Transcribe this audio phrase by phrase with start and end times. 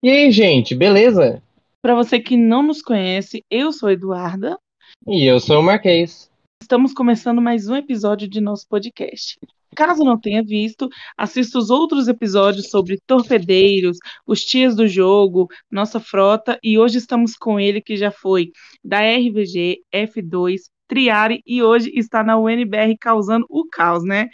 [0.00, 1.42] E aí, gente, beleza?
[1.82, 4.56] Para você que não nos conhece, eu sou Eduarda.
[5.04, 6.30] E eu sou o Marquês.
[6.62, 9.36] Estamos começando mais um episódio de nosso podcast.
[9.74, 15.98] Caso não tenha visto, assista os outros episódios sobre torpedeiros, os tias do jogo, nossa
[15.98, 18.52] frota, e hoje estamos com ele que já foi
[18.84, 24.28] da RVG, F2, Triari e hoje está na UNBR causando o caos, né?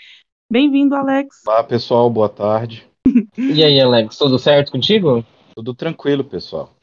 [0.52, 1.36] Bem-vindo, Alex.
[1.46, 2.86] Olá, pessoal, boa tarde.
[3.38, 5.24] E aí, Alex, tudo certo contigo?
[5.54, 6.74] Tudo tranquilo, pessoal.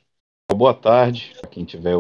[0.50, 1.96] Boa tarde para quem estiver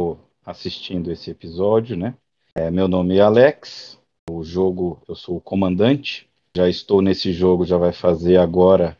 [0.45, 2.15] assistindo esse episódio, né?
[2.55, 7.65] É, meu nome é Alex, o jogo, eu sou o comandante, já estou nesse jogo,
[7.65, 8.97] já vai fazer agora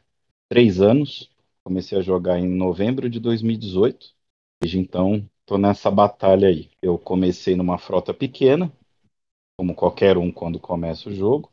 [0.49, 1.31] três anos.
[1.63, 4.13] Comecei a jogar em novembro de 2018,
[4.62, 6.70] desde então estou nessa batalha aí.
[6.81, 8.70] Eu comecei numa frota pequena,
[9.57, 11.49] como qualquer um quando começa o jogo.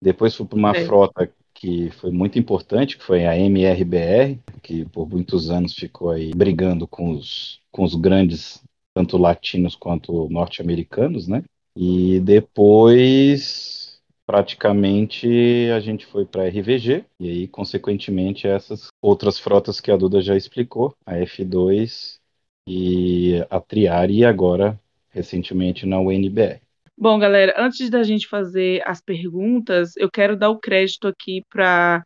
[0.00, 0.86] Depois fui para uma é.
[0.86, 6.30] frota que foi muito importante, que foi a MRBR, que por muitos anos ficou aí
[6.34, 8.62] brigando com os, com os grandes,
[8.94, 11.44] tanto latinos quanto norte-americanos, né?
[11.76, 15.28] E depois, praticamente,
[15.76, 20.22] a gente foi para a RVG, e aí, consequentemente, essas outras frotas que a Duda
[20.22, 22.20] já explicou, a F2
[22.66, 26.62] e a Triari, e agora, recentemente, na UNBR.
[27.02, 32.04] Bom, galera, antes da gente fazer as perguntas, eu quero dar o crédito aqui para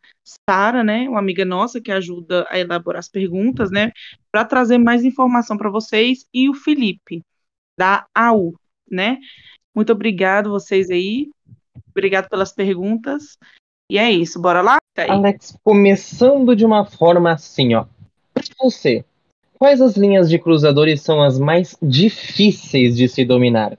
[0.49, 3.91] Sara, né, uma amiga nossa que ajuda a elaborar as perguntas, né,
[4.31, 7.21] para trazer mais informação para vocês e o Felipe
[7.77, 8.53] da AU,
[8.89, 9.19] né?
[9.75, 11.29] Muito obrigado vocês aí.
[11.91, 13.37] Obrigado pelas perguntas.
[13.91, 14.77] E é isso, bora lá?
[14.93, 17.85] Tá Alex, começando de uma forma assim, ó.
[18.33, 19.03] Para você,
[19.59, 23.77] quais as linhas de cruzadores são as mais difíceis de se dominar?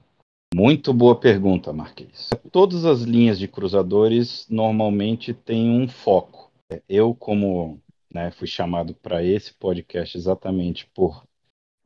[0.55, 2.31] Muito boa pergunta, Marquês.
[2.51, 6.51] Todas as linhas de cruzadores normalmente têm um foco.
[6.89, 7.81] Eu, como
[8.13, 11.27] né, fui chamado para esse podcast exatamente por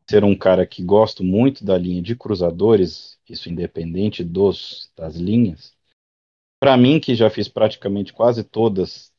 [0.09, 5.75] ser um cara que gosto muito da linha de cruzadores, isso independente dos das linhas.
[6.61, 9.13] Para mim, que já fiz praticamente quase todas,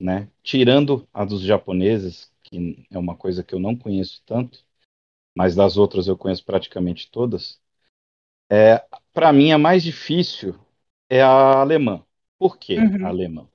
[0.00, 4.64] né, tirando a dos japoneses, que é uma coisa que eu não conheço tanto,
[5.36, 7.60] mas das outras eu conheço praticamente todas.
[8.50, 10.58] É, para mim, a mais difícil
[11.08, 12.04] é a alemã.
[12.38, 13.06] Por que uhum.
[13.06, 13.48] a alemã?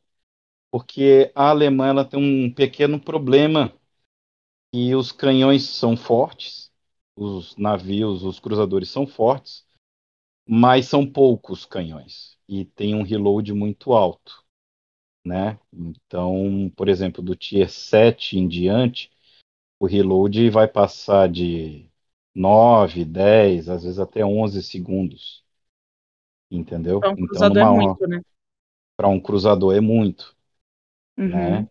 [0.71, 3.73] Porque a alemã ela tem um pequeno problema
[4.73, 6.71] e os canhões são fortes,
[7.15, 9.65] os navios, os cruzadores são fortes,
[10.47, 14.43] mas são poucos canhões e tem um reload muito alto,
[15.25, 15.59] né?
[15.73, 19.11] Então, por exemplo, do tier 7 em diante,
[19.79, 21.89] o reload vai passar de
[22.33, 25.43] 9, 10, às vezes até 11 segundos.
[26.49, 26.99] Entendeu?
[26.99, 28.21] Para um então, cruzador numa, é muito, né?
[28.95, 30.35] Para um cruzador é muito.
[31.17, 31.29] Uhum.
[31.29, 31.69] Né?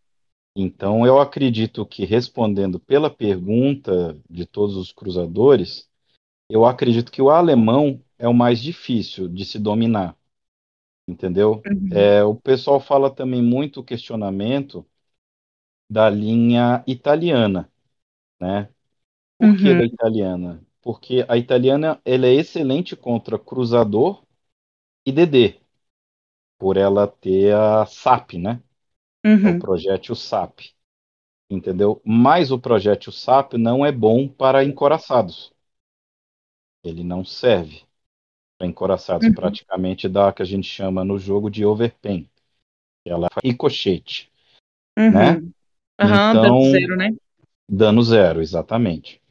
[0.54, 5.88] Então, eu acredito que respondendo pela pergunta de todos os cruzadores,
[6.48, 10.16] eu acredito que o alemão é o mais difícil de se dominar.
[11.08, 11.62] Entendeu?
[11.66, 11.88] Uhum.
[11.92, 14.86] É, o pessoal fala também muito questionamento
[15.90, 17.70] da linha italiana,
[18.40, 18.68] né?
[19.42, 19.56] Por uhum.
[19.56, 20.64] que da italiana?
[20.80, 24.22] Porque a italiana ela é excelente contra cruzador
[25.04, 25.56] e DD,
[26.56, 28.62] por ela ter a SAP, né?
[29.26, 29.48] Uhum.
[29.48, 30.60] É o projétil SAP.
[31.50, 32.00] Entendeu?
[32.04, 35.52] Mas o projétil SAP não é bom para encoraçados.
[36.84, 37.82] Ele não serve
[38.56, 39.26] para encoraçados.
[39.26, 39.34] Uhum.
[39.34, 42.30] Praticamente dá que a gente chama no jogo de overpen.
[43.04, 44.30] Ela é ricochete.
[44.96, 45.10] Uhum.
[45.10, 45.32] Né?
[45.34, 45.50] Uhum,
[46.00, 47.10] então, dano zero, né?
[47.68, 49.21] Dano zero, exatamente.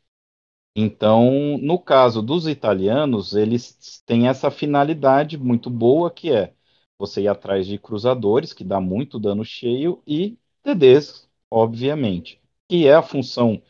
[0.75, 6.53] Então, no caso dos italianos, eles têm essa finalidade muito boa que é
[6.97, 12.39] você ir atrás de cruzadores, que dá muito dano cheio, e TDs, obviamente,
[12.69, 13.61] que é a função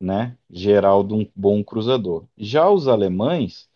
[0.00, 2.26] né, geral de um bom cruzador.
[2.38, 3.68] Já os alemães,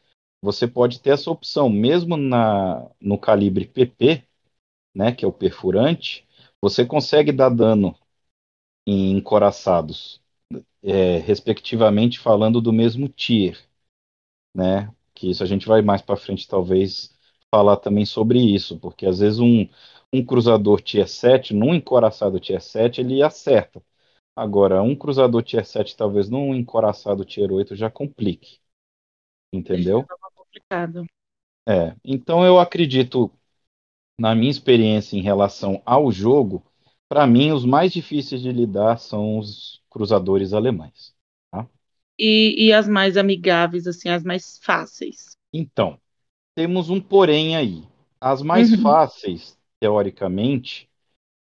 [0.42, 4.24] você pode ter essa opção, mesmo na, no calibre PP,
[4.94, 6.26] né, que é o perfurante,
[6.62, 7.96] você consegue dar dano
[8.86, 10.20] em encoraçados
[10.82, 13.58] é, respectivamente falando do mesmo tier,
[14.54, 14.92] né?
[15.14, 17.14] Que isso a gente vai mais para frente talvez
[17.50, 19.68] falar também sobre isso, porque às vezes um,
[20.12, 23.82] um cruzador tier 7, num encoraçado tier 7, ele acerta.
[24.36, 28.60] Agora, um cruzador tier 7, talvez num encoraçado tier 8 já complique.
[29.52, 30.06] Entendeu?
[30.34, 31.06] Complicado.
[31.68, 33.30] É, então eu acredito,
[34.20, 36.64] na minha experiência em relação ao jogo,
[37.08, 41.14] para mim os mais difíceis de lidar são os cruzadores alemães.
[41.50, 41.68] Tá?
[42.18, 45.36] E, e as mais amigáveis, assim, as mais fáceis?
[45.52, 46.00] Então,
[46.54, 47.86] temos um porém aí.
[48.20, 48.74] As mais uhum.
[48.74, 50.90] fáceis, teoricamente,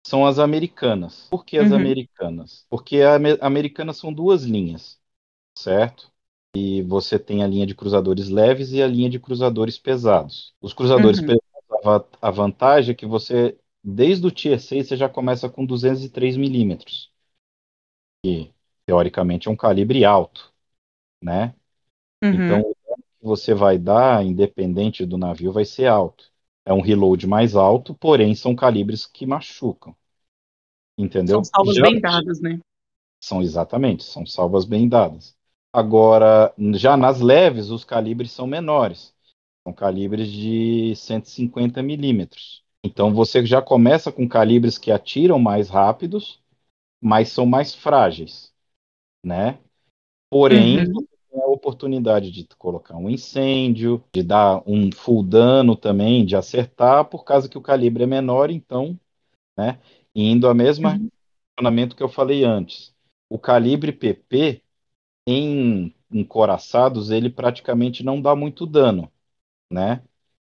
[0.06, 1.28] são as americanas.
[1.30, 1.74] Por que as Uhum.
[1.74, 2.66] americanas?
[2.70, 5.00] Porque a ame- americanas são duas linhas,
[5.58, 6.12] certo?
[6.56, 10.56] E você tem a linha de cruzadores leves e a linha de cruzadores pesados.
[10.62, 11.22] Os cruzadores Uhum.
[11.22, 11.44] pesados,
[12.22, 17.12] a vantagem é que você, desde o Tier 6, você já começa com 203 milímetros,
[18.24, 18.54] que
[18.86, 20.54] teoricamente é um calibre alto,
[21.24, 21.56] né?
[22.24, 22.36] Uhum.
[22.36, 26.32] Então, o dano que você vai dar, independente do navio, vai ser alto.
[26.66, 29.96] É um reload mais alto, porém são calibres que machucam.
[30.98, 31.44] Entendeu?
[31.44, 32.60] São salvas Já- bem dadas, né?
[33.20, 35.36] São exatamente, são salvas bem dadas.
[35.72, 39.14] Agora, já nas leves, os calibres são menores.
[39.64, 42.63] São calibres de 150 milímetros.
[42.84, 46.42] Então você já começa com calibres que atiram mais rápidos,
[47.02, 48.54] mas são mais frágeis,
[49.24, 49.60] né?
[50.30, 50.94] Porém, Uhum.
[50.94, 56.36] você tem a oportunidade de colocar um incêndio, de dar um full dano também, de
[56.36, 59.00] acertar, por causa que o calibre é menor, então,
[59.58, 59.80] né?
[60.16, 61.10] Indo a mesma Uhum.
[61.58, 62.96] funcionamento que eu falei antes.
[63.30, 64.64] O calibre PP
[65.28, 69.12] em encoraçados ele praticamente não dá muito dano,
[69.72, 70.04] né?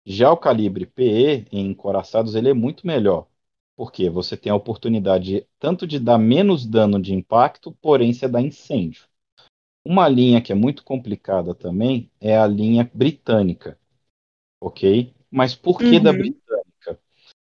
[0.06, 3.26] Já o calibre PE em encoraçados ele é muito melhor,
[3.76, 8.41] porque você tem a oportunidade tanto de dar menos dano de impacto, porém você dá
[8.41, 9.05] incêndio.
[9.85, 13.79] Uma linha que é muito complicada também é a linha britânica,
[14.61, 15.14] ok?
[15.31, 16.19] Mas por que da Uhum.
[16.19, 17.00] britânica?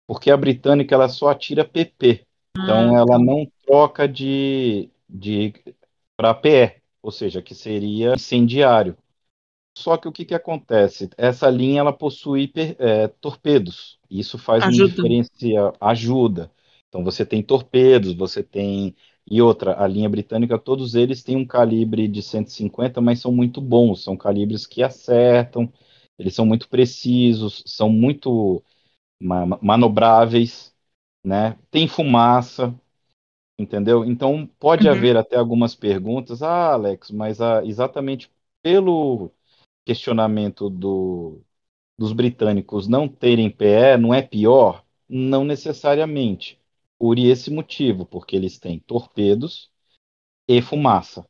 [0.08, 2.25] Porque a britânica ela só atira PP,
[2.58, 3.19] então Ah, ela tá.
[3.19, 5.54] não troca de, de
[6.18, 8.98] para PE, ou seja, que seria incendiário.
[9.77, 11.10] Só que o que, que acontece?
[11.18, 14.00] Essa linha ela possui é, torpedos.
[14.10, 15.06] Isso faz Ajuda.
[15.06, 16.51] diferencial, ajuda.
[16.88, 18.95] Então você tem torpedos, você tem.
[19.30, 23.60] E outra, a linha britânica, todos eles têm um calibre de 150, mas são muito
[23.62, 24.04] bons.
[24.04, 25.72] São calibres que acertam,
[26.18, 28.63] eles são muito precisos, são muito
[29.19, 30.74] ma- manobráveis,
[31.24, 31.57] né?
[31.72, 32.74] Tem fumaça,
[33.57, 34.04] entendeu?
[34.06, 34.89] Então pode Uhum.
[34.89, 38.31] haver até algumas perguntas, ah, Alex, mas ah, exatamente
[38.62, 39.31] pelo
[39.86, 41.42] questionamento do,
[41.98, 44.86] dos britânicos não terem PE não é pior?
[45.10, 46.60] Não necessariamente.
[47.00, 49.72] Por esse motivo, porque eles têm torpedos
[50.48, 51.28] e fumaça,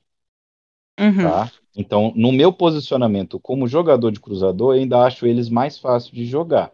[1.00, 1.42] Uhum.
[1.42, 1.52] tá?
[1.76, 6.26] Então, no meu posicionamento como jogador de cruzador, eu ainda acho eles mais fáceis de
[6.26, 6.72] jogar.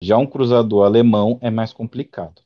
[0.00, 2.42] Já um cruzador alemão é mais complicado.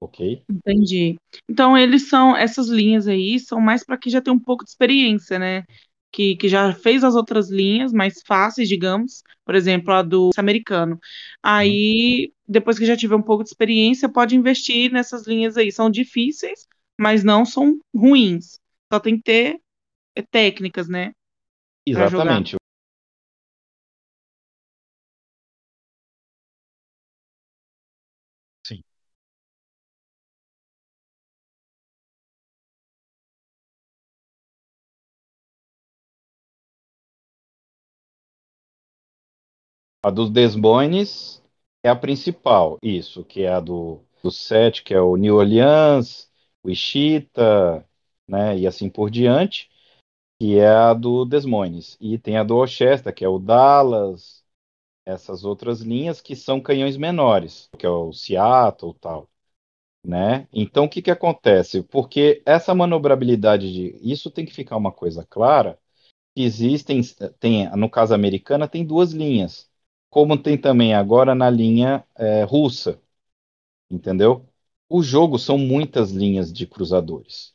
[0.00, 0.46] Ok?
[0.48, 1.16] Entendi.
[1.48, 4.70] Então, eles são, essas linhas aí são mais para quem já tem um pouco de
[4.70, 5.64] experiência, né?
[6.12, 10.98] Que, que já fez as outras linhas mais fáceis, digamos, por exemplo, a do americano.
[11.42, 15.70] Aí, depois que já tiver um pouco de experiência, pode investir nessas linhas aí.
[15.70, 16.66] São difíceis,
[16.98, 18.58] mas não são ruins.
[18.90, 19.60] Só tem que ter
[20.14, 21.12] é, técnicas, né?
[21.86, 22.55] Exatamente.
[40.06, 41.42] A dos Desmoines
[41.82, 46.30] é a principal, isso, que é a do, do set, que é o New Orleans,
[46.62, 47.84] o Ishita,
[48.28, 49.68] né, e assim por diante,
[50.40, 51.96] que é a do Desmoines.
[52.00, 54.44] E tem a do Worcester, que é o Dallas,
[55.04, 59.28] essas outras linhas que são canhões menores, que é o Seattle tal,
[60.04, 60.46] né?
[60.52, 61.82] Então, o que que acontece?
[61.82, 63.98] Porque essa manobrabilidade de...
[64.02, 65.76] Isso tem que ficar uma coisa clara,
[66.36, 67.00] existem,
[67.40, 69.68] tem, no caso americana, tem duas linhas,
[70.10, 73.00] como tem também agora na linha é, russa,
[73.90, 74.46] entendeu?
[74.88, 77.54] O jogo são muitas linhas de cruzadores,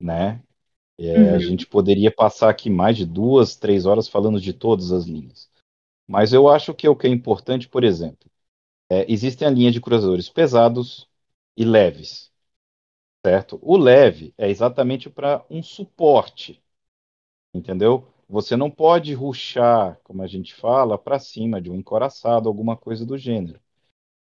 [0.00, 0.42] né?
[0.98, 1.40] É, a Uhum.
[1.40, 5.50] gente poderia passar aqui mais de duas, três horas falando de todas as linhas.
[6.08, 8.30] Mas eu acho que o que é importante, por exemplo,
[8.90, 11.08] é, existem a linha de cruzadores pesados
[11.56, 12.32] e leves,
[13.24, 13.58] certo?
[13.62, 16.62] O leve é exatamente para um suporte,
[17.54, 18.06] entendeu?
[18.28, 23.04] Você não pode ruxar, como a gente fala, para cima de um encoraçado, alguma coisa
[23.06, 23.60] do gênero,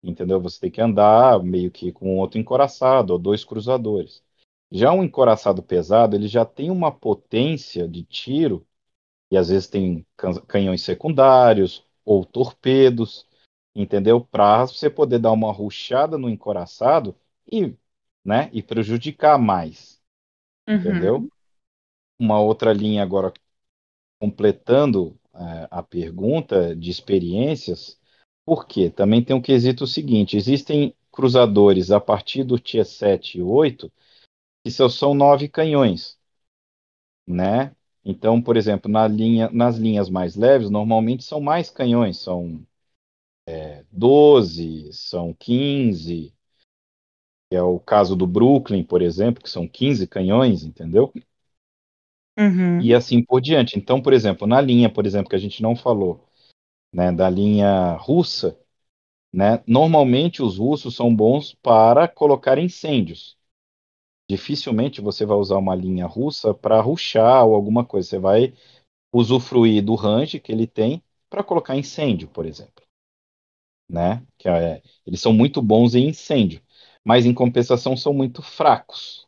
[0.04, 0.42] entendeu?
[0.42, 4.24] Você tem que andar meio que com outro encoraçado ou dois cruzadores.
[4.72, 8.68] Já um encoraçado pesado, ele já tem uma potência de tiro
[9.32, 13.28] e às vezes tem can- canhões secundários ou torpedos,
[13.76, 14.22] entendeu?
[14.22, 17.16] Para você poder dar uma rushada no encoraçado
[17.52, 17.76] e,
[18.26, 20.02] né, e prejudicar mais,
[20.70, 21.18] entendeu?
[21.18, 21.32] Uhum.
[22.20, 23.34] Uma outra linha agora
[24.20, 28.00] completando eh, a pergunta de experiências,
[28.46, 28.90] por quê?
[28.90, 33.92] Também tem um quesito seguinte: existem cruzadores a partir do Tier 7 e 8
[34.64, 36.20] que só são nove canhões,
[37.28, 37.76] né?
[38.04, 42.66] Então, por exemplo, na linha, nas linhas mais leves, normalmente são mais canhões, são
[43.48, 46.34] é, 12, são 15,
[47.50, 51.14] que é o caso do Brooklyn, por exemplo, que são 15 canhões, entendeu?
[52.38, 52.82] Uhum.
[52.82, 53.78] E assim por diante.
[53.78, 56.26] Então, por exemplo, na linha, por exemplo, que a gente não falou,
[56.94, 58.58] né, da linha russa,
[59.34, 63.38] né, normalmente os russos são bons para colocar incêndios.
[64.30, 68.08] Dificilmente você vai usar uma linha russa para ruxar ou alguma coisa.
[68.10, 68.54] Você vai
[69.14, 72.84] usufruir do range que ele tem para colocar incêndio, por exemplo.
[73.90, 74.26] Né?
[74.38, 76.62] Que é, eles são muito bons em incêndio,
[77.04, 79.27] mas em compensação são muito fracos.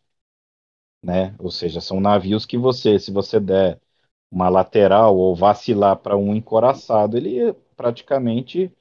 [1.03, 1.35] Né?
[1.39, 3.79] Ou seja, são navios que você, se você der
[4.31, 8.71] uma lateral ou vacilar para um encoraçado, ele praticamente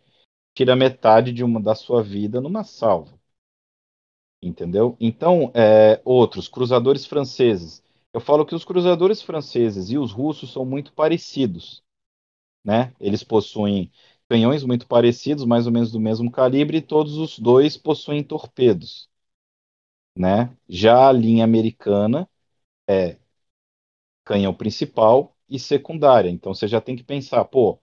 [0.55, 3.19] tira metade de uma da sua vida numa salva.
[4.43, 4.97] Entendeu?
[5.01, 7.83] Então, é, outros, cruzadores franceses.
[8.13, 11.83] Eu falo que os cruzadores franceses e os russos são muito parecidos.
[12.65, 12.95] Né?
[13.01, 13.91] Eles possuem
[14.29, 19.08] canhões muito parecidos, mais ou menos do mesmo calibre, e todos os dois possuem torpedos.
[20.19, 20.57] Né?
[20.69, 22.29] Já a linha americana
[22.89, 23.19] é
[24.25, 26.31] canhão principal e secundária.
[26.31, 27.79] Então você já tem que pensar, pô,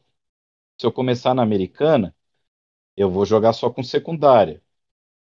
[0.79, 2.15] se eu começar na americana,
[2.97, 4.61] eu vou jogar só com secundária,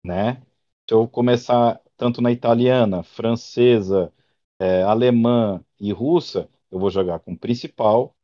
[0.04, 0.42] né?
[0.88, 4.12] Se eu começar tanto na italiana, francesa,
[4.60, 8.16] é, alemã e russa, eu vou jogar com principal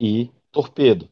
[0.00, 1.08] e torpedo.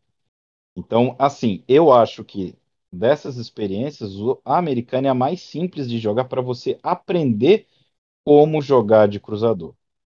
[0.76, 2.56] Então, assim, eu acho que
[2.92, 4.12] dessas experiências,
[4.44, 7.66] a americana é a mais simples de jogar para você aprender
[8.24, 9.74] como jogar de cruzador.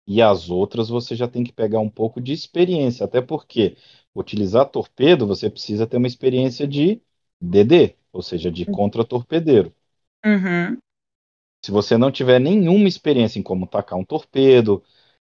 [0.08, 3.78] E as outras você já tem que pegar um pouco de experiência, até porque
[4.16, 7.01] utilizar torpedo você precisa ter uma experiência de
[7.42, 9.74] DD, ou seja, de contra-torpedeiro.
[10.25, 10.80] Uhum.
[11.63, 14.84] Se você não tiver nenhuma experiência em como tacar um torpedo,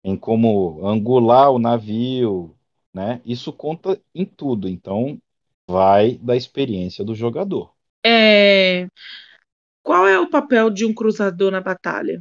[0.05, 2.57] em como angular o navio,
[2.95, 3.21] né?
[3.25, 4.69] Isso conta em tudo.
[4.69, 5.21] Então,
[5.69, 7.73] vai da experiência do jogador.
[8.05, 8.87] É...
[9.83, 12.21] Qual é o papel de um cruzador na batalha?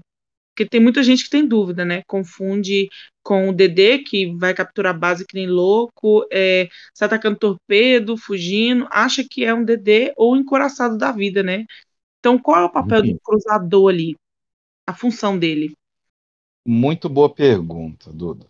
[0.55, 2.03] Porque tem muita gente que tem dúvida, né?
[2.07, 2.89] Confunde
[3.23, 8.17] com o DD, que vai capturar a base que nem louco, é, se atacando torpedo,
[8.17, 11.65] fugindo, acha que é um DD ou encoraçado da vida, né?
[12.19, 14.15] Então, qual é o papel do cruzador ali?
[14.87, 15.73] A função dele?
[16.65, 18.47] Muito boa pergunta, Duda.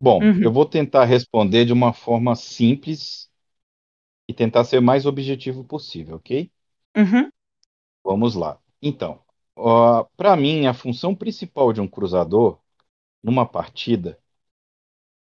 [0.00, 0.42] Bom, Uhum.
[0.42, 3.27] eu vou tentar responder de uma forma simples
[4.28, 6.50] e tentar ser mais objetivo possível, ok?
[6.96, 7.30] Uhum.
[8.04, 8.58] Vamos lá.
[8.82, 9.22] Então,
[10.16, 12.58] para mim, a função principal de um cruzador
[13.22, 14.20] numa partida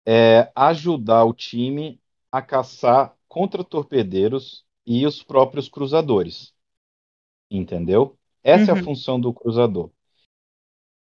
[0.07, 2.01] é ajudar o time
[2.33, 6.53] a caçar contra-torpedeiros e os próprios cruzadores.
[7.51, 8.19] Entendeu?
[8.45, 8.79] Essa é a Uhum.
[8.79, 9.93] função do cruzador.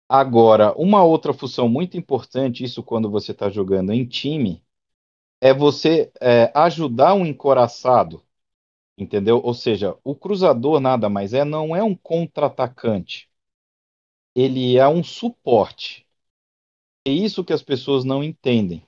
[0.10, 4.64] Agora, uma outra função muito importante, isso quando você está jogando em time,
[5.46, 8.24] é você é, ajudar um encoraçado,
[8.98, 9.42] entendeu?
[9.44, 13.30] Ou seja, o cruzador nada mais é, não é um contra-atacante.
[14.34, 16.08] Ele é um suporte.
[17.08, 18.86] É isso que as pessoas não entendem.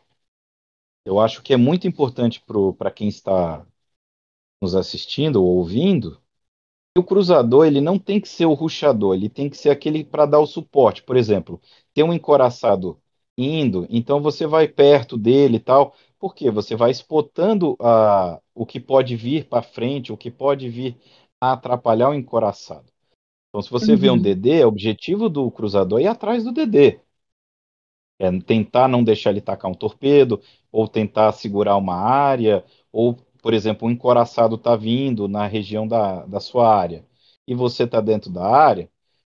[1.06, 2.44] Eu acho que é muito importante
[2.78, 3.66] para quem está
[4.62, 6.22] nos assistindo ou ouvindo,
[6.98, 10.26] o cruzador ele não tem que ser o ruxador, ele tem que ser aquele para
[10.26, 11.04] dar o suporte.
[11.04, 11.62] Por exemplo,
[11.94, 13.00] tem um encoraçado
[13.38, 15.96] indo, então você vai perto dele e tal.
[16.20, 16.50] Por quê?
[16.50, 20.98] Você vai espotando a, o que pode vir para frente, o que pode vir
[21.40, 22.92] a atrapalhar o encoraçado.
[23.50, 23.98] Então, se você uhum.
[23.98, 27.00] vê um DD, o objetivo do cruzador é ir atrás do DD.
[28.20, 33.54] É tentar não deixar ele tacar um torpedo, ou tentar segurar uma área, ou por
[33.54, 37.06] exemplo, um encoraçado está vindo na região da, da sua área
[37.48, 38.90] e você está dentro da área,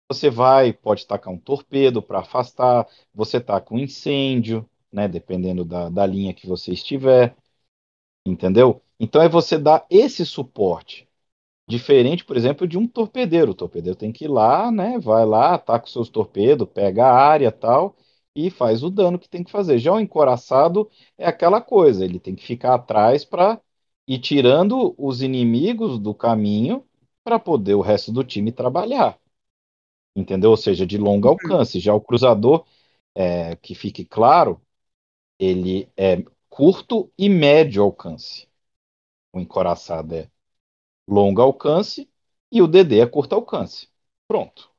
[0.10, 5.90] você vai, pode tacar um torpedo para afastar, você taca um incêndio, né, dependendo da,
[5.90, 7.36] da linha que você estiver,
[8.26, 8.82] entendeu?
[9.00, 11.08] Então é você dar esse suporte,
[11.68, 13.52] diferente, por exemplo, de um torpedeiro.
[13.52, 17.14] O torpedeiro tem que ir lá, né, vai lá, ataca os seus torpedos, pega a
[17.16, 17.96] área tal,
[18.36, 19.80] e faz o dano que tem que fazer.
[19.80, 23.62] Já o encoraçado é aquela coisa, ele tem que ficar atrás para
[24.08, 26.86] e tirando os inimigos do caminho
[27.24, 29.20] para poder o resto do time trabalhar.
[30.16, 30.52] Entendeu?
[30.52, 31.80] Ou seja, de longo alcance.
[31.80, 32.66] Já o cruzador,
[33.16, 34.62] é, que fique claro,
[35.40, 38.48] ele é curto e médio alcance.
[39.34, 40.30] O encoraçado é
[41.08, 42.10] longo alcance
[42.52, 43.90] e o DD é curto alcance.
[44.28, 44.70] Pronto.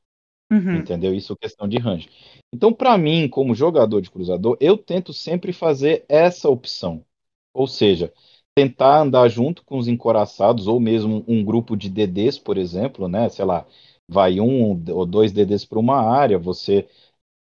[0.51, 0.77] Uhum.
[0.77, 1.15] Entendeu?
[1.15, 2.09] Isso é questão de range.
[2.53, 7.05] Então, para mim, como jogador de cruzador, eu tento sempre fazer essa opção.
[7.53, 8.13] Ou seja,
[8.55, 13.29] tentar andar junto com os encoraçados, ou mesmo um grupo de DDs, por exemplo, né?
[13.29, 13.67] Sei lá,
[14.09, 16.89] vai um ou dois DDs para uma área, você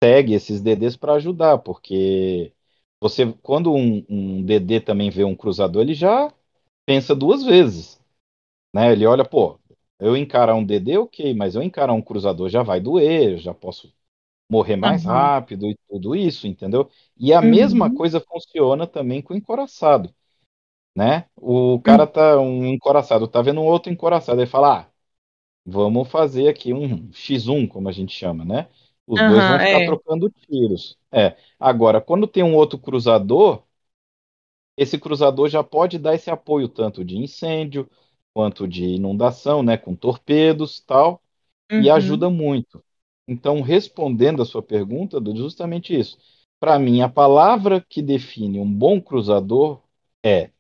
[0.04, 2.52] segue esses DDs para ajudar, porque
[3.00, 6.32] você, quando um, um, DD também vê um cruzador, ele já
[6.86, 8.02] pensa duas vezes,
[8.74, 8.92] né?
[8.94, 9.60] Ele olha, pô,
[10.00, 13.54] Eu encarar um DD, ok, mas eu encarar um cruzador já vai doer, eu já
[13.54, 13.94] posso
[14.50, 15.06] morrer mais Aham.
[15.06, 16.90] rápido e tudo isso, entendeu?
[17.18, 17.92] E a mesma Uhum.
[17.92, 20.14] coisa funciona também com o encoraçado,
[20.96, 21.28] né?
[21.36, 21.86] O Uhum.
[21.86, 24.92] cara tá, um encoraçado, tá vendo um outro encoraçado, ele fala, ah,
[25.66, 28.70] vamos fazer aqui um X1, como a gente chama, né?
[29.08, 29.82] Os dois vão ficar é.
[29.82, 30.98] trocando tiros.
[31.12, 31.38] É.
[31.60, 33.64] Agora, quando tem um outro cruzador,
[34.78, 37.90] esse cruzador já pode dar esse apoio tanto de incêndio
[38.34, 41.22] quanto de inundação, né, com torpedos, tal,
[41.78, 41.92] e Uhum.
[41.92, 42.84] ajuda muito.
[43.28, 46.18] Então, respondendo a sua pergunta, justamente isso.
[46.60, 49.82] Para mim, a palavra que define um bom cruzador
[50.26, 50.52] é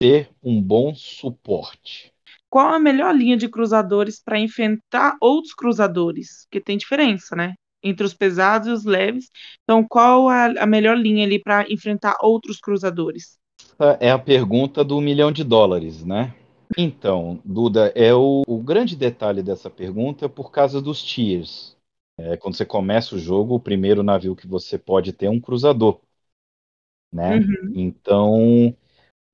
[0.00, 2.13] ter um bom suporte.
[2.54, 6.44] Qual a melhor linha de cruzadores para enfrentar outros cruzadores?
[6.44, 7.54] Porque tem diferença, né?
[7.82, 9.28] Entre os pesados e os leves.
[9.64, 13.40] Então, qual a, a melhor linha ali para enfrentar outros cruzadores?
[13.58, 16.32] Essa é a pergunta do milhão de dólares, né?
[16.78, 21.76] Então, Duda, é o, o grande detalhe dessa pergunta é por causa dos tiers.
[22.16, 25.40] É, quando você começa o jogo, o primeiro navio que você pode ter é um
[25.40, 25.98] cruzador,
[27.12, 27.38] né?
[27.38, 27.72] Uhum.
[27.74, 28.76] Então,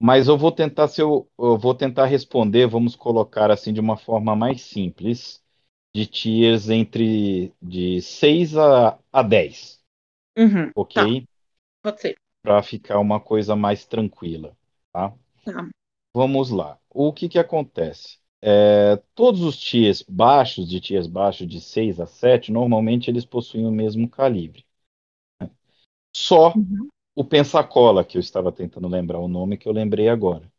[0.00, 3.96] mas eu vou tentar se eu, eu vou tentar responder, vamos colocar assim de uma
[3.98, 5.42] forma mais simples,
[5.94, 9.82] de tiers entre de 6 a, a 10,
[10.36, 10.72] Uhum.
[10.92, 11.26] Tá, ok?
[11.82, 12.16] pode ser.
[12.42, 14.54] Para ficar uma coisa mais tranquila,
[14.92, 15.14] tá?
[15.44, 15.70] Tá.
[16.14, 16.78] Vamos lá.
[16.90, 18.18] O que que acontece?
[18.42, 23.66] É, todos os tiers baixos, de tiers baixos de 6 a 7, normalmente eles possuem
[23.66, 24.64] o mesmo calibre.
[26.12, 26.90] Só Uhum.
[27.20, 30.50] O Pensacola, que eu estava tentando lembrar o nome, que eu lembrei agora.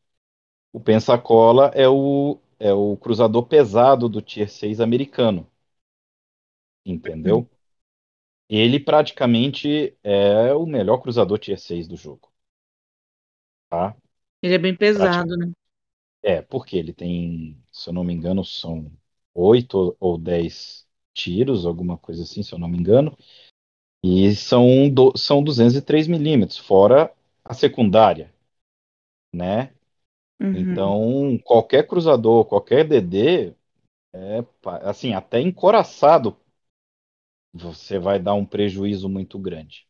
[0.73, 5.47] O Pensacola é o, é o cruzador pesado do tier 6 americano,
[6.85, 7.49] entendeu?
[8.49, 12.31] Ele praticamente é o melhor cruzador tier 6 do jogo,
[13.69, 13.95] tá?
[14.43, 15.51] Ele é bem pesado, né?
[16.23, 18.91] É, porque ele tem, se eu não me engano, são
[19.33, 23.17] 8 ou 10 tiros, alguma coisa assim, se eu não me engano.
[24.03, 27.11] E são, do, são 203 milímetros, fora
[27.43, 28.31] a secundária,
[29.33, 29.73] né?
[30.41, 30.99] Uhum.
[31.01, 33.55] Então, qualquer cruzador, qualquer DD,
[34.13, 34.45] é,
[34.83, 36.37] assim, até encoraçado,
[37.53, 39.87] você vai dar um prejuízo muito grande,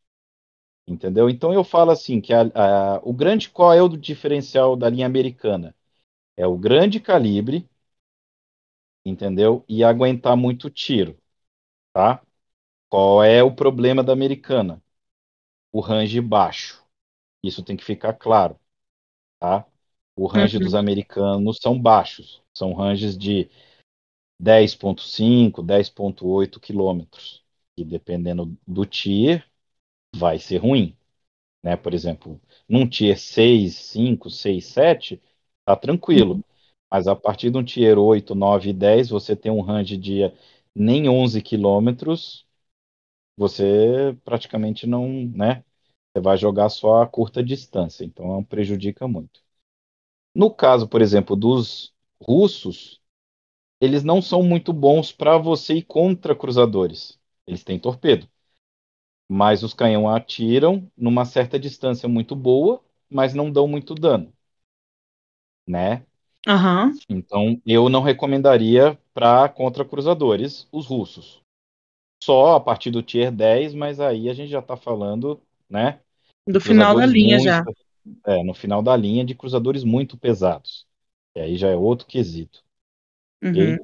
[0.88, 1.30] entendeu?
[1.30, 5.06] Então, eu falo assim, que a, a- o grande, qual é o diferencial da linha
[5.08, 5.76] americana?
[6.38, 7.70] É o grande calibre,
[9.06, 9.64] entendeu?
[9.68, 11.18] E aguentar muito tiro,
[11.94, 12.22] tá?
[12.92, 14.84] Qual é o problema da americana?
[15.72, 16.84] O range baixo.
[17.44, 18.60] Isso tem que ficar claro,
[19.40, 19.66] tá?
[20.16, 20.80] O range dos Uhum.
[20.80, 23.50] americanos são baixos, são ranges de
[24.40, 27.44] 10.5, 10.8 quilômetros.
[27.78, 29.46] E dependendo do tier,
[30.16, 30.96] vai ser ruim,
[31.64, 31.76] né?
[31.78, 35.22] Por exemplo, num tier 6, 5, 6, 7,
[35.66, 36.40] tá tranquilo.
[36.40, 36.44] Uhum.
[36.92, 40.22] Mas a partir de um tier 8, 9 e 10, você tem um range de
[40.76, 42.46] nem 11 quilômetros,
[43.42, 45.64] você praticamente não, né?
[46.14, 49.42] Você vai jogar só a curta distância, então prejudica muito.
[50.36, 53.02] No caso, por exemplo, dos russos,
[53.82, 57.20] eles não são muito bons para você ir contra cruzadores.
[57.48, 58.28] Eles têm torpedo,
[59.28, 64.32] mas os canhão atiram numa certa distância muito boa, mas não dão muito dano,
[65.68, 66.06] né?
[66.48, 67.00] Aham.
[67.08, 71.41] Então, eu não recomendaria para contra cruzadores os russos.
[72.24, 76.00] Só a partir do tier 10, mas aí a gente já está falando, né,
[76.48, 77.64] Do final da linha muito, já.
[78.26, 80.86] é, no final da linha de cruzadores muito pesados.
[81.36, 82.64] E aí já é outro quesito,
[83.44, 83.78] Uhum.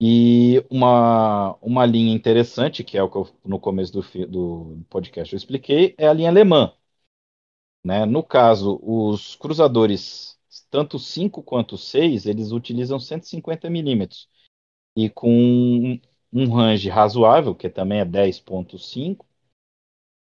[0.00, 5.32] E uma, uma linha interessante, que é o que eu, no começo do, do podcast
[5.32, 6.74] eu expliquei, é a linha alemã.
[7.84, 8.04] Né?
[8.04, 10.38] No caso, os cruzadores,
[10.70, 14.28] tanto 5 quanto 6, eles utilizam 150 milímetros.
[14.96, 16.00] E com
[16.32, 19.26] um, range razoável, que também é 10.5,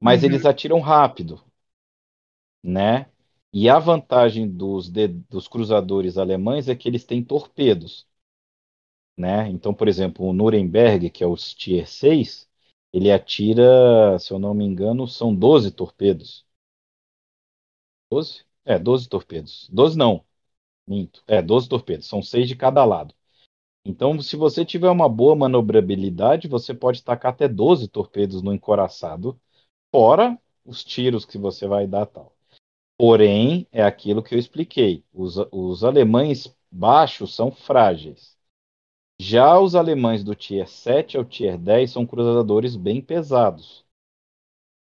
[0.01, 0.47] mas eles Uhum.
[0.47, 1.41] atiram rápido.
[2.63, 3.09] Né?
[3.53, 8.05] E a vantagem dos, de- dos cruzadores alemães é que eles têm torpedos.
[9.17, 9.49] né?
[9.49, 12.47] Então, por exemplo, o Nuremberg, que é o Tier 6,
[12.91, 16.45] ele atira, se eu não me engano, são 12 torpedos.
[18.09, 18.45] 12?
[18.65, 19.67] É, 12 torpedos.
[19.71, 20.23] 12 não,
[20.87, 21.23] minto.
[21.27, 23.15] É, 12 torpedos, são 6 de cada lado.
[23.86, 29.39] Então, se você tiver uma boa manobrabilidade, você pode tacar até 12 torpedos no encoraçado,
[29.91, 32.34] fora os tiros que você vai dar tal.
[32.98, 35.04] Porém, é aquilo que eu expliquei.
[35.13, 38.38] Os, os alemães baixos são frágeis.
[39.19, 43.86] Já os alemães do Tier 7 ao Tier 10 são cruzadores bem pesados,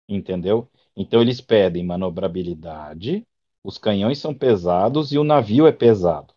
[0.08, 0.68] entendeu?
[0.96, 3.26] Então eles pedem manobrabilidade,
[3.64, 6.31] os canhões são pesados e o navio é pesado.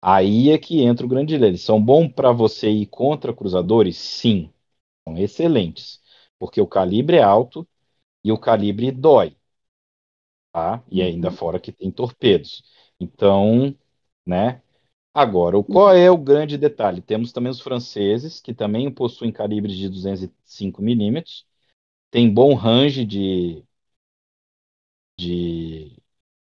[0.00, 1.48] Aí é que entra o grande dilema.
[1.50, 3.96] Eles são bons para você ir contra cruzadores?
[3.98, 4.52] Sim,
[5.08, 6.00] são excelentes,
[6.38, 7.68] porque o calibre é alto
[8.24, 9.36] e o calibre dói,
[10.52, 10.82] tá?
[10.90, 12.62] E ainda fora que tem torpedos.
[13.00, 13.74] Então,
[14.26, 14.62] né?
[15.14, 17.02] Agora, qual é o grande detalhe?
[17.02, 21.46] Temos também os franceses, que também possuem calibres de 205 milímetros,
[22.10, 23.64] tem bom range de,
[25.18, 25.96] de,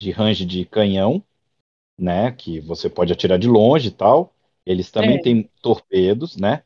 [0.00, 1.24] de range de canhão,
[1.98, 2.32] né?
[2.32, 4.34] Que você pode atirar de longe e tal.
[4.66, 5.20] Eles também É.
[5.20, 6.62] têm torpedos, né?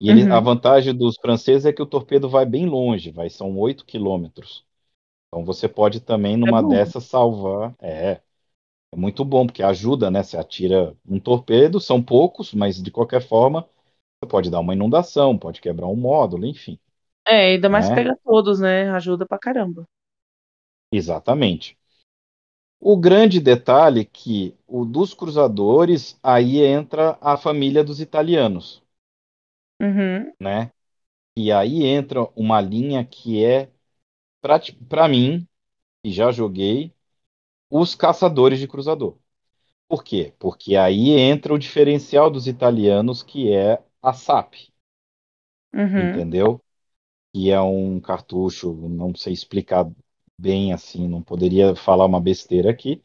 [0.00, 0.30] E ele- Uhum.
[0.30, 4.64] a vantagem dos franceses é que o torpedo vai bem longe, vai, são 8 quilômetros.
[5.28, 7.74] Então você pode também, numa É dessas, salvar.
[7.80, 8.20] É,
[8.92, 10.22] é muito bom, porque ajuda, né?
[10.22, 13.68] Você atira um torpedo, são poucos, mas de qualquer forma,
[14.22, 16.78] você pode dar uma inundação, pode quebrar um módulo, enfim.
[17.26, 17.90] É, ainda mais Né?
[17.90, 18.90] pega todos, né?
[18.90, 19.84] Ajuda pra caramba.
[20.92, 21.77] Exatamente.
[22.80, 28.82] O grande detalhe é que o dos cruzadores, aí entra a família dos italianos,
[29.80, 30.32] Uhum.
[30.40, 30.72] né?
[31.36, 33.70] E aí entra uma linha que é,
[34.88, 35.46] para mim,
[36.02, 36.94] que já joguei,
[37.70, 39.18] os caçadores de cruzador.
[39.88, 40.34] Por quê?
[40.38, 44.54] Porque aí entra o diferencial dos italianos, que é a SAP,
[45.72, 46.28] Uhum.
[46.28, 46.62] entendeu?
[47.34, 49.90] Que é um cartucho, não sei explicar
[50.38, 53.02] bem assim, não poderia falar uma besteira aqui,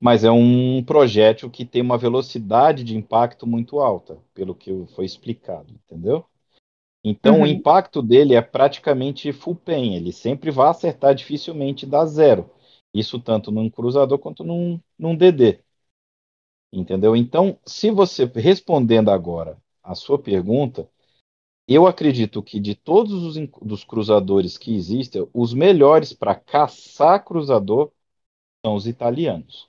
[0.00, 5.04] mas é um projétil que tem uma velocidade de impacto muito alta, pelo que foi
[5.06, 6.24] explicado, entendeu?
[7.04, 7.46] Então o Uhum.
[7.46, 12.50] impacto dele é praticamente full pen, ele sempre vai acertar dificilmente dá zero.
[12.94, 15.60] Isso tanto num cruzador quanto num, num DD.
[16.72, 17.16] Entendeu?
[17.16, 20.88] Então, se você respondendo agora a sua pergunta,
[21.68, 27.92] eu acredito que de todos os dos cruzadores que existem, os melhores para caçar cruzador
[28.64, 29.68] são os italianos.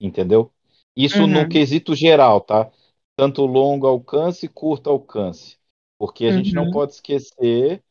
[0.00, 0.52] Entendeu?
[0.96, 1.46] Isso no Uhum.
[1.46, 2.70] quesito geral, tá?
[3.16, 5.58] Tanto longo alcance, curto alcance.
[5.98, 6.68] Porque a gente não Uhum.
[6.68, 7.82] pode esquecer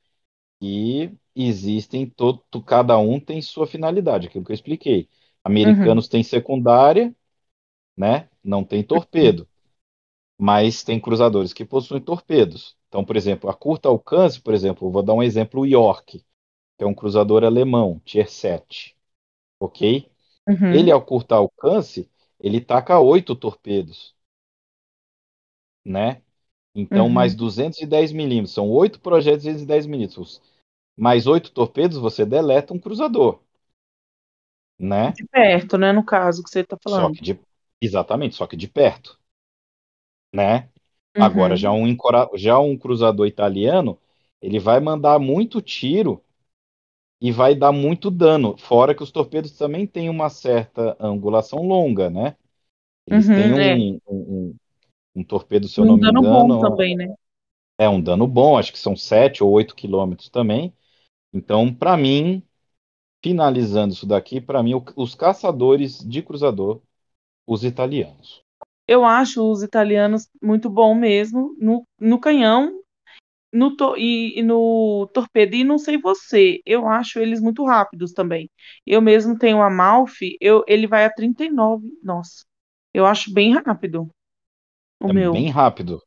[0.60, 5.10] que existem todo, cada um tem sua finalidade, aquilo que eu expliquei.
[5.44, 7.16] Americanos têm secundária,
[7.98, 8.30] né?
[8.44, 9.48] Não tem torpedo,
[10.40, 12.78] mas tem cruzadores que possuem torpedos.
[12.92, 16.20] Então, por exemplo, a curto alcance, por exemplo, vou dar um exemplo, o York,
[16.78, 18.98] que é um cruzador alemão, Tier 7,
[19.60, 20.10] ok?
[20.48, 20.80] Uhum.
[20.80, 24.16] Ele, ao curto alcance, ele taca oito torpedos,
[25.86, 26.22] né?
[26.76, 27.10] Então, Uhum.
[27.10, 30.42] mais 210 milímetros, são oito projetos de 210 milímetros.
[30.98, 33.42] Mais oito torpedos, você deleta um cruzador,
[34.80, 35.18] né?
[35.18, 35.92] De perto, né?
[35.94, 37.16] No caso que você tá Só falando.
[37.16, 37.40] que de,
[37.82, 39.20] exatamente, só que de perto,
[40.34, 40.70] né?
[41.16, 41.20] Uhum.
[41.20, 41.96] Agora, já um,
[42.36, 44.00] já um cruzador italiano,
[44.42, 46.24] ele vai mandar muito tiro
[47.22, 48.58] e vai dar muito dano.
[48.58, 52.36] Fora que os torpedos também têm uma certa angulação longa, né?
[53.08, 53.78] Eles Uhum, têm é.
[53.78, 54.58] um, um, um-
[55.18, 57.14] um torpedo, se eu Um não me dano engano, bom também, né?
[57.78, 60.74] é um dano bom, acho que são 7 ou 8 quilômetros também.
[61.34, 62.44] Então, para mim,
[63.24, 66.82] finalizando isso daqui, para mim, os caçadores de cruzador,
[67.48, 68.44] os italianos.
[68.88, 72.80] Eu acho os italianos muito bom mesmo no, no canhão
[73.54, 75.56] no to- e, e no torpedo.
[75.56, 78.50] E não sei você, eu acho eles muito rápidos também.
[78.86, 81.88] Eu mesmo tenho a Amalfi, eu, ele vai a 39.
[82.04, 82.46] Nossa,
[82.94, 84.10] eu acho bem rápido
[85.02, 85.34] o É meu.
[85.34, 86.02] bem rápido.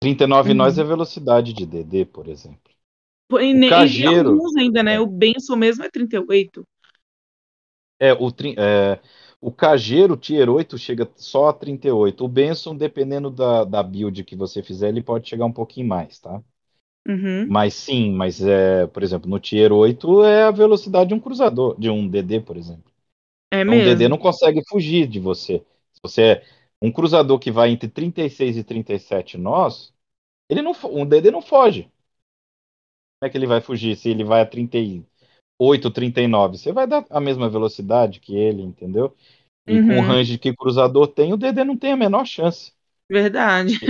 [0.00, 0.54] 39 Uhum.
[0.54, 2.72] nós é velocidade de DD, por exemplo.
[3.28, 3.60] Pô, E, O
[3.98, 4.04] e
[4.58, 4.98] ainda, né?
[4.98, 5.00] é.
[5.00, 6.66] O Benson mesmo é 38.
[7.98, 9.00] É, o, é,
[9.48, 12.24] o Cageiro Tier 8 chega só a 38.
[12.24, 16.18] O Benson, dependendo da, da build que você fizer, ele pode chegar um pouquinho mais,
[16.18, 16.42] tá?
[17.06, 17.50] Uhum.
[17.50, 21.78] Mas sim, mas é, por exemplo, no Tier 8 é a velocidade de um cruzador,
[21.78, 22.90] de um DD, por exemplo.
[23.50, 24.10] É Então, o DD mesmo.
[24.10, 25.64] não consegue fugir de você.
[25.92, 26.44] Se você é
[26.82, 29.92] um cruzador que vai entre 36 e 37 nós,
[30.48, 31.90] ele não, um DD não foge.
[33.18, 35.08] Como é que ele vai fugir se ele vai a 38,
[35.94, 36.58] 39?
[36.58, 39.14] Você vai dar a mesma velocidade que ele, entendeu?
[39.66, 40.02] E com o Uhum.
[40.02, 42.72] range que o cruzador tem, o DD não tem a menor chance.
[43.10, 43.80] Verdade.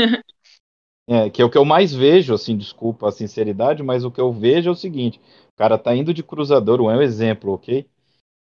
[1.07, 4.21] É, que é o que eu mais vejo, assim, desculpa a sinceridade, mas o que
[4.21, 5.21] eu vejo é o seguinte:
[5.53, 7.87] o cara tá indo de cruzador, um é um exemplo, ok?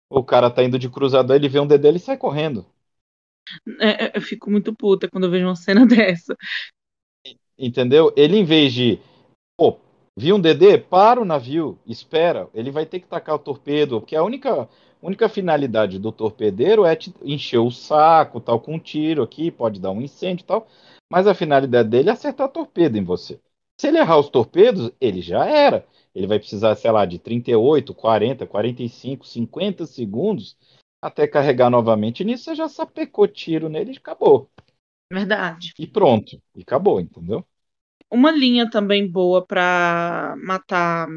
[0.10, 2.66] O cara tá indo de cruzador, ele vê um DD, ele sai correndo.
[3.80, 6.36] É, é, eu fico muito puta quando eu vejo uma cena dessa.
[7.58, 8.12] Entendeu?
[8.18, 9.00] Ele, em vez de,
[9.58, 9.78] pô,
[10.18, 12.50] viu um DD, para o navio, espera.
[12.54, 14.68] Ele vai ter que tacar o torpedo, porque a única,
[15.02, 19.92] única finalidade do torpedeiro é encher o saco, tal, com um tiro aqui, pode dar
[19.92, 20.68] um incêndio e tal.
[21.10, 23.40] Mas a finalidade dele é acertar torpedo em você.
[23.80, 25.86] Se ele errar os torpedos, ele já era.
[26.14, 30.56] Ele vai precisar, sei lá, de 38, 40, 45, 50 segundos
[31.02, 32.24] até carregar novamente.
[32.24, 34.50] Nisso você já sapecou tiro nele e acabou.
[35.12, 35.74] Verdade.
[35.80, 36.42] E pronto.
[36.56, 37.46] E acabou, entendeu?
[38.12, 41.08] Uma linha também boa para matar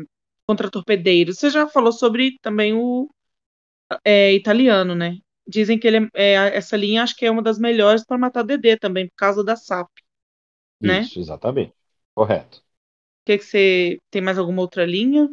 [0.46, 1.38] contra torpedeiros.
[1.38, 3.08] Você já falou sobre também o
[4.04, 5.18] é, italiano, né?
[5.46, 8.42] Dizem que ele é, é, essa linha acho que é uma das melhores para matar
[8.42, 9.90] DD também, por causa da SAP.
[10.80, 11.00] Né?
[11.00, 11.72] Isso, exatamente.
[12.14, 12.58] Correto.
[12.58, 15.28] O que, que você tem mais alguma outra linha?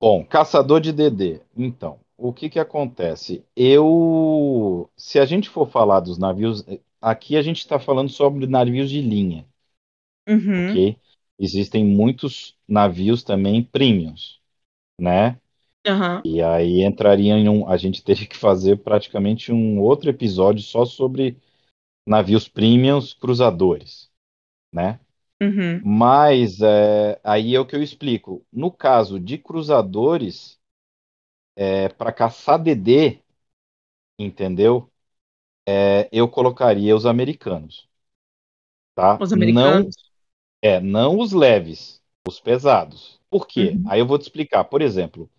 [0.00, 1.40] Bom, caçador de DD.
[1.56, 3.44] Então, o que que acontece?
[3.54, 6.64] Eu, se a gente for falar dos navios,
[7.00, 9.46] aqui a gente está falando sobre navios de linha,
[10.28, 10.80] Uhum.
[10.80, 10.98] ok?
[11.38, 14.40] Existem muitos navios também premiums,
[15.00, 15.40] né?
[15.86, 16.24] Aham.
[16.24, 20.84] E aí entraria em um, a gente teria que fazer praticamente um outro episódio só
[20.84, 21.38] sobre
[22.06, 24.10] navios premiums cruzadores,
[24.72, 25.00] né?
[25.42, 25.84] Uhum.
[25.84, 28.44] Mas é, aí é o que eu explico.
[28.52, 30.58] No caso de cruzadores,
[31.56, 33.20] é, para caçar DD,
[34.18, 34.90] entendeu?
[35.68, 37.88] É, eu colocaria os americanos,
[38.94, 39.24] tá?
[39.24, 39.96] Os Não, americanos.
[40.62, 43.20] É, não os leves, os pesados.
[43.30, 43.80] Por quê?
[43.80, 43.84] Uhum.
[43.84, 44.64] Aí eu vou te explicar.
[44.64, 45.30] Por exemplo,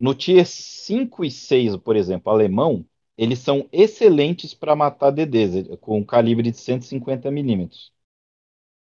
[0.00, 2.86] no tier 5 e 6, por exemplo, alemão,
[3.18, 7.92] eles são excelentes para matar DDs com calibre de 150 milímetros.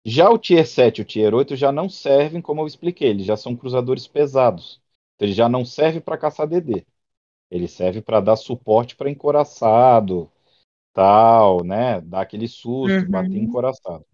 [0.05, 3.25] Já o Tier 7 e o Tier 8 já não servem, como eu expliquei, eles
[3.25, 4.81] já são cruzadores pesados.
[5.15, 6.85] Então, ele já não serve para caçar DD.
[7.51, 10.31] Ele serve para dar suporte para encoraçado,
[10.93, 12.01] tal, né?
[12.01, 13.07] Dar aquele susto, Uhum.
[13.07, 14.05] bater encoraçado.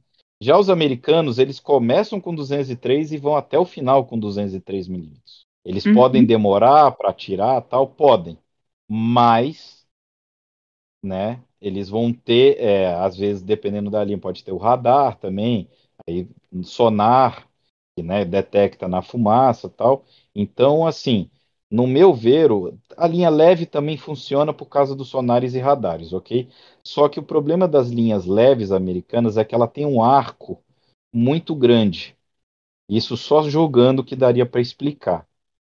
[0.42, 5.46] Já os americanos, eles começam com 203 e vão até o final com 203 milímetros.
[5.66, 5.86] Eles Uhum.
[5.86, 8.38] podem demorar para atirar, tal, podem,
[8.88, 9.86] mas,
[11.04, 11.44] né?
[11.62, 15.70] Eles vão ter, é, às vezes, dependendo da linha, pode ter o radar também,
[16.08, 16.28] aí
[16.64, 17.48] sonar,
[17.96, 20.06] que né, detecta na fumaça, tal.
[20.34, 21.30] Então, assim,
[21.72, 22.50] no meu ver,
[22.98, 26.50] a linha leve também funciona por causa dos sonares e radares, ok?
[26.84, 30.64] Só que o problema das linhas leves americanas é que ela tem um arco
[31.14, 32.18] muito grande.
[32.90, 35.28] Isso só jogando que daria para explicar,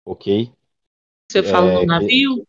[0.04, 0.52] ok?
[1.30, 2.44] Você fala É, no navio?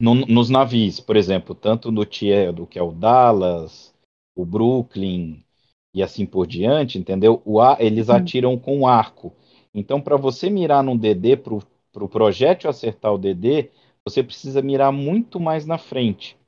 [0.00, 3.94] No- nos navios, por exemplo, tanto no Tier, do que é o Dallas,
[4.34, 5.44] o Brooklyn
[5.92, 7.42] e assim por diante, entendeu?
[7.44, 8.10] O ar, eles Uhum.
[8.10, 9.32] atiram com arco.
[9.74, 11.62] Então, para você mirar num DD, para o
[12.00, 13.70] pro projétil acertar o DD,
[14.04, 16.38] você precisa mirar muito mais na frente,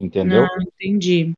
[0.00, 0.48] entendeu?
[0.48, 1.32] Ah, entendi.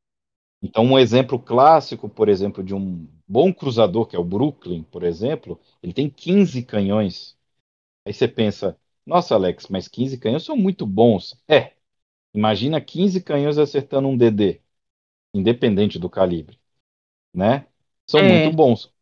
[0.62, 5.02] Então, um exemplo clássico, por exemplo, de um bom cruzador, que é o Brooklyn, por
[5.02, 7.36] exemplo, ele tem 15 canhões.
[8.06, 11.36] Aí você pensa, nossa, Alex, mas 15 canhões são muito bons.
[11.48, 11.74] É,
[12.34, 14.62] imagina 15 canhões acertando um DD,
[15.34, 16.58] independente do calibre,
[17.34, 17.66] né?
[18.08, 18.24] São É.
[18.24, 18.93] muito bons.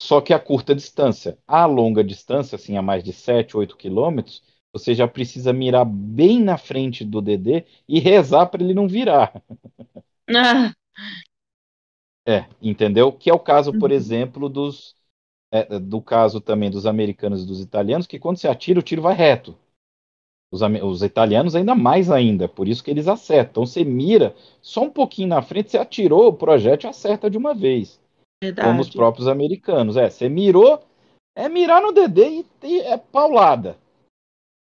[0.00, 1.38] Só que a curta distância.
[1.46, 6.40] A longa distância, assim, a mais de 7, 8 quilômetros, você já precisa mirar bem
[6.42, 9.42] na frente do DD e rezar para ele não virar.
[10.34, 10.74] Ah,
[12.28, 13.12] É, entendeu?
[13.12, 13.92] Que é o caso, por Uhum.
[13.92, 14.96] exemplo, dos
[15.52, 19.02] é, do caso também dos americanos e dos italianos, que quando você atira, o tiro
[19.02, 19.56] vai reto.
[20.50, 23.64] Os, os italianos ainda mais ainda, por isso que eles acertam.
[23.64, 27.54] Então você mira só um pouquinho na frente, você atirou, o projétil acerta de uma
[27.54, 28.00] vez.
[28.42, 28.92] Como os verdade.
[28.92, 29.96] próprios americanos.
[29.96, 30.82] É, você mirou,
[31.34, 33.78] é mirar no DD e, e é paulada.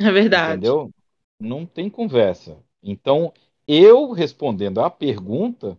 [0.01, 0.67] É verdade.
[0.67, 0.91] Entendeu?
[1.41, 2.59] Não tem conversa.
[2.83, 3.33] Então,
[3.69, 5.79] eu respondendo à pergunta,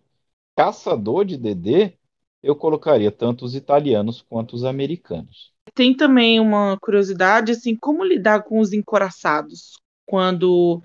[0.55, 1.93] caçador de DD,
[2.43, 5.51] eu colocaria tanto os italianos quanto os americanos.
[5.73, 9.73] Tem também uma curiosidade, assim, como lidar com os encoraçados?
[10.05, 10.81] Quando.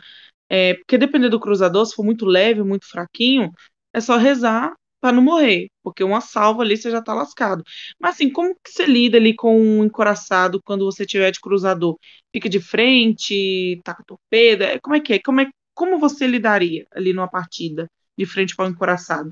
[0.48, 3.50] É, porque dependendo do cruzador, se for muito leve, muito fraquinho,
[3.92, 4.74] é só rezar
[5.06, 7.62] para não morrer, porque uma salva ali você já tá lascado.
[8.00, 11.96] Mas assim, como que você lida ali com um encoraçado quando você tiver de cruzador?
[12.32, 14.64] Fica de frente, taca torpedo?
[14.64, 15.18] É, Como é que é?
[15.20, 15.46] Como, é?
[15.74, 17.88] como você lidaria ali numa partida
[18.18, 19.30] de frente para o encoraçado?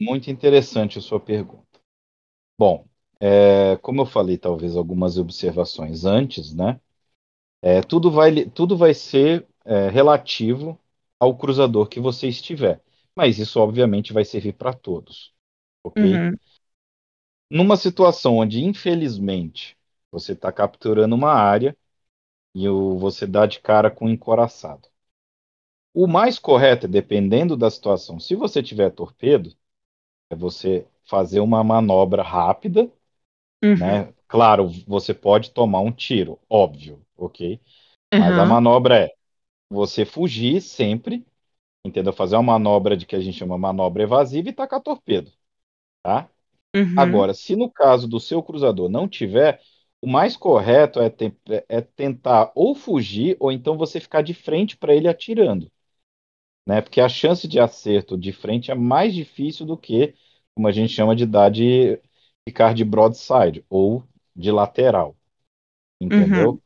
[0.00, 1.64] Muito interessante a sua pergunta.
[2.58, 2.86] Bom,
[3.20, 6.80] é, como eu falei, talvez algumas observações antes, né?
[7.62, 10.78] É, tudo vai, tudo vai ser é, relativo
[11.20, 12.82] ao cruzador que você estiver.
[13.16, 15.32] Mas isso, obviamente, vai servir para todos.
[15.84, 16.22] Ok?
[16.22, 16.38] Uhum,
[17.48, 19.78] Numa situação onde, infelizmente,
[20.10, 21.76] você está capturando uma área
[22.54, 24.88] e você dá de cara com um encoraçado.
[25.94, 29.54] O mais correto, dependendo da situação, se você tiver torpedo,
[30.30, 32.90] é você fazer uma manobra rápida,
[33.62, 34.12] uhum, né?
[34.28, 37.60] Claro, você pode tomar um tiro, óbvio, ok?
[38.16, 39.10] Mas a uhum, manobra é
[39.70, 41.26] você fugir sempre,
[41.84, 42.12] entendeu?
[42.12, 45.32] Fazer uma manobra de que a gente chama manobra evasiva e tacar torpedo,
[46.02, 46.30] tá?
[46.74, 46.92] uhum.
[46.96, 49.60] Agora, se no caso do seu cruzador não tiver,
[50.02, 51.34] o mais correto é, te-
[51.68, 55.70] é tentar ou fugir ou então você ficar de frente para ele atirando.
[56.66, 56.80] né?
[56.80, 60.14] Porque a chance de acerto de frente é mais difícil do que,
[60.54, 62.00] como a gente chama de dar de
[62.48, 65.16] ficar de broadside ou de lateral.
[66.00, 66.52] Entendeu?
[66.52, 66.60] Uhum.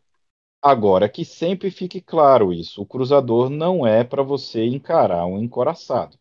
[0.66, 6.18] Agora, que sempre fique claro isso, o cruzador não é para você encarar um encoraçado.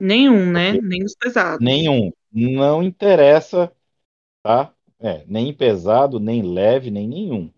[0.00, 0.72] Nenhum, né?
[0.72, 1.68] Porque Nem os pesados.
[1.68, 2.12] nenhum.
[2.32, 3.72] Não interessa,
[4.42, 4.74] tá?
[5.00, 7.52] É, nem pesado, nem leve, nem nenhum.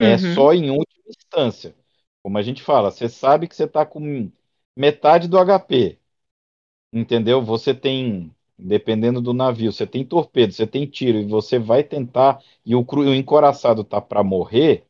[0.00, 0.18] É Uhum.
[0.18, 1.74] só em última instância.
[2.22, 4.30] Como a gente fala, você sabe que você está com
[4.76, 5.98] metade do HP.
[6.92, 7.42] Entendeu?
[7.44, 12.42] Você tem, dependendo do navio, você tem torpedo, você tem tiro, e você vai tentar,
[12.64, 14.86] e o, cru- o encoraçado tá para morrer,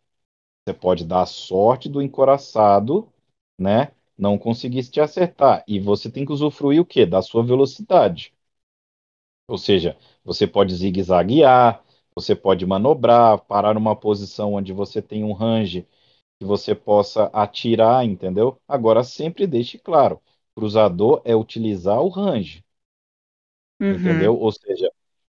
[0.66, 3.10] você pode dar a sorte do encoraçado,
[3.58, 3.92] né?
[4.16, 5.64] Não conseguir te acertar.
[5.66, 7.04] E você tem que usufruir o quê?
[7.06, 8.32] Da sua velocidade.
[9.48, 11.82] Ou seja, você pode zigue-zaguear,
[12.14, 15.86] você pode manobrar, parar numa posição onde você tem um range
[16.40, 18.60] que você possa atirar, entendeu?
[18.68, 20.20] Agora, sempre deixe claro,
[20.56, 22.64] cruzador é utilizar o range,
[23.80, 24.28] Uhum.
[24.28, 24.36] entendeu?
[24.38, 24.90] Ou seja,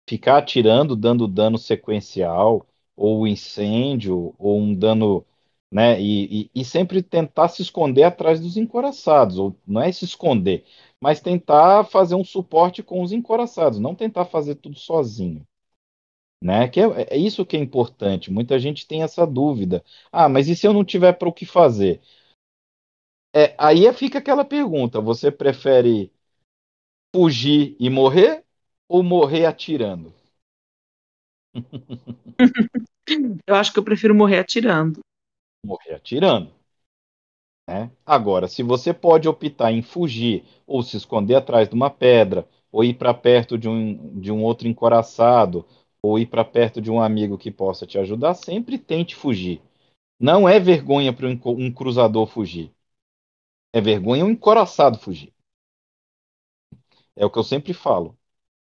[0.09, 2.67] ficar atirando, dando dano sequencial,
[2.99, 5.25] ou incêndio, ou um dano,
[5.71, 5.99] né?
[6.01, 10.65] E, e, e sempre tentar se esconder atrás dos encoraçados, ou não é se esconder,
[11.01, 15.45] mas tentar fazer um suporte com os encoraçados, não tentar fazer tudo sozinho.
[16.41, 16.67] Né?
[16.69, 18.31] Que é, é isso que é importante.
[18.31, 19.83] Muita gente tem essa dúvida.
[20.11, 22.01] Ah, mas e se eu não tiver para o que fazer?
[23.35, 26.11] É, aí fica aquela pergunta: você prefere
[27.15, 28.43] fugir e morrer
[28.87, 30.13] ou morrer atirando?
[33.47, 34.99] Eu acho que eu prefiro morrer atirando.
[35.65, 36.53] Morrer atirando.
[37.67, 37.91] Né?
[38.05, 42.83] Agora, se você pode optar em fugir ou se esconder atrás de uma pedra, ou
[42.83, 45.65] ir para perto de um, de um outro encoraçado,
[46.01, 49.61] ou ir para perto de um amigo que possa te ajudar, sempre tente fugir.
[50.19, 52.71] Não é vergonha para um, cruzador fugir.
[53.73, 55.33] É vergonha um encoraçado fugir.
[57.15, 58.17] É o que eu sempre falo.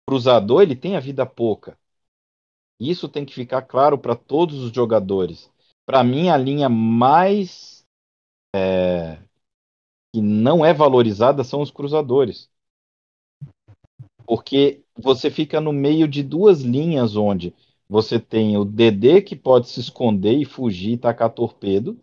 [0.07, 1.77] O cruzador ele tem a vida pouca.
[2.79, 5.51] Isso tem que ficar claro para todos os jogadores.
[5.85, 7.85] Para mim, a linha mais
[8.55, 9.19] é,
[10.13, 12.49] que não é valorizada são os cruzadores.
[14.25, 17.53] Porque você fica no meio de duas linhas onde
[17.87, 21.99] você tem o DD que pode se esconder e fugir e tacar torpedo,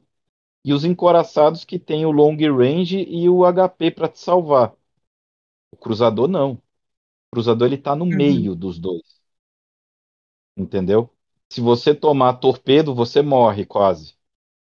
[0.64, 4.74] e os encoraçados que tem o long range e o HP para te salvar.
[5.72, 6.52] O cruzador não.
[6.54, 6.60] O
[7.32, 8.16] cruzador ele tá no Uhum.
[8.16, 9.21] meio dos dois.
[10.56, 11.10] Entendeu?
[11.50, 14.14] Se você tomar torpedo, você morre quase.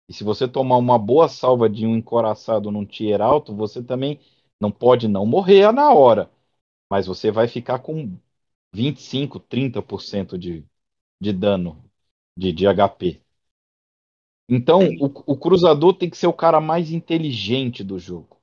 [0.09, 4.21] E se você tomar uma boa salva de um encoraçado num tier alto, você também
[4.61, 6.31] não pode não morrer na hora.
[6.91, 8.19] Mas você vai ficar com
[8.75, 10.67] 25, 30% de,
[11.21, 11.85] de dano
[12.37, 13.23] de, de HP.
[14.51, 18.39] Então, o, o cruzador tem que ser o cara mais inteligente do jogo.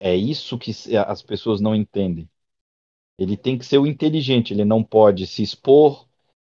[0.00, 0.72] É isso que
[1.06, 2.28] as pessoas não entendem.
[3.18, 6.06] Ele tem que ser o inteligente, ele não pode se expor,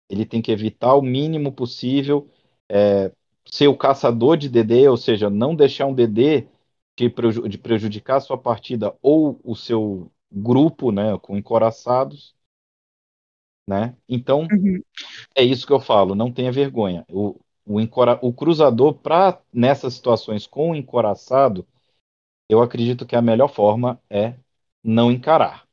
[0.10, 2.30] ele tem que evitar o mínimo possível,
[2.70, 3.12] é,
[3.52, 6.48] ser o caçador de DD, ou seja, não deixar um DD
[6.98, 12.36] de, preju- de prejudicar a sua partida ou o seu grupo, né, com encoraçados,
[13.68, 13.96] né?
[14.08, 14.84] Então, Uhum.
[15.36, 17.06] é isso que eu falo, não tenha vergonha.
[17.10, 21.68] O, o, encora- o cruzador, para nessas situações com o encoraçado,
[22.50, 24.36] eu acredito que a melhor forma é
[24.84, 25.68] não encarar.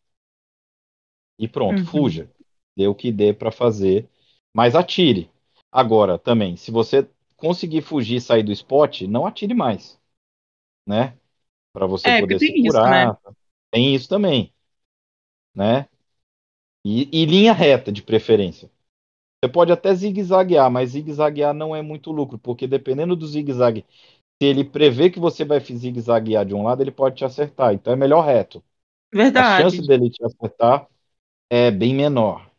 [1.40, 1.84] E pronto, Uhum.
[1.84, 2.30] fuja.
[2.76, 4.08] Dê o que dê para fazer,
[4.54, 5.30] mas atire.
[5.72, 10.00] Agora, também, se você conseguir fugir e sair do spot, não atire mais,
[10.86, 11.18] né?
[11.72, 13.06] Para você É, poder se tem isso, né?
[13.06, 13.18] curar.
[13.72, 14.52] Tem isso também,
[15.54, 15.88] né?
[16.84, 18.70] E, e linha reta, de preferência.
[19.44, 23.86] Você pode até zigue-zaguear, mas zigue-zaguear não é muito lucro, porque dependendo do zigue-zague,
[24.42, 27.74] se ele prevê que você vai zigue-zaguear de um lado, ele pode te acertar.
[27.74, 28.62] Então é melhor reto.
[29.34, 29.78] A Verdade.
[29.82, 30.88] chance dele te acertar
[31.50, 32.50] é bem menor.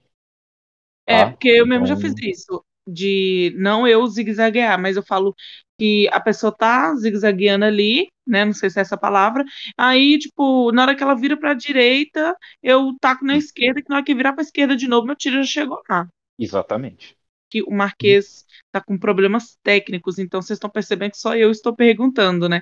[1.05, 1.27] É, Tá?
[1.27, 5.35] porque eu mesmo já Então, fiz isso, de não eu zigue-zaguear, mas eu falo
[5.79, 8.45] que a pessoa tá zigue-zagueando ali, né?
[8.45, 9.43] Não sei se é essa palavra.
[9.77, 13.97] Aí, tipo, na hora que ela vira pra direita, eu taco na esquerda, que na
[13.97, 16.07] hora que virar pra esquerda de novo, meu tiro já chegou lá.
[16.37, 17.17] exatamente.
[17.49, 21.75] Que o Marquês tá com problemas técnicos, então vocês estão percebendo que só eu estou
[21.75, 22.61] perguntando, né?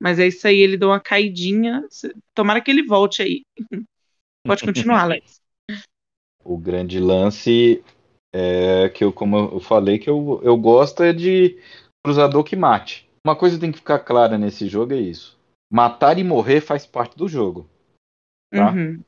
[0.00, 1.82] Mas é isso aí, ele deu uma caidinha.
[2.34, 3.44] Tomara que ele volte aí.
[4.46, 5.40] Pode continuar, Alex.
[6.46, 7.82] O grande lance
[8.32, 11.58] é que eu, como eu falei, que eu, eu gosto é de
[12.04, 13.08] cruzador que mate.
[13.26, 15.36] Uma coisa que tem que ficar clara nesse jogo é isso.
[15.70, 17.68] Matar e morrer faz parte do jogo.
[18.52, 18.70] Tá?
[18.70, 19.00] Uhum.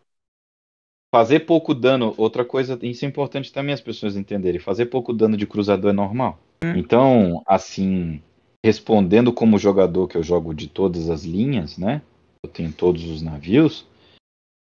[1.14, 4.60] Fazer pouco dano, outra coisa, isso é importante também as pessoas entenderem.
[4.60, 6.40] Fazer pouco dano de cruzador é normal.
[6.76, 8.20] Então, assim,
[8.64, 12.02] respondendo como jogador que eu jogo de todas as linhas, né?
[12.44, 13.86] Eu tenho todos os navios.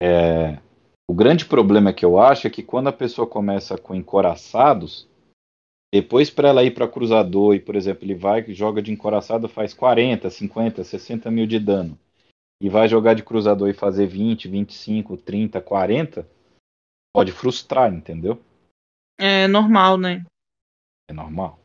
[0.03, 0.59] É,
[1.09, 5.07] o grande problema que eu acho é que quando a pessoa começa com encoraçados,
[5.93, 9.73] depois para ela ir para cruzador e, por exemplo, ele vai joga de encoraçado faz
[9.73, 11.97] 40, 50, 60 mil de dano
[12.61, 16.27] e vai jogar de cruzador e fazer 20, 25, 30, 40,
[17.15, 18.41] pode frustrar, entendeu?
[19.17, 20.25] É normal, né?
[21.09, 21.57] É normal.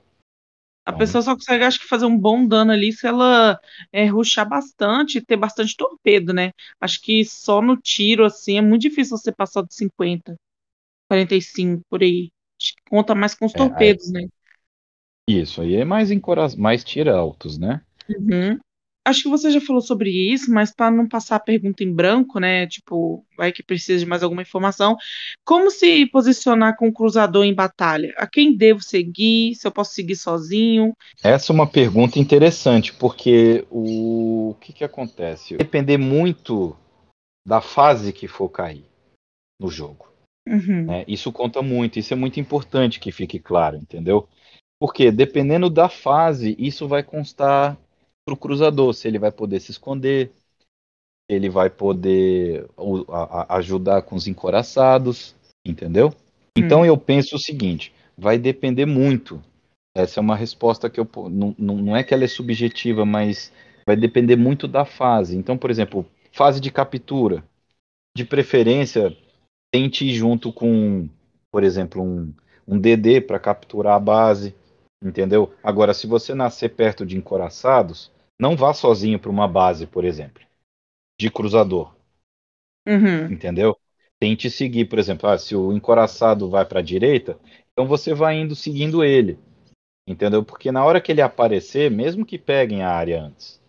[0.84, 3.58] A então, pessoa só consegue, acho que, fazer um bom dano ali se ela
[3.92, 6.50] é, ruxar bastante e ter bastante torpedo, né?
[6.80, 10.34] Acho que só no tiro, assim, é muito difícil você passar de 50,
[11.08, 12.30] 45, por aí.
[12.60, 14.22] Acho que conta mais com os é, torpedos, aí...
[14.22, 14.28] né?
[15.28, 16.48] Isso, aí é mais, encora...
[16.58, 17.80] mais tira altos, né?
[18.08, 18.58] Uhum.
[19.04, 22.38] Acho que você já falou sobre isso, mas para não passar a pergunta em branco,
[22.38, 22.68] né?
[22.68, 24.96] Tipo, vai que precisa de mais alguma informação.
[25.44, 28.14] Como se posicionar com o cruzador em batalha?
[28.16, 29.56] A quem devo seguir?
[29.56, 30.94] Se eu posso seguir sozinho?
[31.22, 35.56] Essa é uma pergunta interessante, porque o, o que, que acontece?
[35.56, 36.76] Depender muito
[37.44, 38.84] da fase que for cair
[39.60, 40.12] no jogo.
[40.46, 40.86] Uhum.
[40.86, 41.04] Né?
[41.08, 44.28] Isso conta muito, isso é muito importante que fique claro, entendeu?
[44.80, 47.76] Porque dependendo da fase, isso vai constar
[48.24, 50.32] para o cruzador, se ele vai poder se esconder,
[51.28, 52.68] ele vai poder
[53.48, 56.14] ajudar com os encoraçados, entendeu?
[56.56, 56.84] Então hum.
[56.84, 59.42] eu penso o seguinte: vai depender muito.
[59.94, 63.52] Essa é uma resposta que eu não, não é que ela é subjetiva, mas
[63.86, 65.36] vai depender muito da fase.
[65.36, 67.44] Então, por exemplo, fase de captura,
[68.16, 69.14] de preferência,
[69.70, 71.08] tente ir junto com,
[71.50, 72.32] por exemplo, um,
[72.66, 74.54] um DD para capturar a base,
[75.02, 75.52] entendeu?
[75.62, 80.42] Agora, se você nascer perto de encoraçados, não vá sozinho para uma base, por exemplo,
[81.20, 81.94] de cruzador.
[82.86, 83.26] Uhum.
[83.26, 83.76] Entendeu?
[84.18, 87.38] Tente seguir, por exemplo, ah, se o encoraçado vai para a direita,
[87.72, 89.38] então você vai indo seguindo ele.
[90.06, 90.44] Entendeu?
[90.44, 93.60] Porque na hora que ele aparecer, mesmo que peguem a área antes,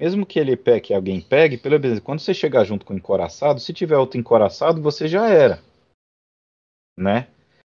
[0.00, 2.96] mesmo que ele pegue, que alguém pegue, pelo menos quando você chegar junto com o
[2.96, 5.60] encoraçado, se tiver outro encoraçado, você já era.
[6.96, 7.28] Né?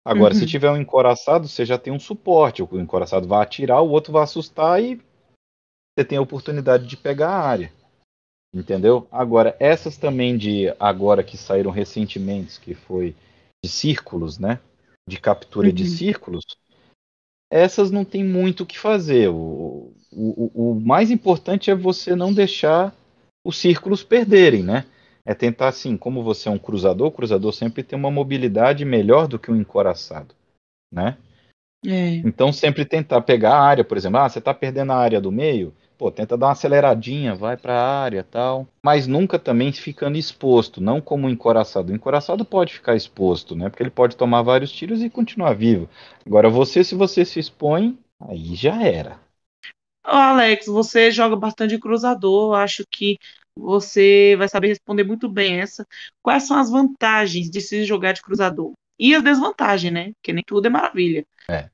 [0.07, 0.38] Agora, uhum.
[0.38, 2.62] se tiver um encoraçado, você já tem um suporte.
[2.62, 5.02] O encoraçado vai atirar, o outro vai assustar e
[5.98, 7.72] você tem a oportunidade de pegar a área.
[8.54, 9.09] Entendeu?
[9.11, 13.16] Agora, essas também de agora que saíram recentemente, que foi
[13.64, 14.61] de círculos, né?
[15.09, 15.74] De captura uhum.
[15.74, 16.44] de círculos,
[17.50, 19.28] essas não tem muito o que fazer.
[19.28, 22.94] O, o, o mais importante é você não deixar
[23.44, 24.86] os círculos perderem, né?
[25.27, 29.27] É tentar assim, como você é um cruzador, o cruzador sempre tem uma mobilidade melhor
[29.27, 30.35] do que um encoraçado,
[30.91, 31.18] né?
[31.85, 32.18] É.
[32.24, 35.33] Então sempre tentar pegar a área, por exemplo, ah, você está perdendo a área do
[35.33, 40.16] meio, pô, tenta dar uma aceleradinha, vai para a área tal, mas nunca também ficando
[40.16, 41.93] exposto, não como um encoraçado.
[41.93, 43.68] O encoraçado pode ficar exposto, né?
[43.68, 45.89] Porque ele pode tomar vários tiros e continuar vivo.
[46.24, 49.18] Agora você, se você se expõe, aí já era.
[50.07, 53.18] Ô, Alex, você joga bastante cruzador, acho que
[53.59, 55.86] você vai saber responder muito bem essa.
[56.22, 58.72] Quais são as vantagens de se jogar de cruzador?
[58.98, 60.12] E as desvantagens, né?
[60.14, 61.26] Porque nem tudo é maravilha.
[61.50, 61.70] É.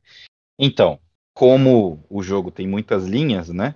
[0.59, 0.99] Então,
[1.35, 3.75] como o jogo tem muitas linhas, né?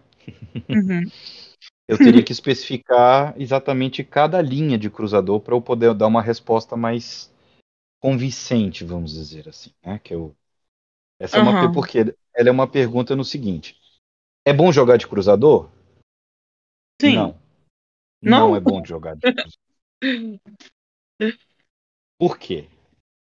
[0.68, 1.02] Uhum.
[1.88, 6.76] eu teria que especificar exatamente cada linha de cruzador para eu poder dar uma resposta
[6.76, 7.32] mais
[8.00, 9.98] convincente, vamos dizer assim, né?
[9.98, 10.34] Que eu
[11.18, 11.48] essa uhum.
[11.48, 13.76] é uma porque ela é uma pergunta no seguinte:
[14.44, 15.70] é bom jogar de cruzador?
[17.00, 17.16] Sim.
[17.16, 17.45] Não.
[18.22, 19.22] Não, Não é bom de jogar de.
[22.18, 22.68] Por quê?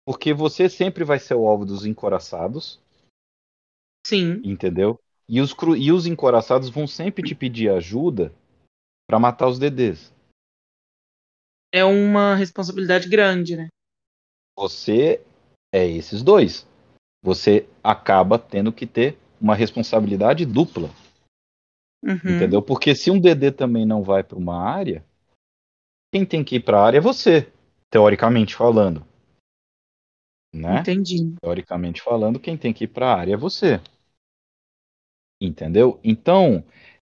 [0.06, 2.80] Porque você sempre vai ser o alvo dos encoraçados.
[4.06, 4.41] Sim.
[4.43, 5.00] Entendeu?
[5.28, 5.76] E os, cru...
[5.76, 8.34] e os encoraçados vão sempre te pedir ajuda
[9.08, 10.14] para matar os DDs.
[11.74, 13.68] É uma responsabilidade grande, né?
[14.58, 15.22] Você
[15.74, 16.66] é esses dois.
[17.24, 20.89] Você acaba tendo que ter uma responsabilidade dupla.
[22.06, 22.36] Uhum.
[22.36, 22.62] Entendeu?
[22.62, 25.03] Porque se um DD também não vai para uma área,
[26.14, 27.51] quem tem que ir para a área é você,
[27.89, 29.03] teoricamente falando.
[30.53, 30.80] Né?
[30.80, 31.36] Entendi.
[31.41, 33.82] Teoricamente falando, quem tem que ir para a área é você.
[35.41, 35.99] Entendeu?
[36.03, 36.64] Então,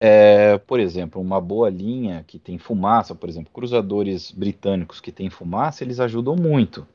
[0.01, 5.29] é, por exemplo, uma boa linha que tem fumaça, por exemplo, cruzadores britânicos que têm
[5.29, 6.87] fumaça, eles ajudam muito,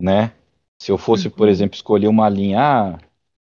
[0.00, 0.34] né?
[0.80, 1.52] Se eu fosse, por uhum.
[1.52, 2.98] exemplo, escolher uma linha, ah,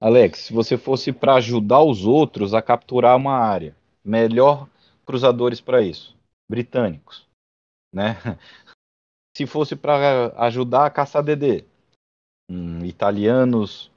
[0.04, 3.74] Alex, se você fosse para ajudar os outros a capturar uma área,
[4.04, 4.68] melhor
[5.06, 6.14] cruzadores para isso,
[6.49, 7.26] britânicos,
[7.93, 8.18] né?
[9.36, 11.66] Se fosse para ajudar a caçar DD,
[12.51, 13.89] hum, italianos,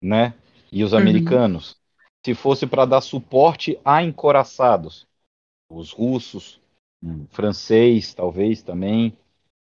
[0.00, 0.34] né?
[0.70, 0.98] e os uhum.
[0.98, 1.70] americanos.
[1.70, 1.76] Uhum.
[2.26, 5.06] Se fosse para dar suporte a encoraçados,
[5.70, 6.60] os russos,
[7.02, 9.16] um francês, talvez também,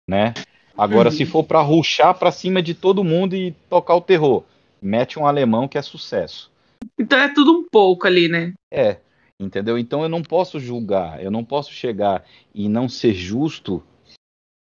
[0.08, 0.32] né?
[0.76, 1.14] Agora, uhum.
[1.14, 4.44] se for para ruxar para cima de todo mundo e tocar o terror,
[4.80, 6.50] mete um alemão que é sucesso.
[6.98, 8.54] Então é tudo um pouco ali, né?
[8.72, 8.98] É,
[9.40, 9.78] entendeu?
[9.78, 12.24] Então eu não posso julgar, eu não posso chegar
[12.54, 13.82] e não ser justo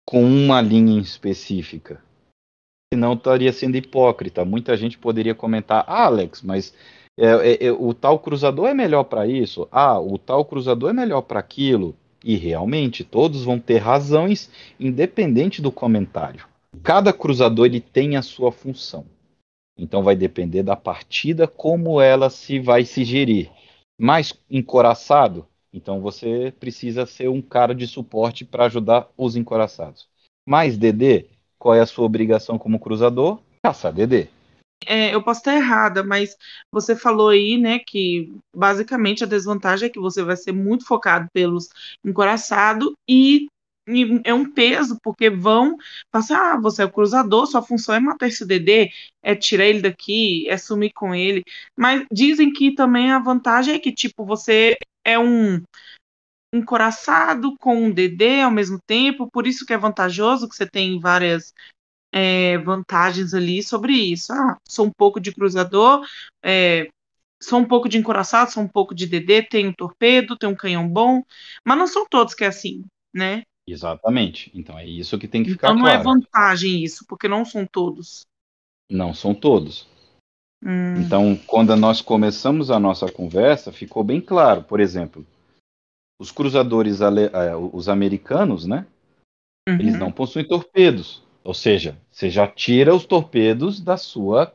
[0.07, 2.03] com uma linha específica.
[2.92, 4.44] Senão estaria sendo hipócrita.
[4.44, 6.74] Muita gente poderia comentar, ah, Alex, mas
[7.18, 10.92] é, é, é, o tal cruzador é melhor para isso, ah, o tal cruzador é
[10.92, 11.94] melhor para aquilo.
[12.24, 16.46] E realmente todos vão ter razões, independente do comentário.
[16.82, 19.05] Cada cruzador ele tem a sua função.
[19.78, 23.50] Então vai depender da partida como ela se vai se gerir.
[23.98, 30.08] Mais encoraçado, então você precisa ser um cara de suporte para ajudar os encoraçados.
[30.46, 31.26] Mais DD,
[31.58, 33.40] qual é a sua obrigação como cruzador?
[33.62, 34.28] Caçar DD.
[34.86, 36.36] É, eu posso estar errada, mas
[36.72, 41.26] você falou aí, né, que basicamente a desvantagem é que você vai ser muito focado
[41.32, 41.68] pelos
[42.04, 43.48] encoraçados e
[44.24, 45.76] é um peso, porque vão
[46.11, 48.91] passar, ah, você é o cruzador, sua função é matar esse DD,
[49.22, 51.43] é tirar ele daqui, é sumir com ele.
[51.76, 55.62] Mas dizem que também a vantagem é que, tipo, você é um
[56.53, 60.99] encoraçado com um DD ao mesmo tempo, por isso que é vantajoso, que você tem
[60.99, 61.53] várias
[62.12, 64.32] é, vantagens ali sobre isso.
[64.32, 66.07] Ah, sou um pouco de cruzador,
[66.43, 66.89] é,
[67.43, 70.57] sou um pouco de encoraçado, sou um pouco de DD, tenho um torpedo, tenho um
[70.57, 71.22] canhão bom,
[71.64, 72.84] mas não são todos que é assim,
[73.14, 73.43] né?
[73.70, 74.50] Exatamente.
[74.54, 76.00] Então é isso que tem que ficar então, claro.
[76.00, 78.26] Então não é vantagem isso, porque não são todos.
[78.90, 79.86] Não são todos.
[80.64, 80.96] Hum.
[80.96, 84.64] Então, quando nós começamos a nossa conversa, ficou bem claro.
[84.64, 85.24] Por exemplo,
[86.18, 88.86] os cruzadores, é, os americanos, né?
[89.68, 89.74] Uhum.
[89.74, 91.22] Eles não possuem torpedos.
[91.44, 94.52] Ou seja, você já tira os torpedos da sua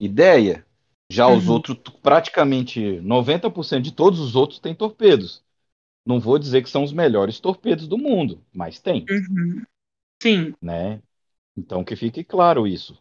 [0.00, 0.66] ideia.
[1.10, 1.36] Já uhum.
[1.36, 5.45] os outros, praticamente 90% de todos os outros têm torpedos.
[6.06, 9.04] Não vou dizer que são os melhores torpedos do mundo, mas tem.
[9.10, 9.66] Uhum.
[10.22, 10.54] Sim.
[10.60, 11.02] Né?
[11.56, 12.98] Então que fique claro isso.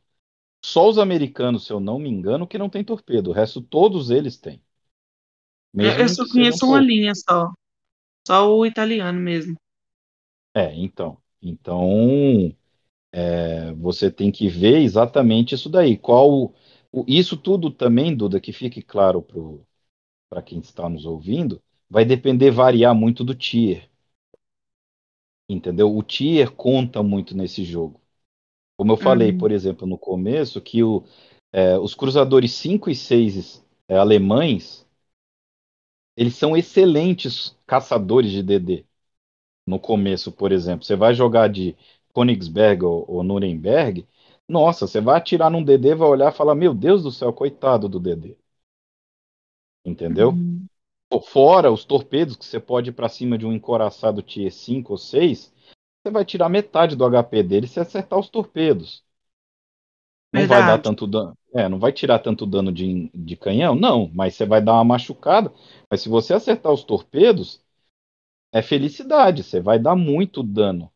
[0.64, 3.30] Só os americanos, se eu não me engano, que não tem torpedo.
[3.32, 4.62] O resto todos eles têm.
[5.74, 7.52] Mesmo eu só conheço uma linha só.
[8.28, 9.56] Só o italiano mesmo.
[10.54, 11.22] É, então.
[11.42, 12.56] Então,
[13.12, 15.98] é, você tem que ver exatamente isso daí.
[15.98, 16.54] Qual
[16.92, 19.22] o, isso tudo também, Duda, que fique claro
[20.30, 21.62] para quem está nos ouvindo,
[21.96, 23.90] vai depender, variar muito do tier.
[25.50, 25.96] Entendeu?
[25.96, 28.02] O tier conta muito nesse jogo.
[28.78, 29.34] Como eu falei, Uhum.
[29.34, 31.04] por exemplo, no começo, que o,
[31.54, 34.88] é, os cruzadores 5 e 6 é, alemães,
[36.18, 38.86] eles são excelentes caçadores de DD.
[39.68, 41.76] No começo, por exemplo, você vai jogar de
[42.16, 44.08] Königsberg ou, ou Nuremberg,
[44.48, 47.90] nossa, você vai atirar num DD, vai olhar e falar, meu Deus do céu, coitado
[47.90, 48.38] do DD.
[49.86, 50.38] Entendeu?
[50.38, 50.70] Uhum.
[51.28, 54.98] Fora os torpedos, que você pode ir para cima de um encoraçado Tier 5 ou
[54.98, 55.54] 6,
[56.04, 59.04] você vai tirar metade do HP dele se acertar os torpedos.
[60.34, 60.62] Não Verdade.
[60.62, 61.38] vai dar tanto dano.
[61.54, 63.76] É, não vai tirar tanto dano de, de canhão?
[63.76, 65.54] Não, mas você vai dar uma machucada.
[65.90, 67.62] Mas se você acertar os torpedos,
[68.52, 69.44] é felicidade.
[69.44, 70.92] Você vai dar muito dano.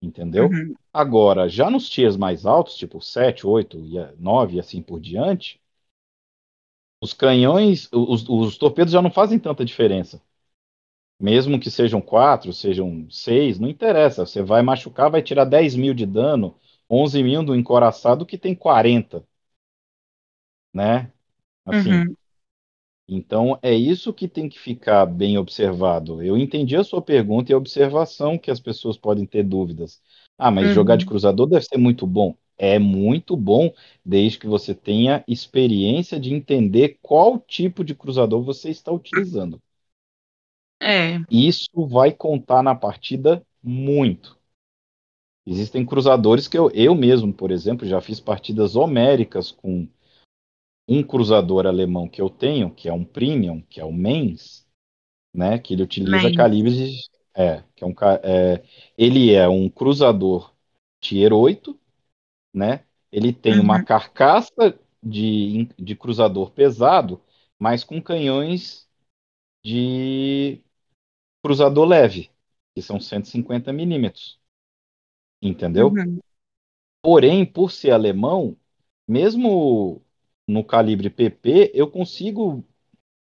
[0.00, 0.48] Entendeu?
[0.48, 0.74] Uhum.
[0.92, 3.78] Agora, já nos tiers mais altos, tipo 7, 8,
[4.18, 5.60] 9 e assim por diante,
[7.00, 10.22] os canhões, os, os torpedos já não fazem tanta diferença.
[11.20, 14.26] Mesmo que sejam quatro, sejam seis, não interessa.
[14.26, 16.56] Você vai machucar, vai tirar 10 mil de dano,
[16.90, 19.24] 11 mil do encoraçado que tem 40.
[20.72, 21.12] Né?
[21.66, 22.02] Assim.
[22.02, 22.16] Uhum.
[23.08, 26.22] Então é isso que tem que ficar bem observado.
[26.22, 30.00] Eu entendi a sua pergunta e a observação que as pessoas podem ter dúvidas.
[30.36, 30.72] Ah, mas Uhum.
[30.72, 33.72] jogar de cruzador deve ser muito bom é muito bom,
[34.04, 39.62] desde que você tenha experiência de entender qual tipo de cruzador você está utilizando.
[40.80, 41.20] É.
[41.30, 44.36] Isso vai contar na partida muito.
[45.46, 49.88] Existem cruzadores que eu, eu mesmo, por exemplo, já fiz partidas homéricas com
[50.86, 54.66] um cruzador alemão que eu tenho, que é um premium, que é o Mainz,
[55.34, 57.94] né, que ele utiliza calibres é, que é um
[58.24, 58.64] é,
[58.96, 60.52] ele é um cruzador
[61.00, 61.78] tier 8,
[62.52, 62.84] né?
[63.12, 63.60] Ele tem Uhum.
[63.60, 67.22] uma carcaça de, de cruzador pesado,
[67.58, 68.88] mas com canhões
[69.64, 70.62] de
[71.42, 72.30] cruzador leve,
[72.74, 74.40] que são 150 milímetros.
[75.42, 76.00] Entendeu?
[76.00, 76.20] Uhum.
[77.02, 78.56] Porém, por ser alemão,
[79.06, 80.02] mesmo
[80.46, 82.64] no calibre PP, eu consigo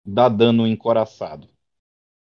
[0.06, 1.50] dar dano encoraçado.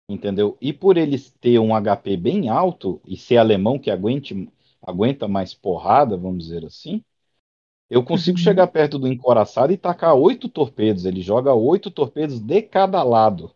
[0.10, 0.58] Entendeu?
[0.62, 4.50] E por eles ter um HP bem alto e ser alemão que aguente,
[4.82, 7.04] aguenta mais porrada, vamos dizer assim,
[7.90, 8.44] eu consigo Uhum.
[8.44, 11.06] chegar perto do encoraçado e tacar oito torpedos.
[11.06, 13.54] Ele joga oito torpedos de cada lado.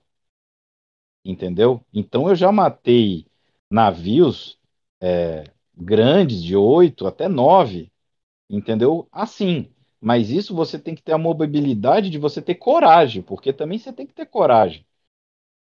[1.24, 1.82] Entendeu?
[1.94, 3.26] Então eu já matei
[3.70, 4.58] navios
[5.00, 5.44] é,
[5.76, 7.92] grandes de oito até nove.
[8.50, 9.08] Entendeu?
[9.12, 9.70] Assim,
[10.02, 13.94] Mas isso você tem que ter a mobilidade de você ter coragem, porque também você
[13.94, 14.86] tem que ter coragem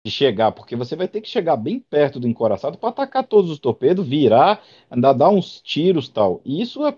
[0.10, 3.51] de chegar, porque você vai ter que chegar bem perto do encoraçado para atacar todos
[3.51, 6.41] os torpedos, virar, andar, dar uns tiros tal.
[6.43, 6.97] E isso é,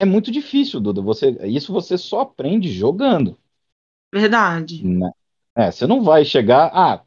[0.00, 1.02] é muito difícil, Duda.
[1.02, 3.38] Você, isso você só aprende jogando.
[4.12, 4.82] Verdade.
[4.82, 5.10] Né?
[5.54, 7.04] É, você não vai chegar, ah,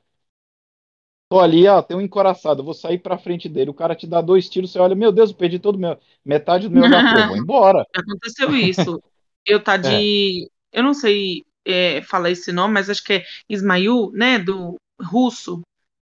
[1.29, 4.21] tô ali, ó, tem um encoraçado, vou sair pra frente dele, o cara te dá
[4.21, 7.37] dois tiros, você olha, meu Deus, eu perdi todo meu, metade do meu HP, vou
[7.37, 7.85] embora.
[7.95, 9.01] Aconteceu isso.
[9.45, 10.79] Eu tá de, é.
[10.79, 15.61] eu não sei é, falar esse nome, mas acho que é Ismail, né, do russo,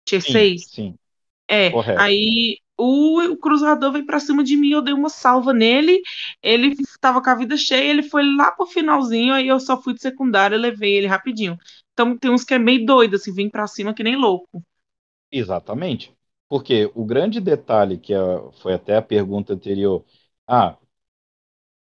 [0.07, 0.63] Tier 6.
[0.73, 0.99] Sim,
[1.51, 1.97] É, correto.
[1.97, 6.01] aí o, o cruzador veio pra cima de mim, eu dei uma salva nele,
[6.43, 9.95] ele tava com a vida cheia, ele foi lá pro finalzinho, aí eu só fui
[9.95, 11.57] de secundária, levei ele rapidinho.
[11.93, 14.63] Então tem uns que é meio doido, assim, vem pra cima que nem louco.
[15.31, 16.17] Exatamente.
[16.49, 18.19] Porque o grande detalhe, que é,
[18.61, 20.05] foi até a pergunta anterior,
[20.47, 20.77] ah,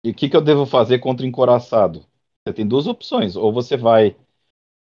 [0.03, 2.07] e o que, que eu devo fazer contra o encoraçado?
[2.47, 4.17] Você tem duas opções, ou você vai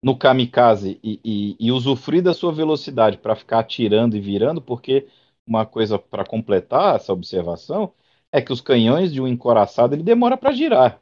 [0.06, 5.10] no kamikaze e, e, e usufruir da sua velocidade para ficar atirando e virando, porque
[5.48, 7.94] uma coisa para completar essa observação
[8.32, 11.02] é que os canhões de um encoraçado ele demora para girar.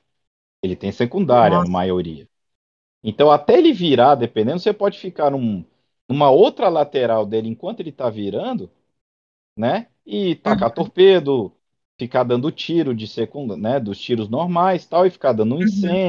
[0.64, 1.66] Ele tem secundária, Nossa.
[1.66, 2.28] na maioria.
[3.04, 5.66] Então, até ele virar, dependendo, você pode ficar num,
[6.10, 8.72] numa outra lateral dele enquanto ele está virando,
[9.58, 9.88] né?
[10.06, 10.74] E tacar Uhum.
[10.74, 11.54] torpedo,
[11.99, 13.80] ficar dando tiro de segunda, né?
[13.80, 16.04] Dos tiros normais, tal, e ficar dando um Uhum.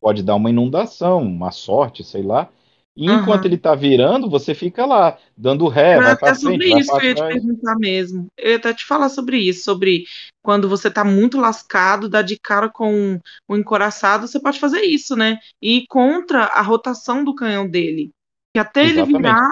[0.00, 2.50] Pode dar uma inundação, uma sorte, sei lá.
[2.96, 3.46] E enquanto Aham.
[3.46, 6.78] ele está virando, você fica lá, dando ré, Era vai até para sobre frente, vai
[6.78, 8.28] isso que eu ia te perguntar mesmo.
[8.36, 10.04] Eu ia até te falar sobre isso, sobre
[10.42, 13.18] quando você tá muito lascado, dá de cara com
[13.48, 15.38] o encoraçado, você pode fazer isso, né?
[15.62, 18.10] E ir contra a rotação do canhão dele.
[18.54, 19.02] Que até ele Exatamente.
[19.02, 19.50] virar,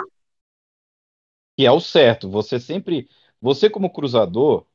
[1.57, 2.29] Que é o certo.
[2.31, 3.09] Você sempre,
[3.41, 4.67] você como cruzador,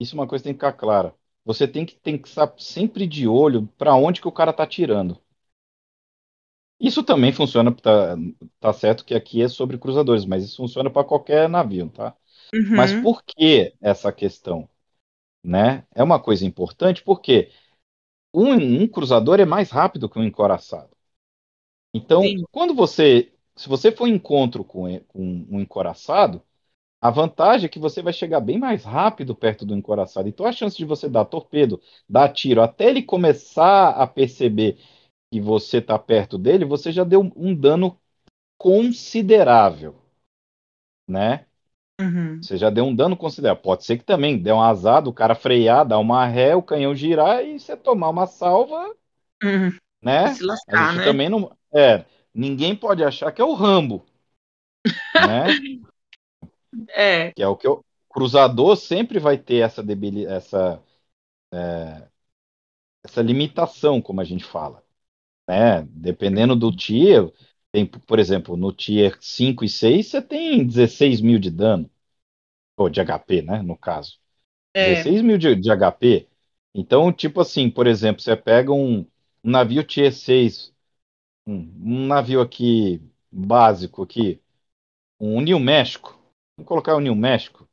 [0.00, 1.16] isso é uma coisa que tem que ficar clara.
[1.44, 4.66] Você tem que, tem que estar sempre de olho para onde que o cara tá
[4.66, 5.20] tirando.
[6.80, 8.16] Isso também funciona, tá,
[8.58, 12.16] tá certo que aqui é sobre cruzadores, mas isso funciona para qualquer navio, tá?
[12.74, 12.94] Mas Uhum.
[12.94, 14.68] por que essa questão?
[15.44, 15.86] Né?
[15.94, 17.50] É uma coisa importante porque
[18.34, 20.90] um, um cruzador é mais rápido que um encoraçado.
[21.94, 22.46] Então, Sim.
[22.50, 26.42] quando você, se você for em encontro com, com um encoraçado,
[27.02, 30.28] a vantagem é que você vai chegar bem mais rápido perto do encoraçado.
[30.28, 34.78] Então, a chance de você dar torpedo, dar tiro, até ele começar a perceber
[35.32, 37.98] que você está perto dele, você já deu um dano
[38.58, 39.96] considerável,
[41.08, 41.46] né?
[42.00, 42.40] Uhum.
[42.42, 43.62] Você já deu um dano considerável.
[43.62, 46.94] Pode ser que também dê um azar do cara frear, dar uma ré, o canhão
[46.94, 48.94] girar e você tomar uma salva,
[49.42, 49.76] Uhum.
[50.02, 50.34] Né?
[50.34, 51.04] se A lascar, gente né?
[51.04, 51.56] também não.
[51.74, 54.04] É, ninguém pode achar que é o Rambo,
[55.14, 55.46] né?
[56.90, 57.32] É.
[57.32, 60.82] Que é o que o cruzador sempre vai ter essa debili essa,
[61.52, 62.08] é,
[63.04, 64.82] essa limitação, como a gente fala,
[65.48, 65.82] né?
[65.90, 67.30] Dependendo do tier,
[67.72, 71.90] tem, por exemplo, no tier 5 e 6, você tem 16 mil de dano,
[72.76, 73.62] ou de HP, né?
[73.62, 74.18] No caso.
[74.74, 74.94] É.
[74.96, 76.28] 16 mil de, de HP.
[76.74, 79.00] Então, tipo assim, por exemplo, você pega um,
[79.44, 80.72] um navio Tier 6,
[81.46, 81.54] um,
[81.84, 84.40] um navio aqui básico aqui,
[85.20, 86.18] um New México.
[86.62, 87.68] Vamos colocar o New México.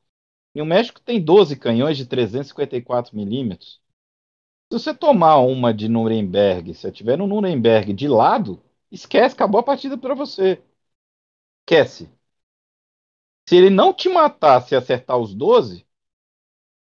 [0.56, 3.80] New México tem 12 canhões de 354 milímetros.
[4.72, 8.60] Se você tomar uma de Nuremberg, se você tiver no Nuremberg de lado,
[8.92, 10.60] esquece, acabou a partida para você.
[11.62, 12.10] Esquece.
[13.48, 15.86] Se ele não te matar se acertar os 12,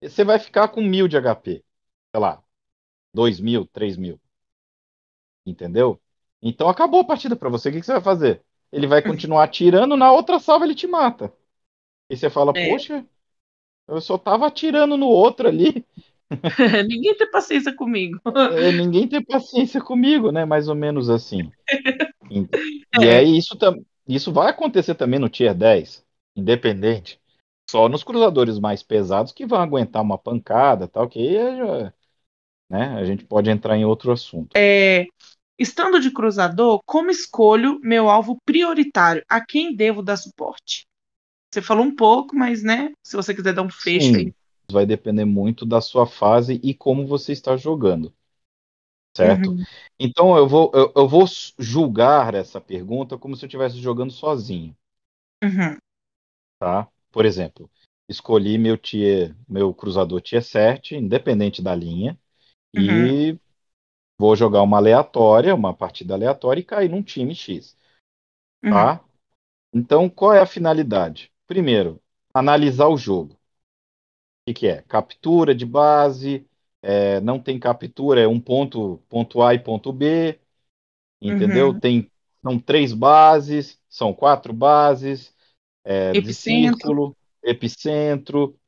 [0.03, 1.65] você vai ficar com mil de HP.
[2.11, 2.43] Sei lá,
[3.15, 4.21] 2 mil, 3 mil.
[5.47, 5.99] Entendeu?
[6.43, 7.71] Então acabou a partida para você.
[7.71, 8.45] O que, que você vai fazer?
[8.71, 11.33] Ele vai continuar atirando, na outra salva ele te mata.
[12.11, 12.55] E você fala, É.
[12.55, 13.07] poxa,
[13.89, 15.87] eu só tava atirando no outro ali.
[16.89, 18.21] Ninguém tem paciência comigo.
[18.47, 20.45] É, ninguém tem paciência comigo, né?
[20.45, 21.53] Mais ou menos assim.
[22.31, 22.49] E,
[22.95, 23.09] e É.
[23.09, 23.57] aí isso,
[24.09, 26.05] isso vai acontecer também no Tier 10,
[26.37, 27.21] independente.
[27.71, 31.93] Só nos cruzadores mais pesados que vão aguentar uma pancada, tal, que aí é
[32.71, 34.57] né, a gente pode entrar em outro assunto.
[34.57, 35.07] É,
[35.59, 39.25] estando de cruzador, como escolho meu alvo prioritário?
[39.29, 40.87] A quem devo dar suporte?
[41.55, 42.93] Você falou um pouco, mas né?
[43.07, 44.27] Se você quiser dar um fecho aí.
[44.27, 44.35] Sim,
[44.71, 48.15] vai depender muito da sua fase e como você está jogando,
[49.17, 49.55] certo?
[49.55, 49.67] Uhum.
[49.99, 51.25] Então eu vou, eu, eu vou
[51.59, 54.77] julgar essa pergunta como se eu estivesse jogando sozinho,
[55.45, 55.79] Uhum.
[56.59, 56.89] tá?
[57.13, 57.71] Por exemplo,
[58.09, 62.19] escolhi meu tier, meu cruzador tier 7, independente da linha,
[62.77, 63.15] Uhum.
[63.15, 63.39] e
[64.19, 67.77] vou jogar uma aleatória, uma partida aleatória e cair num time X,
[68.65, 68.87] Uhum.
[68.87, 69.05] tá?
[69.75, 71.33] Então qual é a finalidade?
[71.47, 72.03] Primeiro,
[72.35, 73.33] analisar o jogo.
[73.35, 73.39] O
[74.47, 74.83] que, que é?
[74.83, 76.47] Captura de base,
[76.83, 80.39] é, não tem captura, é um ponto, ponto A e ponto B,
[81.21, 81.73] entendeu?
[81.73, 81.81] Uhum.
[81.81, 82.11] Tem,
[82.43, 85.35] são três bases, são quatro bases,
[85.85, 86.95] é, Epicentro.
[86.95, 88.59] círculo, epicentro,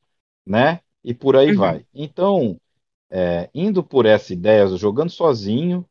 [0.45, 0.81] né?
[1.03, 1.53] E por aí Uhum.
[1.53, 1.85] vai.
[1.93, 2.59] Então,
[3.11, 5.87] é, indo por essa ideia, jogando sozinho,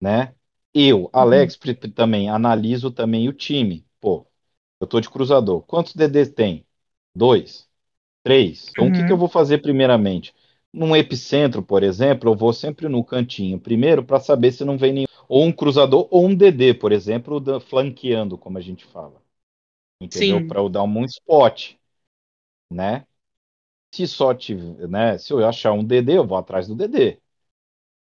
[0.00, 0.34] né?
[0.74, 3.86] Eu, Alex, pri- pri- também analiso também o time.
[4.00, 4.26] Pô,
[4.80, 5.62] eu tô de cruzador.
[5.62, 6.66] Quantos DDs tem?
[7.14, 7.68] Dois,
[8.24, 8.70] três.
[8.72, 9.18] Então, o que que eu Uhum.
[9.18, 10.34] vou fazer primeiramente?
[10.72, 14.92] Num epicentro, por exemplo, eu vou sempre no cantinho primeiro para saber se não vem
[14.92, 19.22] nenhum ou um cruzador ou um DD, por exemplo, da- flanqueando, como a gente fala.
[20.00, 20.40] Entendeu?
[20.42, 21.74] Para eu dar um spot,
[22.70, 23.06] né?
[23.92, 25.18] Se só tiver, né?
[25.18, 27.20] Se eu achar um DD, eu vou atrás do DD.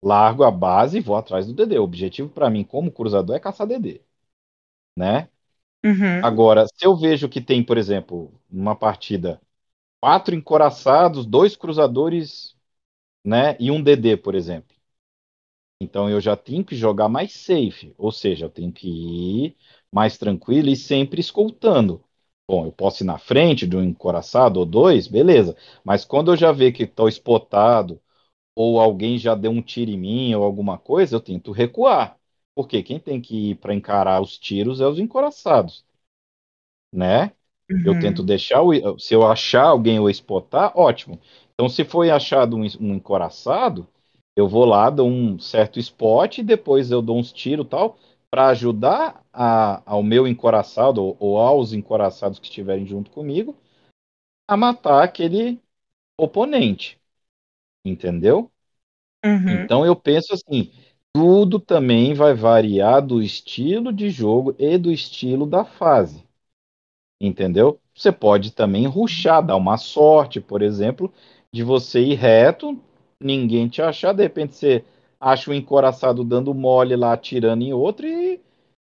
[0.05, 1.79] Largo a base e vou atrás do DD.
[1.81, 4.03] O objetivo para mim, como cruzador, é caçar DD,
[4.97, 5.31] né?
[5.85, 6.22] Uhum.
[6.22, 9.41] Agora, se eu vejo que tem, por exemplo, numa partida,
[10.01, 12.57] quatro encoraçados, dois cruzadores,
[13.24, 13.57] né?
[13.61, 14.76] E um DD, por exemplo.
[15.80, 19.57] Então eu já tenho que jogar mais safe, ou seja, eu tenho que ir
[19.93, 22.03] mais tranquilo e sempre escoltando.
[22.49, 25.57] Bom, eu posso ir na frente de um encoraçado ou dois, beleza.
[25.85, 28.01] Mas quando eu já ver que estou spotado,
[28.55, 32.18] ou alguém já deu um tiro em mim, ou alguma coisa, eu tento recuar.
[32.55, 35.85] Porque quem tem que ir para encarar os tiros é os encoraçados,
[36.93, 37.33] né?
[37.83, 38.25] Eu tento Uhum.
[38.25, 41.21] deixar, o, se eu achar alguém ou spotar, ótimo.
[41.55, 43.87] Então, se foi achado um, um encoraçado,
[44.37, 47.99] eu vou lá, dou um certo spot, e depois eu dou uns tiros tal,
[48.31, 53.57] para ajudar a, ao meu encoraçado ou, ou aos encoraçados que estiverem junto comigo
[54.49, 55.61] a matar aquele
[56.19, 57.01] oponente.
[57.85, 58.51] Entendeu?
[59.25, 59.69] Uhum.
[59.69, 60.73] Então eu penso assim,
[61.15, 66.25] tudo também vai variar do estilo de jogo e do estilo da fase.
[67.21, 67.81] Entendeu?
[67.95, 71.12] Você pode também rushar, dar uma sorte, por exemplo,
[71.53, 72.79] de você ir reto,
[73.21, 74.85] ninguém te achar, de repente você
[75.21, 78.41] acha um encoraçado dando mole lá, atirando em outro, e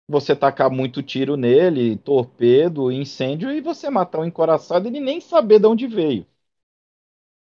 [0.08, 5.20] você tacar muito tiro nele, torpedo, incêndio, e você matar um encoraçado e ele nem
[5.20, 6.26] saber de onde veio,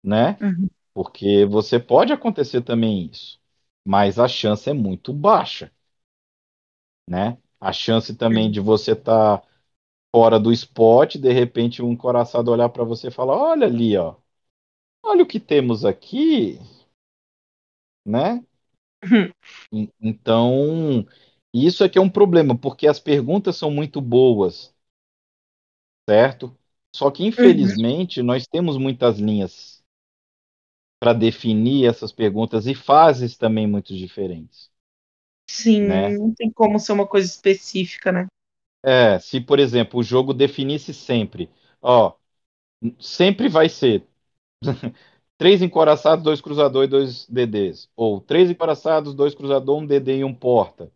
[0.04, 0.42] né?
[0.42, 0.70] Uhum.
[0.94, 3.40] Porque você pode acontecer também isso,
[3.86, 5.72] mas a chance é muito baixa,
[7.08, 7.38] né?
[7.60, 9.42] A chance também de você estar
[10.16, 14.16] fora do spot, de repente um encoraçado olhar para você e falar: Olha ali, ó,
[15.04, 16.60] olha o que temos aqui,
[18.06, 18.44] né?
[19.04, 19.32] Uhum.
[19.72, 21.06] En- Então,
[21.54, 24.74] isso é que é um problema, porque as perguntas são muito boas,
[26.10, 26.58] certo?
[26.96, 27.78] Só que, Uhum.
[27.80, 29.75] infelizmente, nós temos muitas linhas
[31.00, 34.72] para definir essas perguntas e fases também muito diferentes,
[35.50, 36.18] Sim, né?
[36.20, 38.28] não tem como ser uma coisa específica, né?
[38.84, 41.50] É, se, por exemplo, o jogo definisse sempre,
[41.82, 42.14] ó,
[43.00, 44.08] sempre vai ser
[45.38, 47.90] três encoraçados, dois cruzador e dois DDs.
[47.96, 50.92] Ou três encoraçados, dois cruzador, um DD e um porta.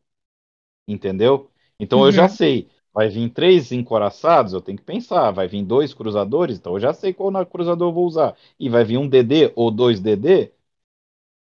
[0.88, 1.52] Entendeu?
[1.80, 2.30] Então eu já Uhum.
[2.30, 2.70] sei.
[3.00, 5.32] Vai vir três encoraçados, eu tenho que pensar.
[5.32, 8.36] Vai vir dois cruzadores, então eu já sei qual na- cruzador eu vou usar.
[8.60, 10.52] E vai vir um DD ou dois DD,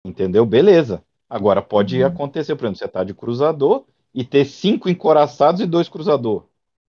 [0.04, 0.44] entendeu?
[0.44, 1.02] Beleza.
[1.30, 2.08] Agora pode Uhum.
[2.08, 6.44] acontecer, por exemplo, você tá de cruzador e ter cinco encoraçados e dois cruzador.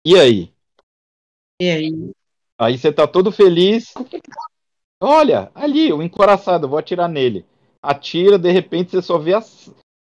[0.03, 0.51] E aí?
[1.61, 2.11] E aí?
[2.57, 3.93] Aí você tá todo feliz.
[4.99, 7.45] Olha, ali, o encoraçado, vou atirar nele.
[7.83, 9.43] Atira, de repente você só vê a,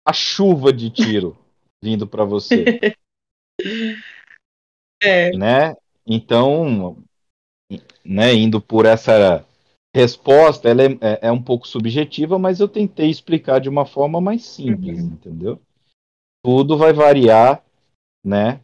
[0.06, 1.36] a chuva de tiro
[1.82, 2.64] vindo para você,
[5.04, 5.36] É.
[5.36, 5.76] né?
[6.06, 6.96] Então,
[8.04, 9.44] né, indo por essa
[9.94, 14.20] resposta, ela é, é, é um pouco subjetiva, mas eu tentei explicar de uma forma
[14.20, 15.06] mais simples, Uhum.
[15.06, 15.60] entendeu?
[16.42, 17.64] Tudo vai variar,
[18.24, 18.60] né,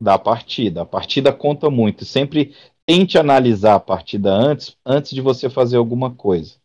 [0.00, 0.82] da partida.
[0.82, 2.04] A partida conta muito.
[2.04, 2.54] Sempre
[2.86, 6.56] tente analisar a partida antes, antes de você fazer alguma coisa.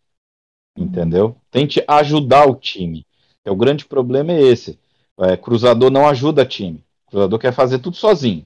[0.78, 1.36] Entendeu?
[1.51, 3.05] Tente ajudar o time.
[3.45, 4.80] É, o grande problema é esse.
[5.20, 6.84] É, cruzador não ajuda time.
[7.07, 8.45] cruzador quer fazer tudo sozinho.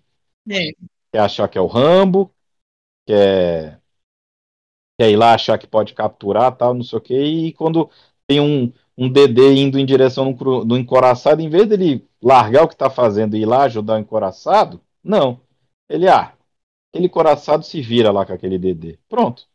[0.49, 0.71] É.
[1.11, 2.33] Quer achar que é o Rambo,
[3.07, 3.81] quer,
[4.99, 7.15] quer ir lá achar que pode capturar, tal, não sei o quê.
[7.23, 7.89] E quando
[8.25, 12.67] tem um, um DD indo em direção do, do encoraçado, em vez dele largar o
[12.67, 15.39] que está fazendo e ir lá ajudar o encoraçado, não.
[15.89, 16.33] Ele, ah,
[16.91, 18.99] aquele encoraçado se vira lá com aquele DD.
[19.09, 19.47] Pronto.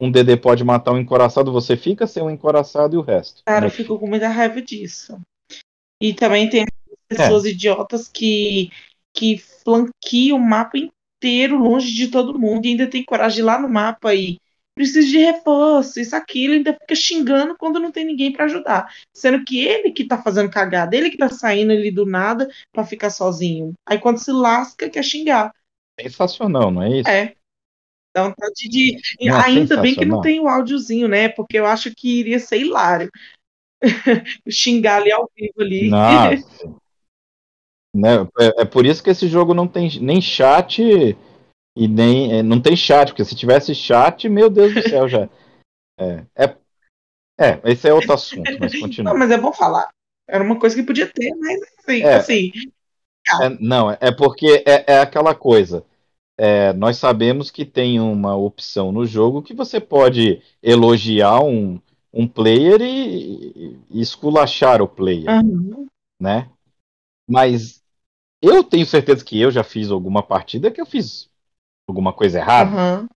[0.00, 3.42] Um DD pode matar um encoraçado, você fica sem um encoraçado e o resto.
[3.44, 5.18] Cara, é eu fico com muita raiva disso.
[6.00, 6.64] E também tem
[7.10, 8.70] É, pessoas idiotas que,
[9.14, 13.44] que flanqueiam o mapa inteiro longe de todo mundo e ainda tem coragem de ir
[13.44, 14.38] lá no mapa e
[14.78, 18.88] precisa de reforço, isso, aquilo, ainda fica xingando quando não tem ninguém pra ajudar.
[19.12, 22.84] Sendo que ele que tá fazendo cagada, ele que tá saindo ali do nada pra
[22.84, 23.72] ficar sozinho.
[23.84, 25.52] Aí quando se lasca, quer xingar.
[26.00, 27.08] sensacional, não é isso?
[27.08, 27.34] É.
[28.14, 28.96] Dá vontade de.
[29.20, 31.28] Não, Ainda bem que não tem o áudiozinho, né?
[31.28, 33.10] Porque eu acho que iria ser hilário.
[34.48, 35.88] Xingar ali ao vivo ali.
[35.88, 36.78] Nossa.
[37.94, 38.22] Né?
[38.38, 40.82] É, é por isso que esse jogo não tem nem chat
[41.76, 42.38] e nem.
[42.38, 45.28] é, Não tem chat, porque se tivesse chat, meu Deus do céu, já.
[45.98, 46.56] É, é,
[47.40, 49.14] é esse é outro assunto, mas Não, continua.
[49.14, 49.88] mas é bom falar.
[50.28, 52.16] Era uma coisa que podia ter, mas assim, É.
[52.16, 52.52] assim,
[53.42, 55.84] É, não, é porque é, é aquela coisa.
[56.38, 61.80] É, nós sabemos que tem uma opção no jogo que você pode elogiar um,
[62.12, 65.86] um player e, e esculachar o player, aham,
[66.20, 66.48] né?
[67.28, 67.77] Mas
[68.42, 71.28] eu tenho certeza que eu já fiz alguma partida que eu fiz
[71.88, 72.70] alguma coisa errada.
[72.70, 73.08] aham.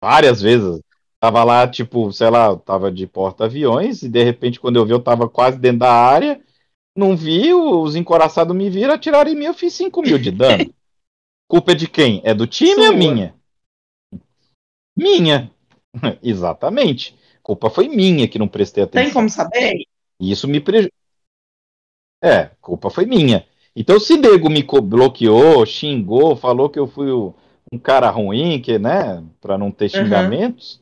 [0.00, 0.80] Várias vezes.
[1.20, 5.02] Tava lá, tipo, sei lá, tava de porta-aviões e de repente, quando eu vi, eu
[5.02, 6.40] tava quase dentro da área.
[6.96, 10.72] Não vi, os encoraçados me viram, atiraram em mim, eu fiz 5 mil de dano.
[11.48, 12.20] Culpa é de quem?
[12.24, 13.34] É do time ou minha?
[14.96, 15.50] Minha.
[16.22, 17.16] Exatamente.
[17.42, 19.04] Culpa foi minha que não prestei atenção.
[19.06, 19.84] Tem como saber?
[20.20, 20.98] Isso me prejudicou.
[22.22, 23.46] É, culpa foi minha.
[23.80, 27.32] Então, se nego me bloqueou, xingou, falou que eu fui o-
[27.72, 30.80] um cara ruim, que, né, para não ter xingamentos,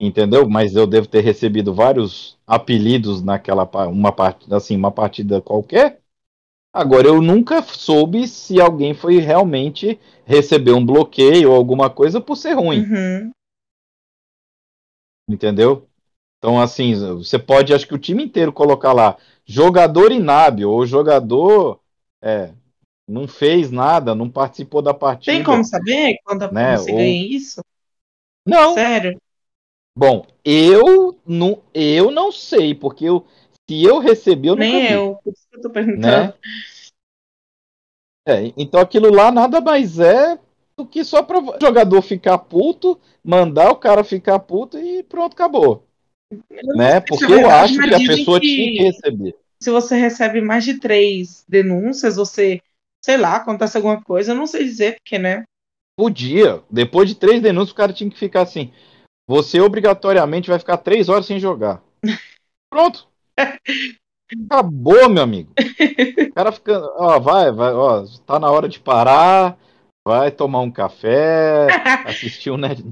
[0.00, 0.48] entendeu?
[0.48, 6.00] Mas eu devo ter recebido vários apelidos naquela uma partida, assim, uma partida qualquer.
[6.72, 12.36] Agora, eu nunca soube se alguém foi realmente receber um bloqueio ou alguma coisa por
[12.36, 13.32] ser ruim, Uhum.
[15.28, 15.88] entendeu?
[16.38, 21.81] Então, assim, você pode, acho que o time inteiro colocar lá, jogador inábil ou jogador
[22.22, 22.54] é,
[23.08, 25.36] não fez nada, não participou da partida.
[25.36, 27.60] Tem como saber quando Né, você ou- ganha isso?
[28.46, 29.18] Não, Sério?
[29.96, 33.26] bom, eu não, eu não sei, porque eu,
[33.68, 36.32] se eu recebi, eu Nem vi, eu, por isso que eu tô perguntando.
[36.32, 36.34] né?
[38.26, 40.38] É, então aquilo lá nada mais é
[40.76, 45.32] do que só para o jogador ficar puto, mandar o cara ficar puto e pronto,
[45.34, 45.84] acabou.
[46.74, 47.00] Né?
[47.00, 49.36] Porque é eu acho que a pessoa que tinha que receber.
[49.62, 52.60] Se você recebe mais de três denúncias, você,
[53.00, 55.44] sei lá, acontece alguma coisa, eu não sei dizer porque, né?
[55.96, 56.64] Podia.
[56.68, 58.72] Depois de três denúncias, o cara tinha que ficar assim.
[59.28, 61.80] Você obrigatoriamente vai ficar três horas sem jogar.
[62.68, 63.06] Pronto.
[64.50, 65.52] Acabou, meu amigo.
[66.18, 66.80] O cara fica.
[66.96, 69.56] Ó, vai, vai, ó, tá na hora de parar.
[70.04, 71.68] Vai tomar um café,
[72.04, 72.84] assistir um, net-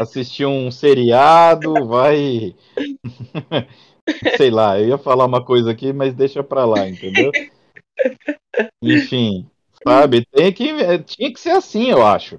[0.00, 2.54] assistir um seriado, vai.
[4.36, 7.30] Sei lá, eu ia falar uma coisa aqui, mas deixa pra lá, entendeu?
[8.82, 9.48] Enfim,
[9.82, 10.26] sabe?
[10.26, 10.72] Tem que,
[11.04, 12.38] tinha que ser assim, eu acho.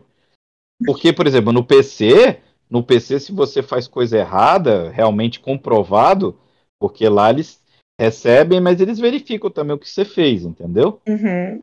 [0.85, 2.39] Porque, por exemplo, no PC,
[2.69, 6.37] no PC, se você faz coisa errada, realmente comprovado,
[6.79, 7.61] porque lá eles
[7.99, 11.01] recebem, mas eles verificam também o que você fez, entendeu?
[11.07, 11.59] Uhum.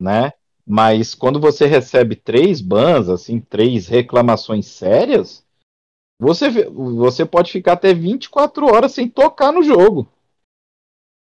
[0.00, 0.32] Né?
[0.66, 5.44] Mas quando você recebe três bans, assim, três reclamações sérias,
[6.24, 10.08] você, você pode ficar até 24 horas sem tocar no jogo,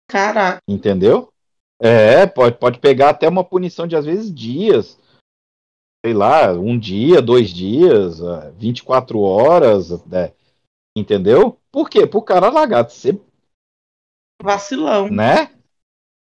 [0.09, 1.32] Caraca, entendeu?
[1.80, 4.99] É, pode, pode pegar até uma punição de às vezes dias.
[6.05, 10.32] Sei lá, um dia, dois dias, ah, 24 horas, né?
[10.97, 11.59] entendeu?
[11.72, 12.07] Por quê?
[12.07, 13.20] Pro cara largar de ser,
[14.43, 15.09] vacilão.
[15.09, 15.51] né?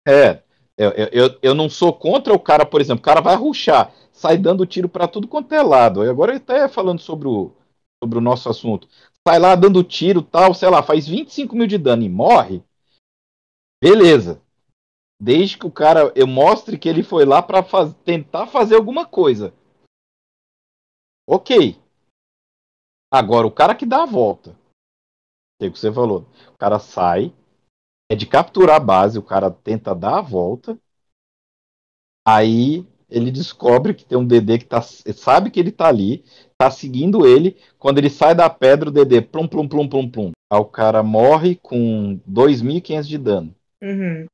[0.08, 0.42] É,
[0.76, 4.36] eu, eu, eu- não sou contra o cara, por exemplo, o cara vai ruxar, sai
[4.38, 6.02] dando tiro pra tudo quanto é lado.
[6.02, 7.52] Agora até falando sobre o,
[8.02, 8.88] sobre o nosso assunto.
[9.26, 12.62] Sai lá dando tiro tal, sei lá, faz 25 mil de dano e morre.
[13.82, 14.42] Beleza.
[15.20, 19.06] Desde que o cara eu mostre que ele foi lá pra faz- tentar fazer alguma
[19.06, 19.54] coisa.
[21.26, 21.76] Ok.
[23.10, 24.50] Agora, o cara que dá a volta.
[25.60, 26.26] O que você falou?
[26.52, 27.34] O cara sai,
[28.10, 30.78] é de capturar a base, o cara tenta dar a volta.
[32.26, 36.24] Aí ele descobre que tem um DD que tá, sabe que ele tá ali,
[36.58, 37.56] tá seguindo ele.
[37.78, 40.32] Quando ele sai da pedra, o DD plum, plum, plum, plum, plum.
[40.50, 43.54] Aí o cara morre com 2.500 de dano.
[43.82, 44.26] Uhum.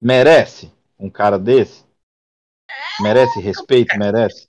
[0.00, 1.84] Merece um cara desse?
[3.00, 3.96] Merece respeito?
[3.98, 4.48] Merece?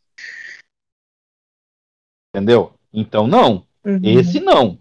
[2.35, 2.73] Entendeu?
[2.91, 3.65] Então não.
[3.85, 3.99] Uhum.
[4.03, 4.79] Esse não.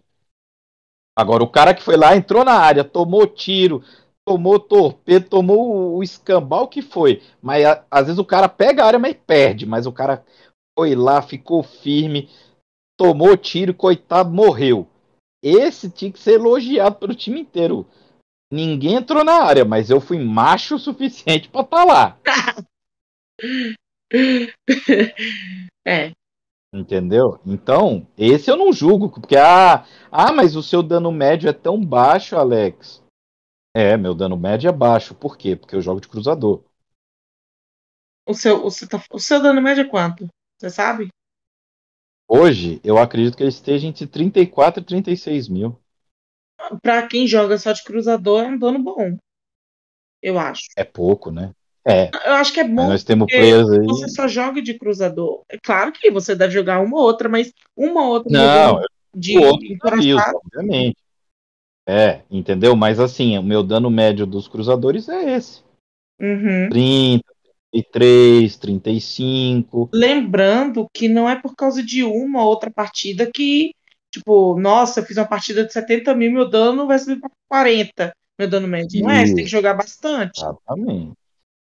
[1.15, 3.85] Agora, o cara que foi lá, entrou na área, tomou tiro,
[4.25, 7.23] tomou torpedo, tomou o escambau que foi.
[7.43, 9.67] Mas às vezes o cara pega a área, mas perde.
[9.67, 10.25] Mas o cara
[10.79, 12.29] foi lá, ficou firme,
[12.97, 14.89] tomou tiro, coitado, morreu.
[15.43, 17.87] Esse tinha que ser elogiado pelo time inteiro.
[18.53, 22.19] Ninguém entrou na área, mas eu fui macho o suficiente pra estar lá.
[25.85, 26.13] É,
[26.75, 27.39] Entendeu?
[27.45, 31.85] Então, esse eu não julgo, porque ah, ah, mas o seu dano médio é tão
[31.85, 33.03] baixo, Alex.
[33.77, 35.15] É, meu dano médio é baixo.
[35.15, 35.55] Por quê?
[35.55, 36.65] Porque eu jogo de cruzador.
[38.27, 40.27] o seu, o seu, tá- o seu dano médio é quanto?
[40.63, 41.09] Você sabe?
[42.29, 45.77] Hoje, eu acredito que ele esteja entre 34 e 36 mil.
[46.81, 49.19] Pra quem joga só de cruzador, é um dano bom.
[50.23, 50.63] Eu acho.
[50.77, 51.51] É pouco, né?
[51.85, 52.13] É.
[52.25, 52.87] Eu acho que é bom.
[52.87, 53.85] Nós temos players aí.
[53.87, 55.43] Você só joga de cruzador.
[55.49, 58.81] É claro que você deve jogar uma ou outra, mas uma ou outra Não,
[59.13, 60.39] de outro encoraçado.
[60.45, 60.97] obviamente.
[61.85, 62.77] É, entendeu?
[62.77, 65.65] Mas assim, o meu dano médio dos cruzadores é esse.
[66.21, 66.69] Uhum.
[66.71, 67.32] 30,
[67.73, 69.91] 33, 35.
[69.93, 73.75] Lembrando que não é por causa de uma ou outra partida que,
[74.11, 78.15] tipo, nossa, eu fiz uma partida de 70 mil, meu dano vai subir para 40,
[78.39, 79.03] meu dano médio.
[79.03, 80.39] Não é, você tem que jogar bastante.
[80.39, 81.13] Exatamente.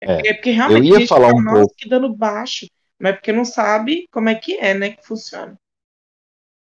[0.02, 1.76] É porque realmente ia a gente falar fala, um nossa, pouco.
[1.78, 2.68] que dano baixo.
[3.00, 5.58] Mas é porque não sabe como é que é, né, que funciona.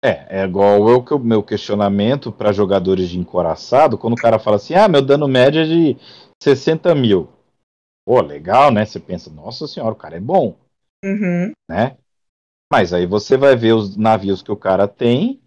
[0.02, 4.38] É, é igual eu que o meu questionamento para jogadores de encoraçado, quando o cara
[4.38, 5.96] fala assim, ah, meu dano médio é de
[6.42, 7.33] 60 mil.
[8.04, 8.84] Pô, legal, né?
[8.84, 10.58] Você pensa, nossa senhora, o cara é bom,
[11.04, 11.52] Uhum.
[11.68, 11.96] né?
[12.70, 15.42] Mas aí você vai ver os navios que o cara tem,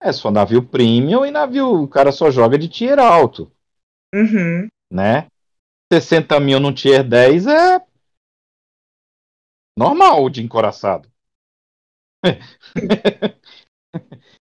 [0.00, 3.50] é só navio premium e navio, o cara só joga de tier alto,
[4.14, 4.68] Uhum.
[4.92, 5.26] né?
[5.92, 7.80] 60 mil no tier 10 é
[9.76, 11.10] normal de encoraçado.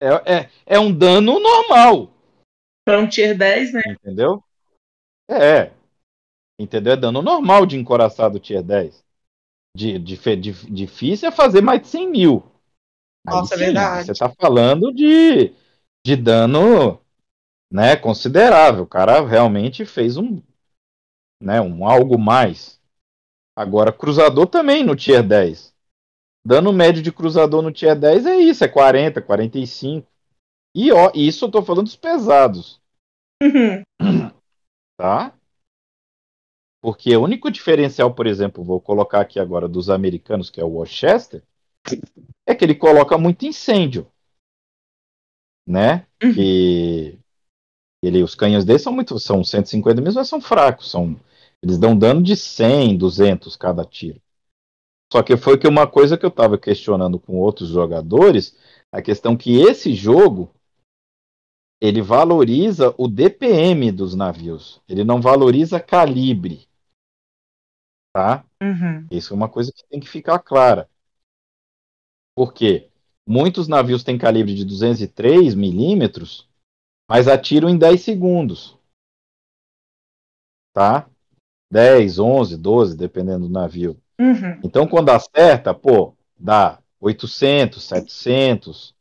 [0.01, 2.12] é, é, é um dano normal.
[2.85, 3.83] Para um tier 10, né?
[3.87, 4.43] Entendeu?
[5.29, 5.72] É.
[6.59, 6.92] Entendeu?
[6.92, 9.05] É dano normal de encoraçado tier 10.
[9.76, 12.44] De, de, de- difícil é fazer mais de 100 mil.
[13.26, 14.07] Aí Nossa, é sim, verdade.
[14.07, 15.52] Você está falando de,
[16.05, 17.00] de dano
[17.72, 18.84] né, considerável.
[18.84, 20.42] O cara realmente fez um,
[21.40, 22.80] né, um algo mais.
[23.57, 25.74] Agora, cruzador também no tier 10.
[26.46, 30.09] Dano médio de cruzador no tier 10 é isso, é 40, 45.
[30.74, 32.80] E ó, isso eu tô falando dos pesados.
[33.42, 33.84] Uhum.
[34.96, 35.34] tá?
[36.85, 40.68] Porque o único diferencial, por exemplo, vou colocar aqui agora dos americanos, que é o
[40.68, 41.43] Worcester,
[42.47, 44.07] é que ele coloca muito incêndio,
[45.66, 46.07] né?
[46.22, 46.35] Uhum.
[46.35, 47.18] Que
[48.03, 51.18] ele, os canhões dele são muito, são 150 mesmo, mas são fracos, são,
[51.62, 54.20] eles dão dano de 100, 200 cada tiro.
[55.11, 58.59] Só que foi que uma coisa que eu estava questionando com outros jogadores,
[58.93, 60.51] a questão que esse jogo
[61.80, 66.68] ele valoriza o DPM dos navios, ele não valoriza calibre,
[68.15, 68.45] tá?
[68.62, 69.07] Uhum.
[69.11, 70.89] Isso é uma coisa que tem que ficar clara.
[72.37, 72.89] Por quê?
[73.27, 76.49] Muitos navios têm calibre de 203 milímetros,
[77.09, 78.79] mas atiram em 10 segundos.
[80.73, 81.09] Tá?
[81.71, 84.01] 10, 11, 12, dependendo do navio.
[84.21, 84.61] Uhum.
[84.62, 88.95] Então, quando acerta, pô, dá 800, 700,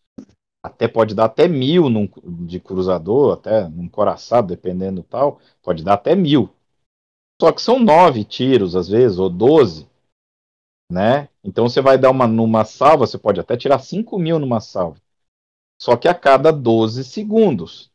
[0.64, 2.10] até pode dar até mil num,
[2.48, 6.50] de cruzador, até num coraçado, dependendo tal, pode dar até mil.
[7.44, 9.86] Só que são nove tiros, às vezes, ou 12,
[10.90, 11.28] né?
[11.44, 14.98] Então você vai dar uma numa salva, você pode até tirar 5 mil numa salva.
[15.78, 17.92] Só que a cada 12 segundos.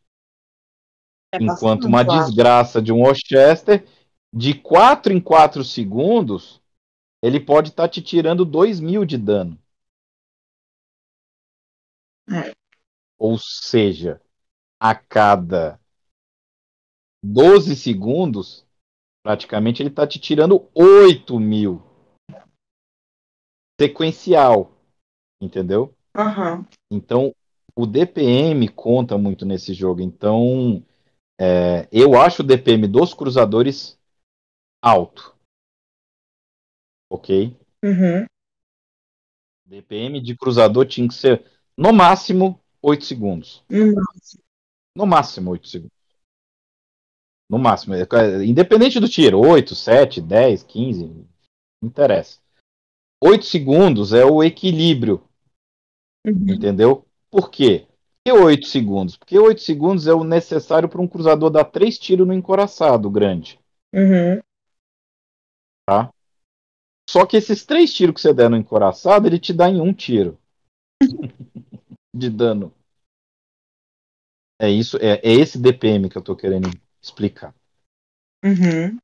[1.32, 2.10] É Enquanto uma acho.
[2.10, 3.88] desgraça de um Worcester,
[4.30, 6.60] de 4 em 4 segundos,
[7.22, 9.58] ele pode estar te tirando 2 mil de dano.
[12.30, 12.52] É.
[13.16, 14.20] Ou seja,
[14.78, 15.80] a cada
[17.24, 18.67] 12 segundos,
[19.22, 21.82] praticamente ele está te tirando 8 mil.
[23.80, 24.72] Sequencial.
[25.40, 25.94] Entendeu?
[26.16, 26.66] Aham.
[26.90, 27.34] Então,
[27.76, 30.00] o DPM conta muito nesse jogo.
[30.00, 30.84] Então,
[31.40, 33.98] é, eu acho o DPM dos cruzadores
[34.82, 35.36] alto.
[37.10, 37.56] Ok?
[37.84, 38.26] Uhum.
[39.64, 41.44] DPM de cruzador tinha que ser,
[41.76, 43.62] no máximo, 8 segundos.
[43.70, 43.94] Uhum.
[44.96, 45.97] No máximo, 8 segundos.
[47.50, 47.94] No máximo.
[47.94, 48.04] é,
[48.44, 52.38] Independente do tiro, 8, 7, 10, 15, não interessa.
[53.22, 55.24] 8 segundos é o equilíbrio,
[56.26, 56.54] Uhum.
[56.54, 57.06] entendeu?
[57.30, 57.86] Por quê?
[58.24, 59.16] Por que 8 segundos?
[59.16, 63.58] Porque 8 segundos é o necessário para um cruzador dar 3 tiros no encoraçado grande.
[63.94, 64.40] Uhum.
[67.08, 69.94] Só que esses 3 tiros que você der no encoraçado, ele te dá em um
[69.94, 70.38] tiro
[72.14, 72.74] de dano.
[74.60, 76.68] É isso, é, é esse DPM que eu tô querendo
[77.00, 77.54] explicar.
[78.44, 78.98] Uhum.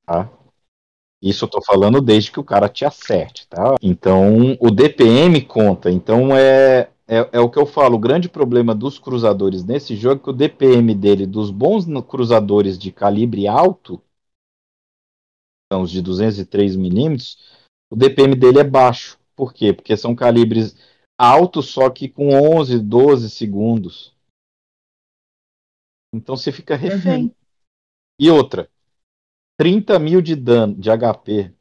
[1.25, 3.77] Isso eu tô falando desde que o cara te acerte, tá?
[3.81, 5.91] Então, o DPM conta.
[5.91, 7.97] Então, é, é, é o que eu falo.
[7.97, 12.79] O grande problema dos cruzadores nesse jogo é que o DPM dele, dos bons cruzadores
[12.79, 14.03] de calibre alto,
[15.73, 17.39] são os de 203 milímetros,
[17.91, 19.19] o DPM dele é baixo.
[19.35, 19.73] Por quê?
[19.73, 20.77] Porque são calibres
[21.19, 24.15] altos, só que com 11, 12 segundos.
[26.15, 27.35] Então, você fica refém.
[28.19, 28.71] E outra,
[29.57, 31.55] 30 mil de dano, de HP.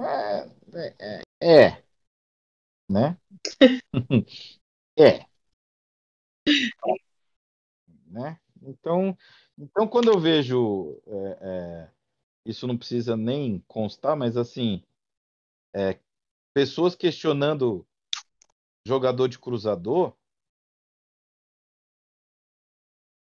[0.00, 0.48] É,
[1.00, 1.84] é, é,
[2.88, 3.16] né?
[4.98, 5.26] é.
[8.06, 8.38] Né?
[8.62, 9.16] Então,
[9.58, 11.00] então, quando eu vejo.
[11.06, 11.90] É, é,
[12.44, 14.82] isso não precisa nem constar, mas assim.
[15.74, 15.98] É,
[16.54, 17.86] pessoas questionando
[18.86, 20.14] jogador de cruzador.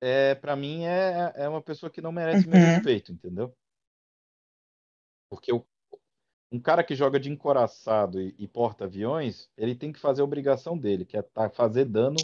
[0.01, 2.53] É, para mim é, é uma pessoa que não merece uhum.
[2.53, 3.55] meu respeito, entendeu?
[5.29, 5.67] Porque o,
[6.51, 10.79] um cara que joga de encoraçado e, e porta-aviões, ele tem que fazer a obrigação
[10.79, 12.17] dele, que é tá, fazer dano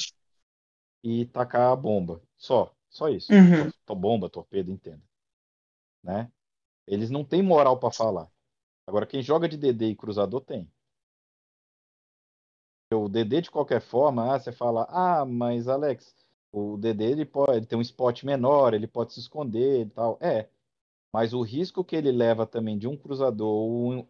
[1.02, 2.22] e tacar a bomba.
[2.36, 3.32] Só, só isso.
[3.32, 3.70] Uhum.
[3.86, 5.02] Só, bomba, torpedo, entenda.
[6.02, 6.30] Né?
[6.86, 8.30] Eles não têm moral para falar.
[8.86, 10.70] Agora, quem joga de DD e cruzador tem.
[12.92, 16.14] O DD, de qualquer forma, ah, você fala, ah, mas Alex,
[16.54, 20.16] o DD ele pode ter um spot menor, ele pode se esconder e tal.
[20.20, 20.48] É,
[21.12, 24.06] mas o risco que ele leva também de um cruzador ou um,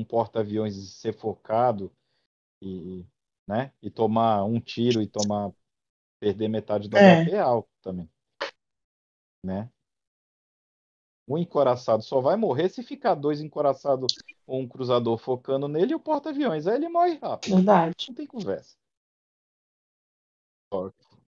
[0.00, 1.92] um porta-aviões ser focado
[2.62, 3.04] e,
[3.48, 5.52] né, e tomar um tiro e tomar
[6.20, 7.24] perder metade do é.
[7.24, 8.08] HP é alto também.
[9.44, 9.68] Né?
[11.28, 14.14] Um encoraçado só vai morrer se ficar dois encoraçados
[14.46, 16.66] ou um cruzador focando nele e o porta-aviões.
[16.66, 17.56] Aí ele morre rápido.
[17.56, 17.94] Verdade.
[18.08, 18.76] Não tem conversa.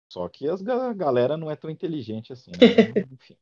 [0.10, 2.52] Só, que as a galera não é tão inteligente assim.
[2.52, 2.58] Né?
[3.12, 3.38] Enfim.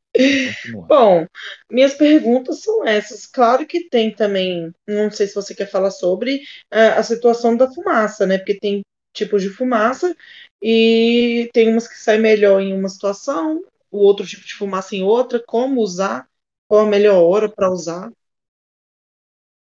[0.88, 1.26] Bom,
[1.70, 3.24] minhas perguntas são essas.
[3.26, 6.38] Claro que tem também, não sei se você quer falar sobre
[6.72, 8.38] uh, a situação da fumaça, né?
[8.38, 10.14] Porque tem tipos de fumaça
[10.60, 15.02] e tem umas que saem melhor em uma situação, o outro tipo de fumaça em
[15.02, 16.28] outra, como usar,
[16.68, 18.12] qual a melhor hora para usar.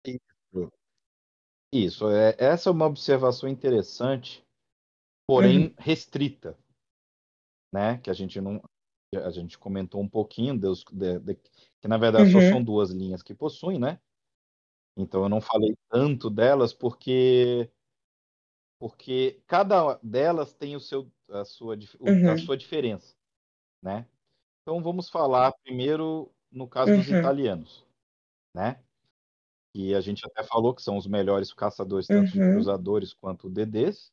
[0.05, 0.71] Isso.
[1.73, 4.43] Isso, é, essa é uma observação interessante,
[5.25, 5.73] porém uhum.
[5.77, 6.57] restrita,
[7.71, 7.97] né?
[7.99, 8.61] Que a gente não,
[9.15, 12.41] a gente comentou um pouquinho, Deus, de, de, que na verdade uhum.
[12.41, 13.99] só são duas linhas que possuem, né?
[14.97, 17.69] Então eu não falei tanto delas porque
[18.79, 22.31] porque cada delas tem o seu a sua uhum.
[22.31, 23.15] a sua diferença,
[23.81, 24.07] né?
[24.61, 27.19] Então vamos falar primeiro no caso dos uhum.
[27.19, 27.85] italianos,
[28.53, 28.81] né?
[29.73, 32.53] E a gente até falou que são os melhores caçadores tanto de uhum.
[32.53, 34.11] cruzadores quanto DDs,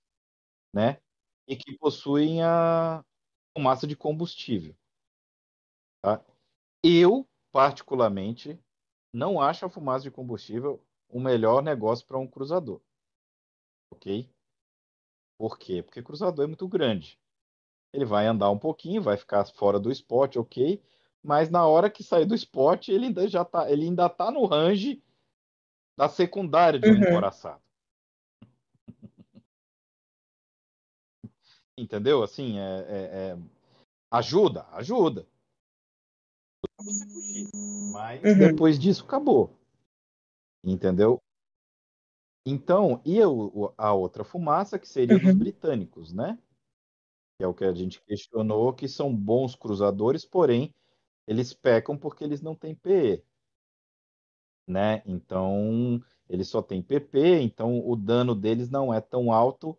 [0.72, 1.00] né?
[1.48, 3.04] E que possuem a
[3.58, 4.72] fumaça de combustível.
[6.00, 6.24] Tá?
[6.82, 8.56] Eu, particularmente,
[9.12, 12.80] não acho a fumaça de combustível o melhor negócio para um cruzador.
[13.90, 14.30] Ok?
[15.36, 15.82] Por quê?
[15.82, 17.18] Porque cruzador é muito grande.
[17.92, 20.80] Ele vai andar um pouquinho, vai ficar fora do spot, ok?
[21.20, 24.44] Mas na hora que sair do spot, ele ainda já tá, ele ainda tá no
[24.44, 25.02] range
[25.96, 27.02] da secundária de um uhum.
[27.02, 27.62] encoraçado.
[31.78, 32.22] Entendeu?
[32.22, 32.96] Assim, é, é,
[33.32, 33.38] é,
[34.10, 35.26] ajuda, ajuda
[36.78, 37.48] você fugir.
[37.92, 38.38] Mas uhum.
[38.38, 39.50] depois disso acabou.
[40.64, 41.20] Entendeu?
[42.46, 45.22] Então, e a outra fumaça que seria uhum.
[45.22, 46.38] dos britânicos, né?
[47.36, 50.74] Que é o que a gente questionou, que são bons cruzadores, porém
[51.26, 53.22] eles pecam porque eles não têm PE.
[54.66, 55.02] Né?
[55.06, 59.76] Então, eles só têm PP, então o dano deles não é tão alto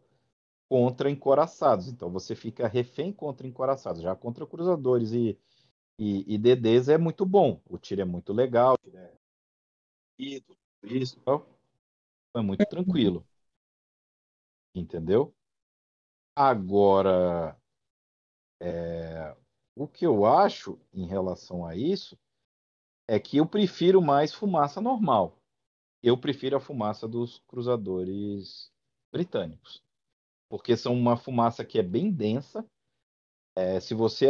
[0.69, 1.87] contra encoraçados.
[1.89, 4.01] Então você fica refém contra encoraçados.
[4.01, 5.37] Já contra cruzadores e
[5.99, 7.61] e, e DDs é muito bom.
[7.69, 8.77] O tiro é muito legal.
[8.93, 9.13] É...
[10.83, 11.17] Isso,
[12.35, 13.27] é muito tranquilo.
[14.73, 15.35] Entendeu?
[16.35, 17.59] Agora,
[18.61, 19.35] é...
[19.75, 22.17] o que eu acho em relação a isso
[23.05, 25.37] é que eu prefiro mais fumaça normal.
[26.01, 28.71] Eu prefiro a fumaça dos cruzadores
[29.11, 29.83] britânicos.
[30.49, 32.65] Porque são uma fumaça que é bem densa,
[33.55, 34.27] é, se você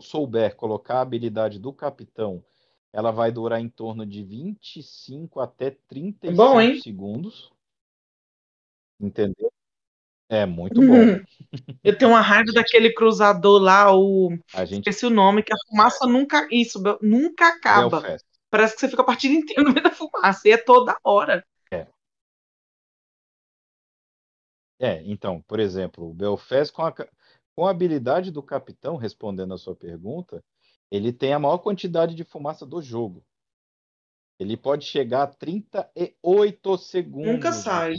[0.00, 2.44] souber colocar a habilidade do capitão,
[2.92, 6.80] ela vai durar em torno de 25 até 35 bom, hein?
[6.80, 7.52] segundos.
[9.00, 9.52] Entendeu?
[10.28, 11.20] É muito bom.
[11.82, 14.36] Eu tenho uma raiva daquele cruzador lá, o.
[14.52, 14.88] A gente...
[14.88, 16.46] Esqueci o nome, que a fumaça nunca.
[16.50, 18.00] Isso, nunca acaba.
[18.00, 18.26] Belfast.
[18.50, 20.48] Parece que você fica a partida inteira no meio da fumaça.
[20.48, 21.46] E é toda hora.
[24.78, 25.02] É.
[25.04, 26.92] Então, por exemplo, o Belfast com a,
[27.54, 30.42] com a habilidade do capitão, respondendo a sua pergunta,
[30.90, 33.24] ele tem a maior quantidade de fumaça do jogo.
[34.38, 37.32] Ele pode chegar a 38 segundos.
[37.32, 37.94] Nunca sai.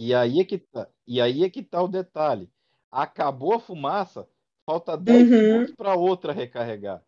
[0.00, 2.50] E aí é que tá, e aí é que tá o detalhe.
[2.90, 4.28] Acabou a fumaça,
[4.64, 5.28] falta 10 uhum.
[5.28, 7.04] segundos para outra recarregar.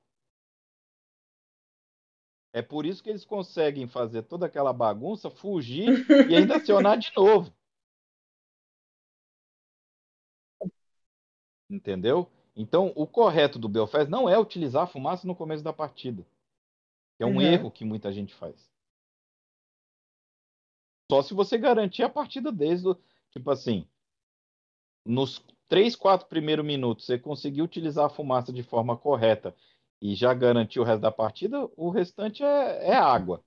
[2.57, 7.13] É por isso que eles conseguem fazer toda aquela bagunça, fugir e ainda acionar de
[7.15, 7.55] novo.
[11.69, 12.27] Entendeu?
[12.57, 16.27] Então, o correto do Belfast não é utilizar a fumaça no começo da partida.
[17.19, 17.43] É um uhum.
[17.43, 18.73] erro que muita gente faz.
[21.13, 22.97] Só se você garantir a partida desde o.
[23.33, 23.87] Tipo assim,
[25.05, 29.55] nos três, quatro primeiros minutos, você conseguiu utilizar a fumaça de forma correta
[30.01, 33.43] e já garantiu o resto da partida, o restante é, é água,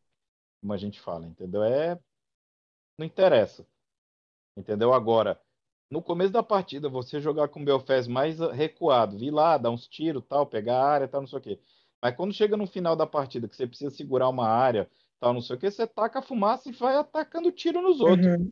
[0.62, 1.64] como a gente fala, entendeu?
[1.64, 2.00] É.
[2.98, 3.66] Não interessa.
[4.58, 4.94] Entendeu?
[4.94, 5.40] Agora,
[5.90, 9.88] no começo da partida, você jogar com o Belfast mais recuado, vir lá, dar uns
[9.88, 11.60] tiros, tal, pegar a área, tal, não sei o quê.
[12.02, 14.90] Mas quando chega no final da partida, que você precisa segurar uma área,
[15.20, 18.28] tal, não sei o quê, você taca a fumaça e vai atacando tiro nos outros.
[18.28, 18.52] Uhum.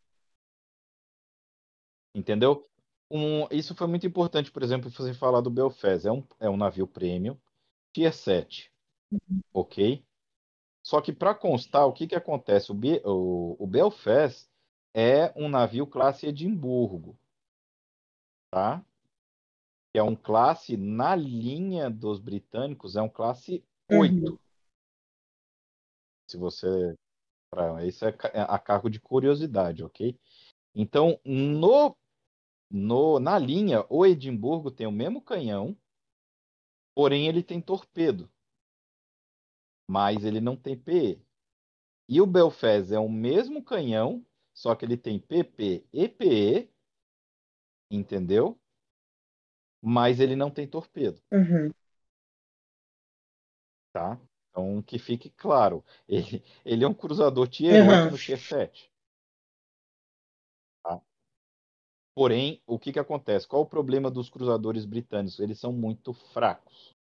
[2.15, 2.65] Entendeu?
[3.10, 6.07] Um, isso foi muito importante, por exemplo, você falar do Belfast.
[6.07, 7.38] É um, é um navio premium,
[7.98, 8.72] tier 7.
[9.52, 10.06] Ok?
[10.84, 12.72] Só que para constar, o que, que acontece?
[12.72, 14.48] O, Be o, o Belfast
[14.94, 17.18] é um navio classe Edimburgo.
[18.52, 18.86] Tá?
[19.91, 24.14] Que é um classe, na linha dos britânicos, é um classe 8.
[24.14, 24.38] Uhum.
[26.30, 26.95] Se você.
[27.49, 30.19] Pra, isso é é a cargo de curiosidade, ok?
[30.76, 31.98] Então, no,
[32.69, 35.76] no, na linha, o Edimburgo tem o mesmo canhão,
[36.98, 38.28] porém ele tem torpedo.
[39.86, 41.22] Mas ele não tem PE.
[42.10, 46.69] E o Belfast é o mesmo canhão, só que ele tem PP e PE,
[47.91, 48.57] entendeu?
[49.82, 51.74] Mas ele não tem torpedo, Uhum.
[53.94, 54.18] tá?
[54.49, 57.82] Então, que fique claro, ele, ele é um cruzador Tier Uhum.
[57.82, 58.90] 8 no Tier 7.
[62.18, 63.48] Porém, o que, que acontece?
[63.48, 65.39] Qual o problema dos cruzadores britânicos?
[65.39, 66.95] Eles são muito fracos,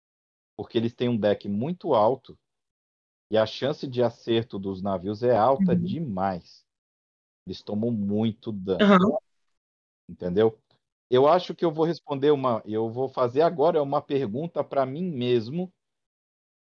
[0.57, 2.35] porque eles têm um deck muito alto
[3.31, 5.85] e a chance de acerto dos navios é alta Uhum.
[5.85, 6.65] demais.
[7.45, 8.81] Eles tomam muito dano.
[8.81, 9.17] Uhum.
[10.09, 10.57] Entendeu?
[11.11, 12.63] Eu acho que eu vou responder uma.
[12.65, 15.71] Eu vou fazer agora uma pergunta para mim mesmo,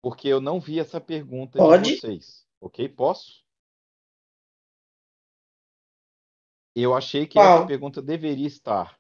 [0.03, 1.97] porque eu não vi essa pergunta de Pode?
[1.97, 2.45] vocês.
[2.61, 2.89] Ok?
[2.89, 3.42] Posso?
[6.75, 7.59] Eu achei que Qual?
[7.59, 8.99] essa pergunta deveria estar.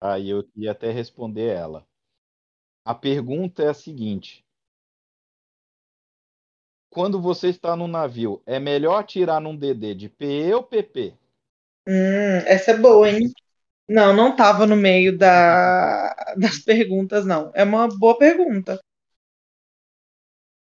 [0.00, 1.86] Aí eu ia até responder ela.
[2.84, 4.44] A pergunta é a seguinte:
[6.90, 11.14] quando você está no navio, é melhor atirar num DD de PE ou PP?
[11.86, 13.30] Hum, essa é boa, hein?
[13.88, 17.52] Não, não tava no meio da, das perguntas, não.
[17.54, 18.80] É uma boa pergunta.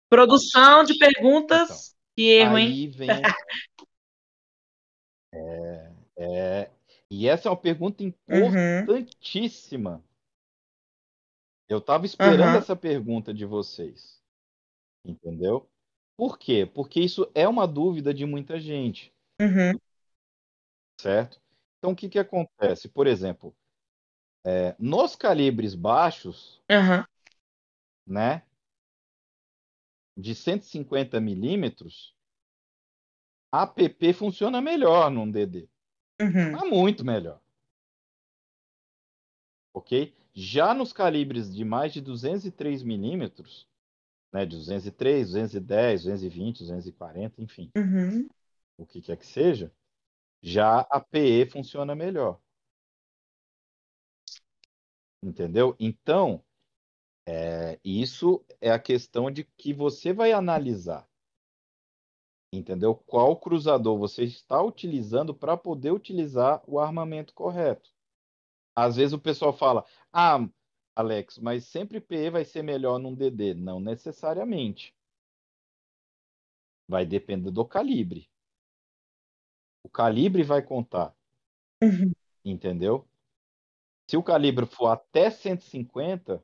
[0.10, 1.96] Produção de perguntas.
[2.16, 2.68] Que erro, hein?
[2.68, 3.10] Aí vem.
[5.32, 5.89] É,
[6.20, 6.70] é,
[7.10, 8.82] e essa é uma pergunta Uhum.
[8.82, 10.04] importantíssima.
[11.68, 12.58] Eu estava esperando Aham.
[12.58, 14.22] essa pergunta de vocês.
[15.06, 15.70] Entendeu?
[16.18, 16.66] Por quê?
[16.66, 19.80] Porque isso é uma dúvida de muita gente, Uhum.
[21.00, 21.40] certo?
[21.78, 22.90] Então, o que, que acontece?
[22.90, 23.56] Por exemplo,
[24.46, 26.62] é, nos calibres baixos,
[28.06, 28.44] né,
[30.18, 32.14] de 150 milímetros,
[33.52, 35.70] a PP funciona melhor num DD.
[36.22, 36.52] Uhum.
[36.52, 37.40] Mas muito melhor.
[39.74, 40.14] Ok?
[40.34, 43.68] Já nos calibres de mais de 203 milímetros,
[44.32, 48.28] né, de 203, 210, 220, 240, enfim, Uhum.
[48.78, 49.72] o que quer que seja,
[50.42, 52.40] já a PE funciona melhor.
[55.22, 55.76] Entendeu?
[55.80, 56.44] Então,
[57.26, 61.09] é, isso é a questão de que você vai analisar.
[62.52, 62.96] Entendeu?
[62.96, 67.92] Qual cruzador você está utilizando para poder utilizar o armamento correto.
[68.76, 70.40] Às vezes o pessoal fala: Ah,
[70.96, 73.54] Alex, mas sempre PE vai ser melhor num DD.
[73.54, 74.96] Não necessariamente.
[76.88, 78.28] Vai depender do calibre.
[79.84, 81.16] O calibre vai contar.
[81.84, 82.12] Uhum.
[82.44, 83.08] Entendeu?
[84.10, 86.44] Se o calibre for até 150,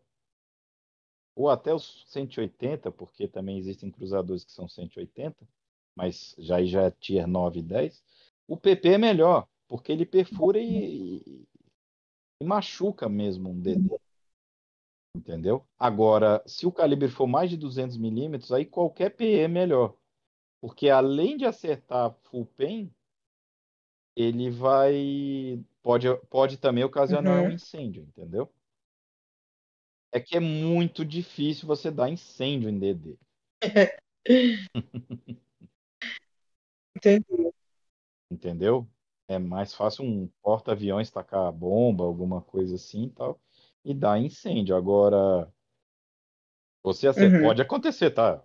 [1.35, 5.47] ou até os 180, porque também existem cruzadores que são 180,
[5.95, 8.03] mas já já é tier 9 e 10,
[8.47, 11.47] o PP é melhor, porque ele perfura e, e-
[12.41, 13.99] e machuca mesmo um DD.
[15.15, 15.65] Entendeu?
[15.79, 19.95] Agora, se o calibre for mais de 200 milímetros, aí qualquer PE é melhor.
[20.61, 22.93] Porque além de acertar full pen,
[24.15, 25.63] ele vai.
[25.81, 27.51] Pode, pode também ocasionar um Uhum.
[27.51, 28.51] incêndio, entendeu?
[30.11, 33.19] É que é muito difícil você dar incêndio em DD.
[36.95, 37.51] Entendi.
[38.31, 38.87] Entendeu?
[39.27, 43.41] É mais fácil um porta-aviões tacar bomba, alguma coisa assim e tal,
[43.83, 44.75] e dar incêndio.
[44.75, 45.51] Agora,
[46.83, 47.37] você acerta.
[47.37, 47.43] Uhum.
[47.43, 48.43] Pode acontecer, tá?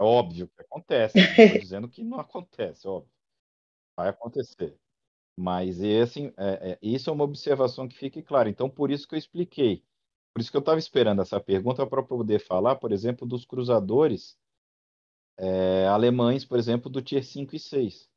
[0.00, 1.18] É óbvio que acontece.
[1.18, 3.10] Não estou dizendo que não acontece, óbvio.
[3.96, 4.78] Vai acontecer.
[5.36, 8.48] Mas esse, é, é, isso é uma observação que fique clara.
[8.48, 9.84] Então, por isso que eu expliquei.
[10.32, 14.38] Por isso que eu estava esperando essa pergunta para poder falar, por exemplo, dos cruzadores
[15.38, 18.08] é, alemães, por exemplo, do Tier 5 e 6.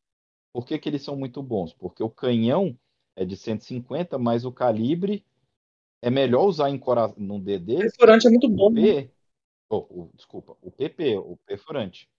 [0.53, 1.73] Por que, que eles são muito bons?
[1.73, 2.77] Porque o canhão
[3.15, 5.25] é de 150, mas o calibre
[6.01, 7.13] é melhor usar em cora...
[7.17, 7.75] no DD.
[7.75, 8.69] O perfurante é muito bom.
[8.69, 8.81] O né?
[8.81, 9.11] P,
[9.69, 12.09] oh, o- desculpa, o PP, o perfurante.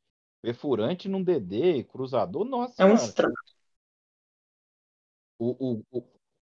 [0.43, 2.95] Perfurante num DD, cruzador, nossa É um senhora.
[2.95, 3.35] estrago.
[5.39, 6.05] O, o, o,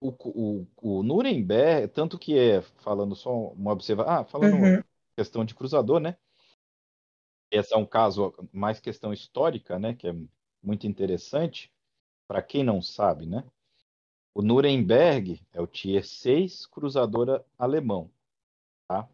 [0.01, 4.83] o, o, o Nuremberg, tanto que é, falando só uma observação, ah, falando Uhum.
[5.17, 6.17] questão de cruzador, né?
[7.53, 9.95] Esse é um caso mais questão histórica, né?
[9.95, 10.15] Que é
[10.63, 11.71] muito interessante.
[12.27, 13.45] Para quem não sabe, né?
[14.35, 18.11] O Nuremberg é o Tier 6 cruzador alemão,
[18.89, 19.07] tá?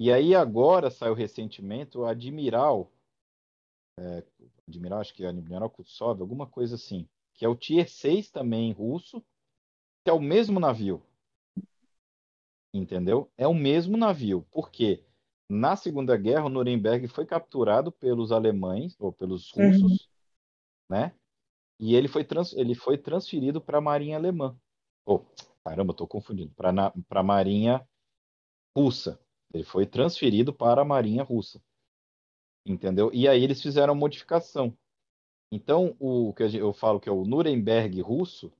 [0.00, 2.90] E aí agora saiu recentemente o Admiral,
[4.00, 4.24] é,
[4.66, 8.72] Admiral, acho que é Admiral Kutsov, alguma coisa assim, que é o Tier 6 também
[8.72, 9.22] russo,
[10.02, 11.02] que é o mesmo navio.
[12.72, 13.30] Entendeu?
[13.36, 14.46] É o mesmo navio.
[14.50, 15.04] Por quê?
[15.48, 20.08] Na Segunda Guerra, o Nuremberg foi capturado pelos alemães, ou pelos russos,
[20.88, 21.14] né?
[21.78, 24.56] E ele foi, trans, ele foi transferido para a Marinha Alemã.
[25.04, 25.20] Oh,
[25.64, 26.54] caramba, estou confundindo.
[26.54, 27.86] Para a Marinha
[28.76, 29.20] Russa.
[29.52, 31.62] Ele foi transferido para a Marinha Russa.
[32.64, 33.10] Entendeu?
[33.12, 34.76] E aí eles fizeram modificação.
[35.52, 38.52] Então, o que eu falo que é o Nuremberg russo,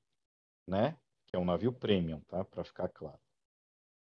[0.69, 0.99] né?
[1.27, 2.45] Que é um navio premium, tá?
[2.45, 3.19] Para ficar claro.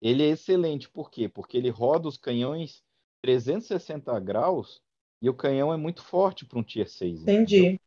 [0.05, 1.31] Ele é excelente, por quê?
[1.31, 2.85] Porque ele roda os canhões
[3.23, 4.83] 360 graus
[5.23, 7.23] e o canhão é muito forte para um Tier 6.
[7.23, 7.35] entendeu?
[7.65, 7.81] Entendi.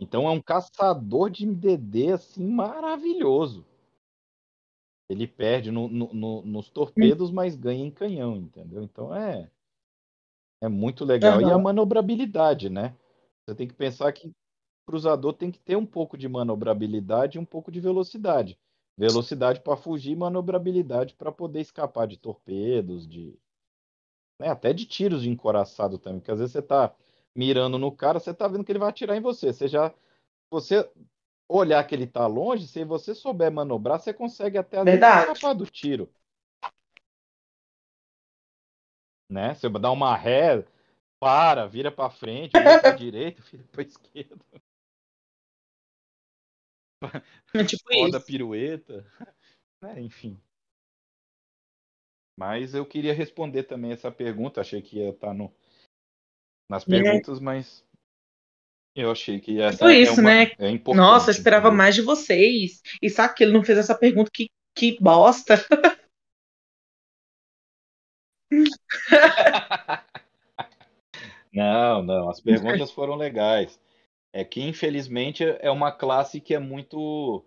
[0.00, 3.66] Então é um caçador de DD assim maravilhoso.
[5.10, 8.82] Ele perde no- no- no- nos torpedos, mas ganha em canhão, entendeu?
[8.82, 9.50] Então é
[10.62, 11.40] é muito legal.
[11.42, 12.96] E a manobrabilidade, né?
[13.44, 14.34] Você tem que pensar que o
[14.86, 18.58] cruzador tem que ter um pouco de manobrabilidade e um pouco de velocidade.
[18.98, 23.38] Velocidade para fugir, manobrabilidade para poder escapar de torpedos, de
[24.40, 26.92] né, até de tiros de encoraçado também, porque às vezes você tá
[27.34, 29.52] mirando no cara, você tá vendo que ele vai atirar em você.
[29.52, 29.94] Você já
[30.50, 30.90] você
[31.48, 35.30] olhar que ele tá longe, se você souber manobrar, você consegue até Verdade.
[35.30, 36.12] escapar do tiro.
[39.30, 39.54] Né?
[39.54, 40.64] Você dá uma ré,
[41.20, 44.44] para, vira para frente, vira para direita, vira para esquerda,
[47.54, 48.26] É tipo isso.
[48.26, 49.06] pirueta,
[49.82, 50.00] né?
[50.02, 50.38] Enfim.
[52.38, 55.52] Mas eu queria responder também essa pergunta, achei que ia estar no
[56.70, 57.02] nas Né?
[57.02, 57.84] perguntas, mas
[58.94, 60.42] eu achei que essa Tipo isso, é uma, né?
[60.58, 60.96] é importante.
[61.02, 62.82] Nossa, eu esperava mais de vocês.
[63.00, 64.30] E sabe que ele não fez essa pergunta?
[64.32, 65.54] Que, que bosta.
[71.52, 73.80] Não, não, as perguntas foram legais.
[74.32, 77.44] É que infelizmente é uma classe que é muito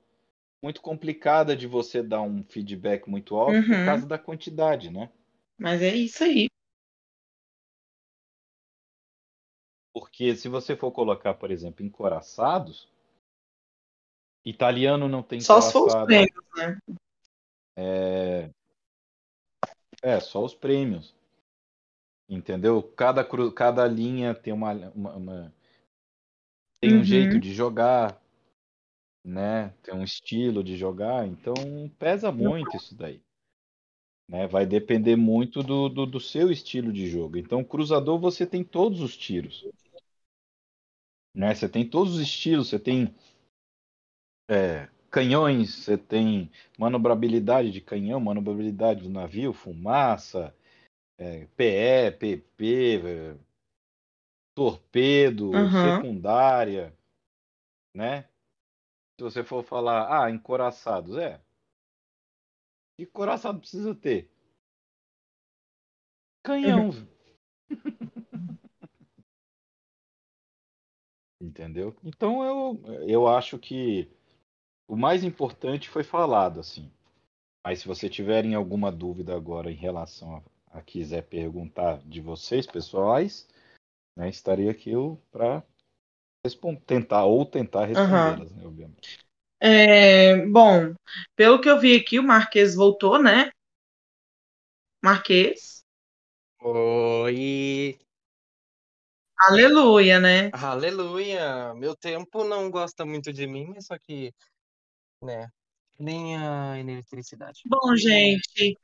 [0.62, 3.86] muito complicada de você dar um feedback muito alto por Uhum.
[3.86, 5.10] causa da quantidade, né?
[5.58, 6.48] Mas é isso aí.
[9.94, 12.88] Porque se você for colocar, por exemplo, encoraçados,
[14.46, 16.78] italiano não tem Só os prêmios, né?
[17.76, 18.50] É,
[20.02, 21.14] é, só os prêmios.
[22.30, 22.82] Entendeu?
[22.82, 23.52] Cada, cru...
[23.52, 25.54] Cada linha tem uma, uma- uma-
[26.82, 27.04] tem um Uhum.
[27.04, 28.20] jeito de jogar,
[29.24, 29.70] né?
[29.84, 31.54] Tem um estilo de jogar, então
[32.00, 33.22] pesa muito isso daí.
[34.28, 34.48] Né?
[34.48, 37.38] Vai depender muito do, do, do seu estilo de jogo.
[37.38, 39.68] Então, cruzador você tem todos os tiros.
[41.36, 41.54] Né?
[41.54, 43.14] Você tem todos os estilos, você tem
[44.50, 46.50] é, canhões, você tem
[46.80, 50.56] manobrabilidade de canhão, manobrabilidade do navio, fumaça,
[51.18, 53.38] é, PE, PP,
[54.62, 55.96] torpedo, Aham.
[55.96, 56.96] secundária,
[57.96, 58.30] né?
[59.18, 61.42] Se você for falar, ah, encoraçados, é.
[62.96, 64.30] Que encoraçado precisa ter?
[66.44, 66.92] Canhão.
[71.42, 71.96] Entendeu?
[72.04, 74.12] Então eu, eu acho que
[74.88, 76.92] o mais importante foi falado, assim.
[77.64, 80.44] Mas se você tiverem alguma dúvida agora em relação a,
[80.78, 83.48] a quiser perguntar de vocês, pessoais,
[84.22, 84.92] né, estarei aqui
[85.32, 85.64] para
[86.86, 89.20] tentar ou tentar respondê-las, né, obviamente.
[89.60, 90.94] É, bom,
[91.36, 93.52] pelo que eu vi aqui, o Marquês voltou, né?
[95.04, 95.84] Marquês.
[96.62, 98.00] Oi,
[99.40, 100.52] Aleluia, né?
[100.54, 101.74] aleluia.
[101.74, 104.32] Meu tempo não gosta muito de mim, mas só que,
[105.24, 105.48] né,
[105.98, 107.62] nem a eletricidade.
[107.66, 108.78] Bom, gente,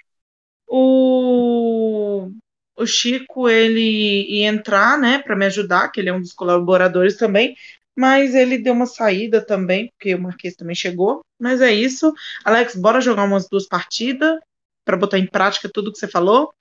[0.67, 2.31] o,
[2.77, 7.17] o Chico, ele ia entrar, né, para me ajudar, que ele é um dos colaboradores
[7.17, 7.55] também,
[7.95, 11.21] mas ele deu uma saída também, porque o Marquês também chegou.
[11.39, 12.13] Mas é isso.
[12.45, 14.39] Alex, bora jogar umas duas partidas
[14.85, 16.53] para botar em prática tudo que você falou?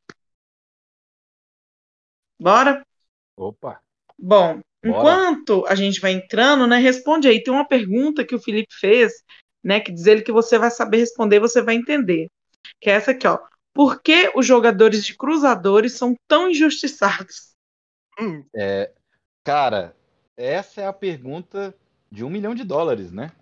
[2.40, 2.82] Bora?
[3.36, 3.80] Opa!
[4.18, 4.98] Bom, Bora.
[4.98, 6.78] Enquanto a gente vai entrando, né?
[6.78, 7.42] Responde aí.
[7.42, 9.12] Tem uma pergunta que o Felipe fez,
[9.62, 9.80] né?
[9.80, 12.28] Que diz ele que você vai saber responder, você vai entender.
[12.80, 13.38] Que é essa aqui, ó.
[13.76, 17.54] Por que os jogadores de cruzadores são tão injustiçados?
[18.18, 18.92] Hum, É,
[19.44, 19.96] cara,
[20.36, 21.74] essa é a pergunta
[22.10, 23.32] de um milhão de dólares, né?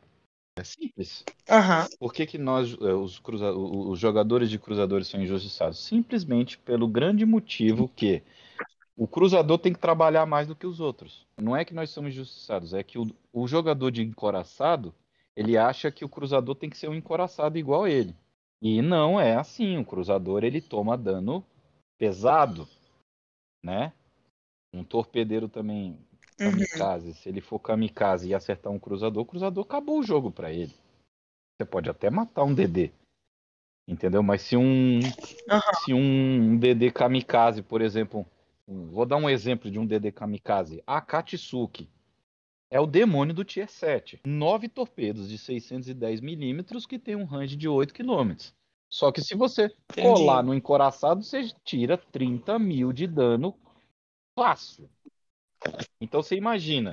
[0.57, 1.25] É simples.
[1.49, 1.87] Aham.
[1.99, 5.79] Por que, que nós, eh, os, cruza- os jogadores de cruzadores são injustiçados?
[5.85, 8.23] Simplesmente pelo grande motivo que
[8.97, 11.27] o cruzador tem que trabalhar mais do que os outros.
[11.39, 14.95] Não é que nós somos injustiçados, é que o, o jogador de encoraçado,
[15.37, 18.15] ele acha que o cruzador tem que ser um encoraçado igual a ele.
[18.65, 19.77] E não é assim.
[19.77, 21.45] O cruzador, ele toma dano
[21.99, 22.67] pesado,
[23.63, 23.93] né?
[24.73, 25.99] Um torpedeiro também,
[26.41, 26.53] Uhum.
[26.53, 27.13] kamikaze.
[27.13, 30.75] Se ele for kamikaze e acertar um cruzador, o cruzador acabou o jogo pra ele.
[31.57, 32.91] Você pode até matar um DD.
[33.87, 34.23] Entendeu?
[34.23, 35.01] Mas se um
[35.51, 35.75] Aham.
[35.85, 38.25] se um DD kamikaze, por exemplo,
[38.67, 41.87] vou dar um exemplo de um DD kamikaze, a Katsuki
[42.71, 44.21] é o demônio do Tier 7.
[44.25, 48.35] Nove torpedos de 610 milímetros que tem um range de 8 km.
[48.89, 50.09] Só que se você Entendi.
[50.09, 53.57] colar no encoraçado, você tira 30 mil de dano
[54.35, 54.89] fácil.
[56.01, 56.93] Então você imagina,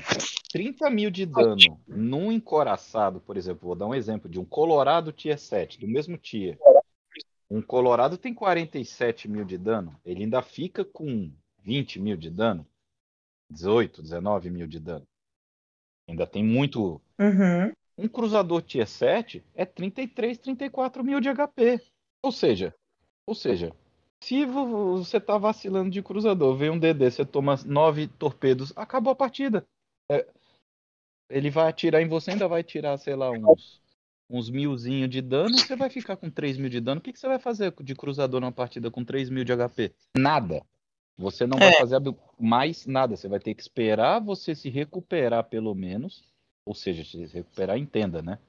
[0.51, 5.11] 30 mil de dano num encoraçado, por exemplo, vou dar um exemplo de um Colorado
[5.11, 6.57] Tier 7, do mesmo tier.
[7.49, 11.31] Um Colorado tem 47 mil de dano, ele ainda fica com
[11.63, 12.65] 20 mil de dano,
[13.49, 15.05] 18, 19 mil de dano.
[16.07, 17.01] Ainda tem muito.
[17.19, 17.71] Uhum.
[17.97, 21.79] Um cruzador Tier 7 é 33, 34 mil de HP.
[22.23, 22.73] Ou seja,
[23.25, 23.71] ou seja,
[24.23, 29.11] se vo- você tá vacilando de cruzador, vem um DD, você toma 9 torpedos, acabou
[29.11, 29.65] a partida.
[30.11, 30.27] É,
[31.29, 33.81] ele vai atirar em você, ainda vai tirar, sei lá, uns,
[34.29, 36.99] uns milzinho de dano, você vai ficar com 3 mil de dano.
[36.99, 39.93] O que, que você vai fazer de cruzador numa partida com 3 mil de HP?
[40.17, 40.61] Nada.
[41.17, 41.77] Você não vai É.
[41.77, 43.15] fazer ab- mais nada.
[43.15, 46.23] Você vai ter que esperar você se recuperar, pelo menos.
[46.65, 48.39] Ou seja, se recuperar, entenda, né?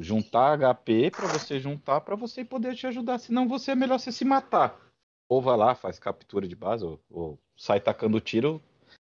[0.00, 3.18] Juntar HP para você juntar para você poder te ajudar.
[3.18, 4.80] Senão você é melhor você se matar.
[5.28, 8.62] Ou vai lá, faz captura de base, ou, ou sai tacando tiro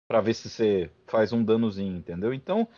[0.09, 2.35] para ver se você faz um danozinho, entendeu?
[2.35, 2.69] Então,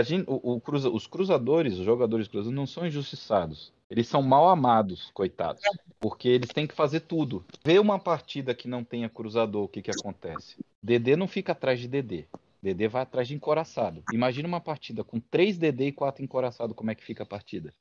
[0.00, 3.72] gente, o, o cruza- os cruzadores, os jogadores de cruzadores não são injustiçados.
[3.92, 5.62] Eles são mal amados, coitados.
[6.00, 7.44] Porque eles têm que fazer tudo.
[7.62, 10.64] Vê uma partida que não tenha cruzador, o que, que acontece?
[10.82, 12.24] DD não fica atrás de DD.
[12.62, 14.02] DD vai atrás de encoraçado.
[14.10, 17.74] Imagina uma partida com 3 DD e 4 encoraçado, como é que fica a partida?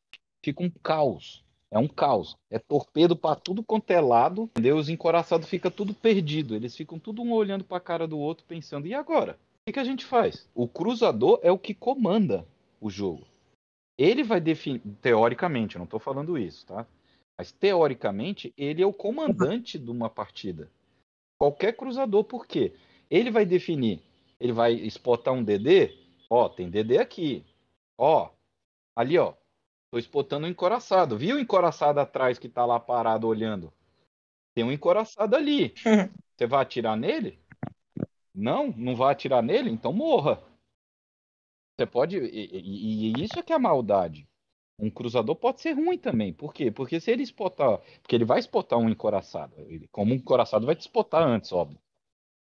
[0.44, 1.46] Fica um caos.
[1.72, 2.36] É um caos.
[2.50, 4.76] É torpedo pra tudo quanto é lado, entendeu?
[4.76, 6.58] Os encoraçados ficam tudo perdido.
[6.58, 9.40] Eles ficam tudo um olhando pra cara do outro, pensando, e agora?
[9.62, 10.46] O que, que a gente faz?
[10.54, 12.46] O cruzador é o que comanda
[12.82, 13.31] o jogo.
[14.02, 16.88] Ele vai definir, teoricamente, eu não tô falando isso, tá?
[17.38, 20.72] Mas teoricamente, ele é o comandante de uma partida.
[21.38, 22.74] Qualquer cruzador, por quê?
[23.12, 24.02] Ele vai definir,
[24.40, 25.96] ele vai spotar um DD,
[26.32, 27.46] ó, tem DD aqui.
[27.96, 28.32] Ó,
[28.96, 29.36] ali, ó.
[29.92, 31.16] Tô spotando um encoraçado.
[31.16, 33.72] Viu o encoraçado atrás que tá lá parado olhando?
[34.56, 35.76] Tem um encoraçado ali.
[36.36, 37.38] Você vai atirar nele?
[38.34, 39.70] Não, não vai atirar nele?
[39.70, 40.42] Então morra.
[41.82, 42.18] Você pode.
[42.18, 44.28] E, e- isso é que é a maldade.
[44.80, 46.34] Um cruzador pode ser ruim também.
[46.34, 46.72] Por quê?
[46.72, 47.80] Porque se ele spotar.
[48.02, 49.54] Porque ele vai spotar um encoraçado.
[49.68, 51.80] Ele, como um encoraçado vai te spotar antes, óbvio.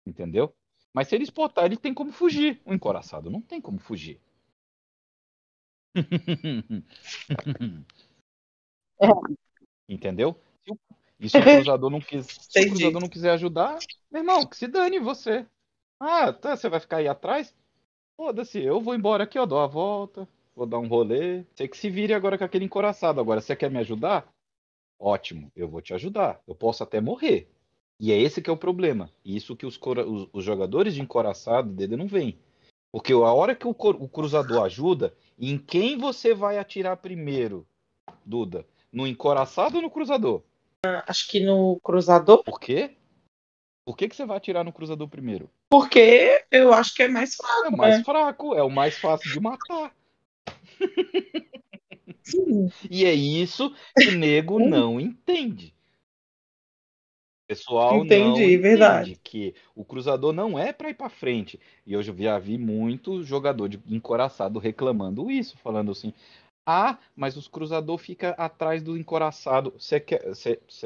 [0.06, 0.54] Entendeu?
[0.94, 2.62] Mas se ele spotar, ele tem como fugir.
[2.66, 4.20] O encoraçado não tem como fugir.
[9.88, 10.40] Entendeu?
[10.66, 10.80] Se o-
[11.20, 13.80] E se o cruzador não quis, se o cruzador não quiser ajudar,
[14.12, 15.46] meu irmão, que se dane você.
[16.00, 17.56] Ah, tá, você vai ficar aí atrás?
[18.18, 21.44] Foda-se, eu vou embora aqui, ó, dou a volta, vou dar um rolê.
[21.54, 23.20] Você que se vire agora com aquele encoraçado.
[23.20, 24.28] Agora, você quer me ajudar?
[25.00, 26.42] Ótimo, eu vou te ajudar.
[26.48, 27.50] Eu posso até morrer.
[28.00, 29.12] E é esse que é o problema.
[29.26, 32.38] E isso que os, os- os jogadores de encoraçado, DD, não veem.
[32.92, 37.66] Porque a hora que o, o cruzador ajuda, em quem você vai atirar primeiro,
[38.26, 38.66] Duda?
[38.92, 40.44] No encoraçado ou no cruzador?
[41.08, 42.96] Acho que no cruzador, Por quê?
[43.86, 45.50] Por que, que você vai atirar no cruzador primeiro?
[45.70, 48.04] porque eu acho que é mais É fácil, o mais né?
[48.04, 49.94] fraco, é o mais fácil de matar.
[52.24, 52.72] Sim.
[52.90, 55.74] E é isso que nego não entende.
[57.44, 59.20] O pessoal não Entendi, entende verdade.
[59.24, 61.60] que o cruzador não é para ir para frente.
[61.86, 66.14] E eu já vi muito jogador de encoraçado reclamando isso, falando assim:
[66.66, 69.74] "Ah, mas os cruzador fica atrás do encoraçado.
[69.78, 70.22] Você quer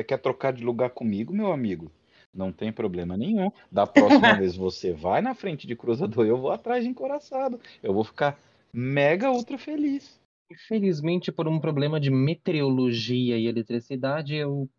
[0.07, 1.91] quer trocar de lugar comigo, meu amigo?
[2.33, 3.51] Não tem problema nenhum.
[3.71, 7.59] Da próxima vez você vai na frente de cruzador, eu vou atrás de encoraçado.
[7.81, 8.39] Eu vou ficar
[8.71, 10.19] mega ultra feliz.
[10.51, 14.69] Infelizmente, por um problema de meteorologia e eletricidade, eu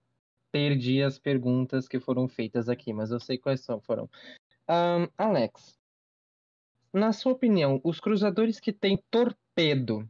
[0.50, 4.08] perdi as perguntas que foram feitas aqui, mas eu sei quais são, foram.
[4.66, 5.78] Ahn, Alex,
[6.92, 10.08] na sua opinião, os cruzadores que têm torpedo,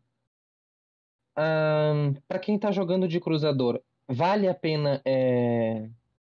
[2.26, 5.88] para quem tá jogando de cruzador, vale a pena é,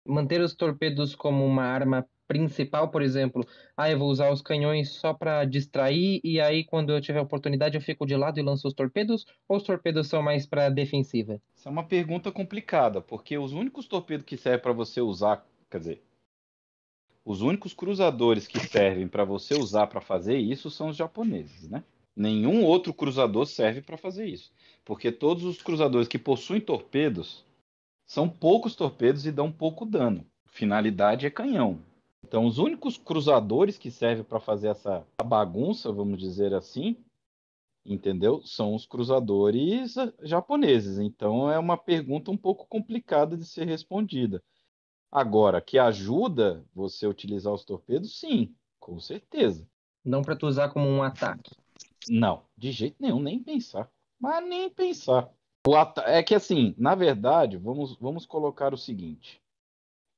[0.09, 3.43] manter os torpedos como uma arma principal, por exemplo?
[3.75, 7.75] Ah, eu vou usar os canhões só para distrair e aí quando eu tiver oportunidade
[7.75, 9.25] eu fico de lado e lanço os torpedos?
[9.47, 11.41] Ou os torpedos são mais para defensiva?
[11.57, 15.79] Essa é uma pergunta complicada, porque os únicos torpedos que servem para você usar, quer
[15.79, 16.03] dizer,
[17.25, 21.83] os únicos cruzadores que servem para você usar para fazer isso são os japoneses, né?
[22.15, 24.51] Nenhum outro cruzador serve para fazer isso,
[24.83, 27.45] porque todos os cruzadores que possuem torpedos
[28.09, 30.25] são poucos torpedos e dão pouco dano.
[30.47, 31.79] Finalidade é canhão.
[32.25, 36.97] Então, os únicos cruzadores que servem para fazer essa bagunça, vamos dizer assim,
[37.85, 38.41] entendeu?
[38.43, 40.97] São os cruzadores japoneses.
[40.97, 44.43] Então, é uma pergunta um pouco complicada de ser respondida.
[45.11, 49.69] Agora, que ajuda você a utilizar os torpedos, sim, com certeza.
[50.03, 51.55] Não para tu usar como um ataque.
[52.09, 53.87] Não, de jeito nenhum, nem pensar.
[54.19, 55.31] Mas nem pensar.
[56.05, 59.41] É que assim, na verdade, vamos, vamos colocar o seguinte,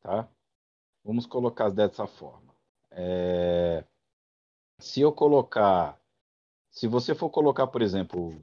[0.01, 0.29] tá?
[1.03, 2.53] Vamos colocar dessa forma.
[2.91, 3.83] É...
[4.79, 5.99] Se eu colocar,
[6.69, 8.39] se você for colocar, por exemplo,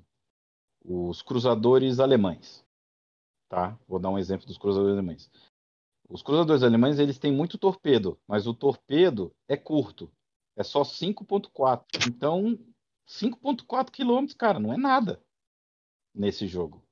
[0.84, 2.64] os cruzadores alemães,
[3.48, 3.78] tá?
[3.86, 5.30] Vou dar um exemplo dos cruzadores alemães.
[6.08, 10.10] Os cruzadores alemães eles têm muito torpedo, mas o torpedo é curto,
[10.56, 12.08] é só 5.4.
[12.08, 12.58] Então,
[13.06, 15.22] 5.4 quilômetros, cara, não é nada
[16.14, 16.82] nesse jogo.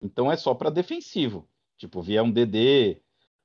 [0.00, 1.48] Então é só para defensivo.
[1.76, 3.00] Tipo, vier um DD,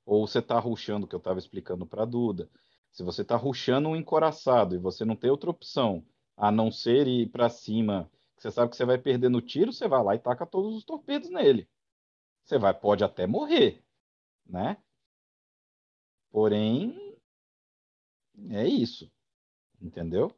[0.06, 2.50] ou você tá ruxando, que eu tava explicando para Duda.
[2.92, 6.06] Se você tá ruxando um encoraçado e você não tem outra opção
[6.38, 9.88] a não ser ir para cima, você sabe que você vai perder no tiro, você
[9.88, 11.68] vai lá e taca todos os torpedos nele.
[12.46, 13.84] Você vai, pode até morrer,
[14.46, 14.78] né?
[16.32, 17.16] Porém,
[18.52, 19.12] é isso.
[19.82, 20.32] Entendeu?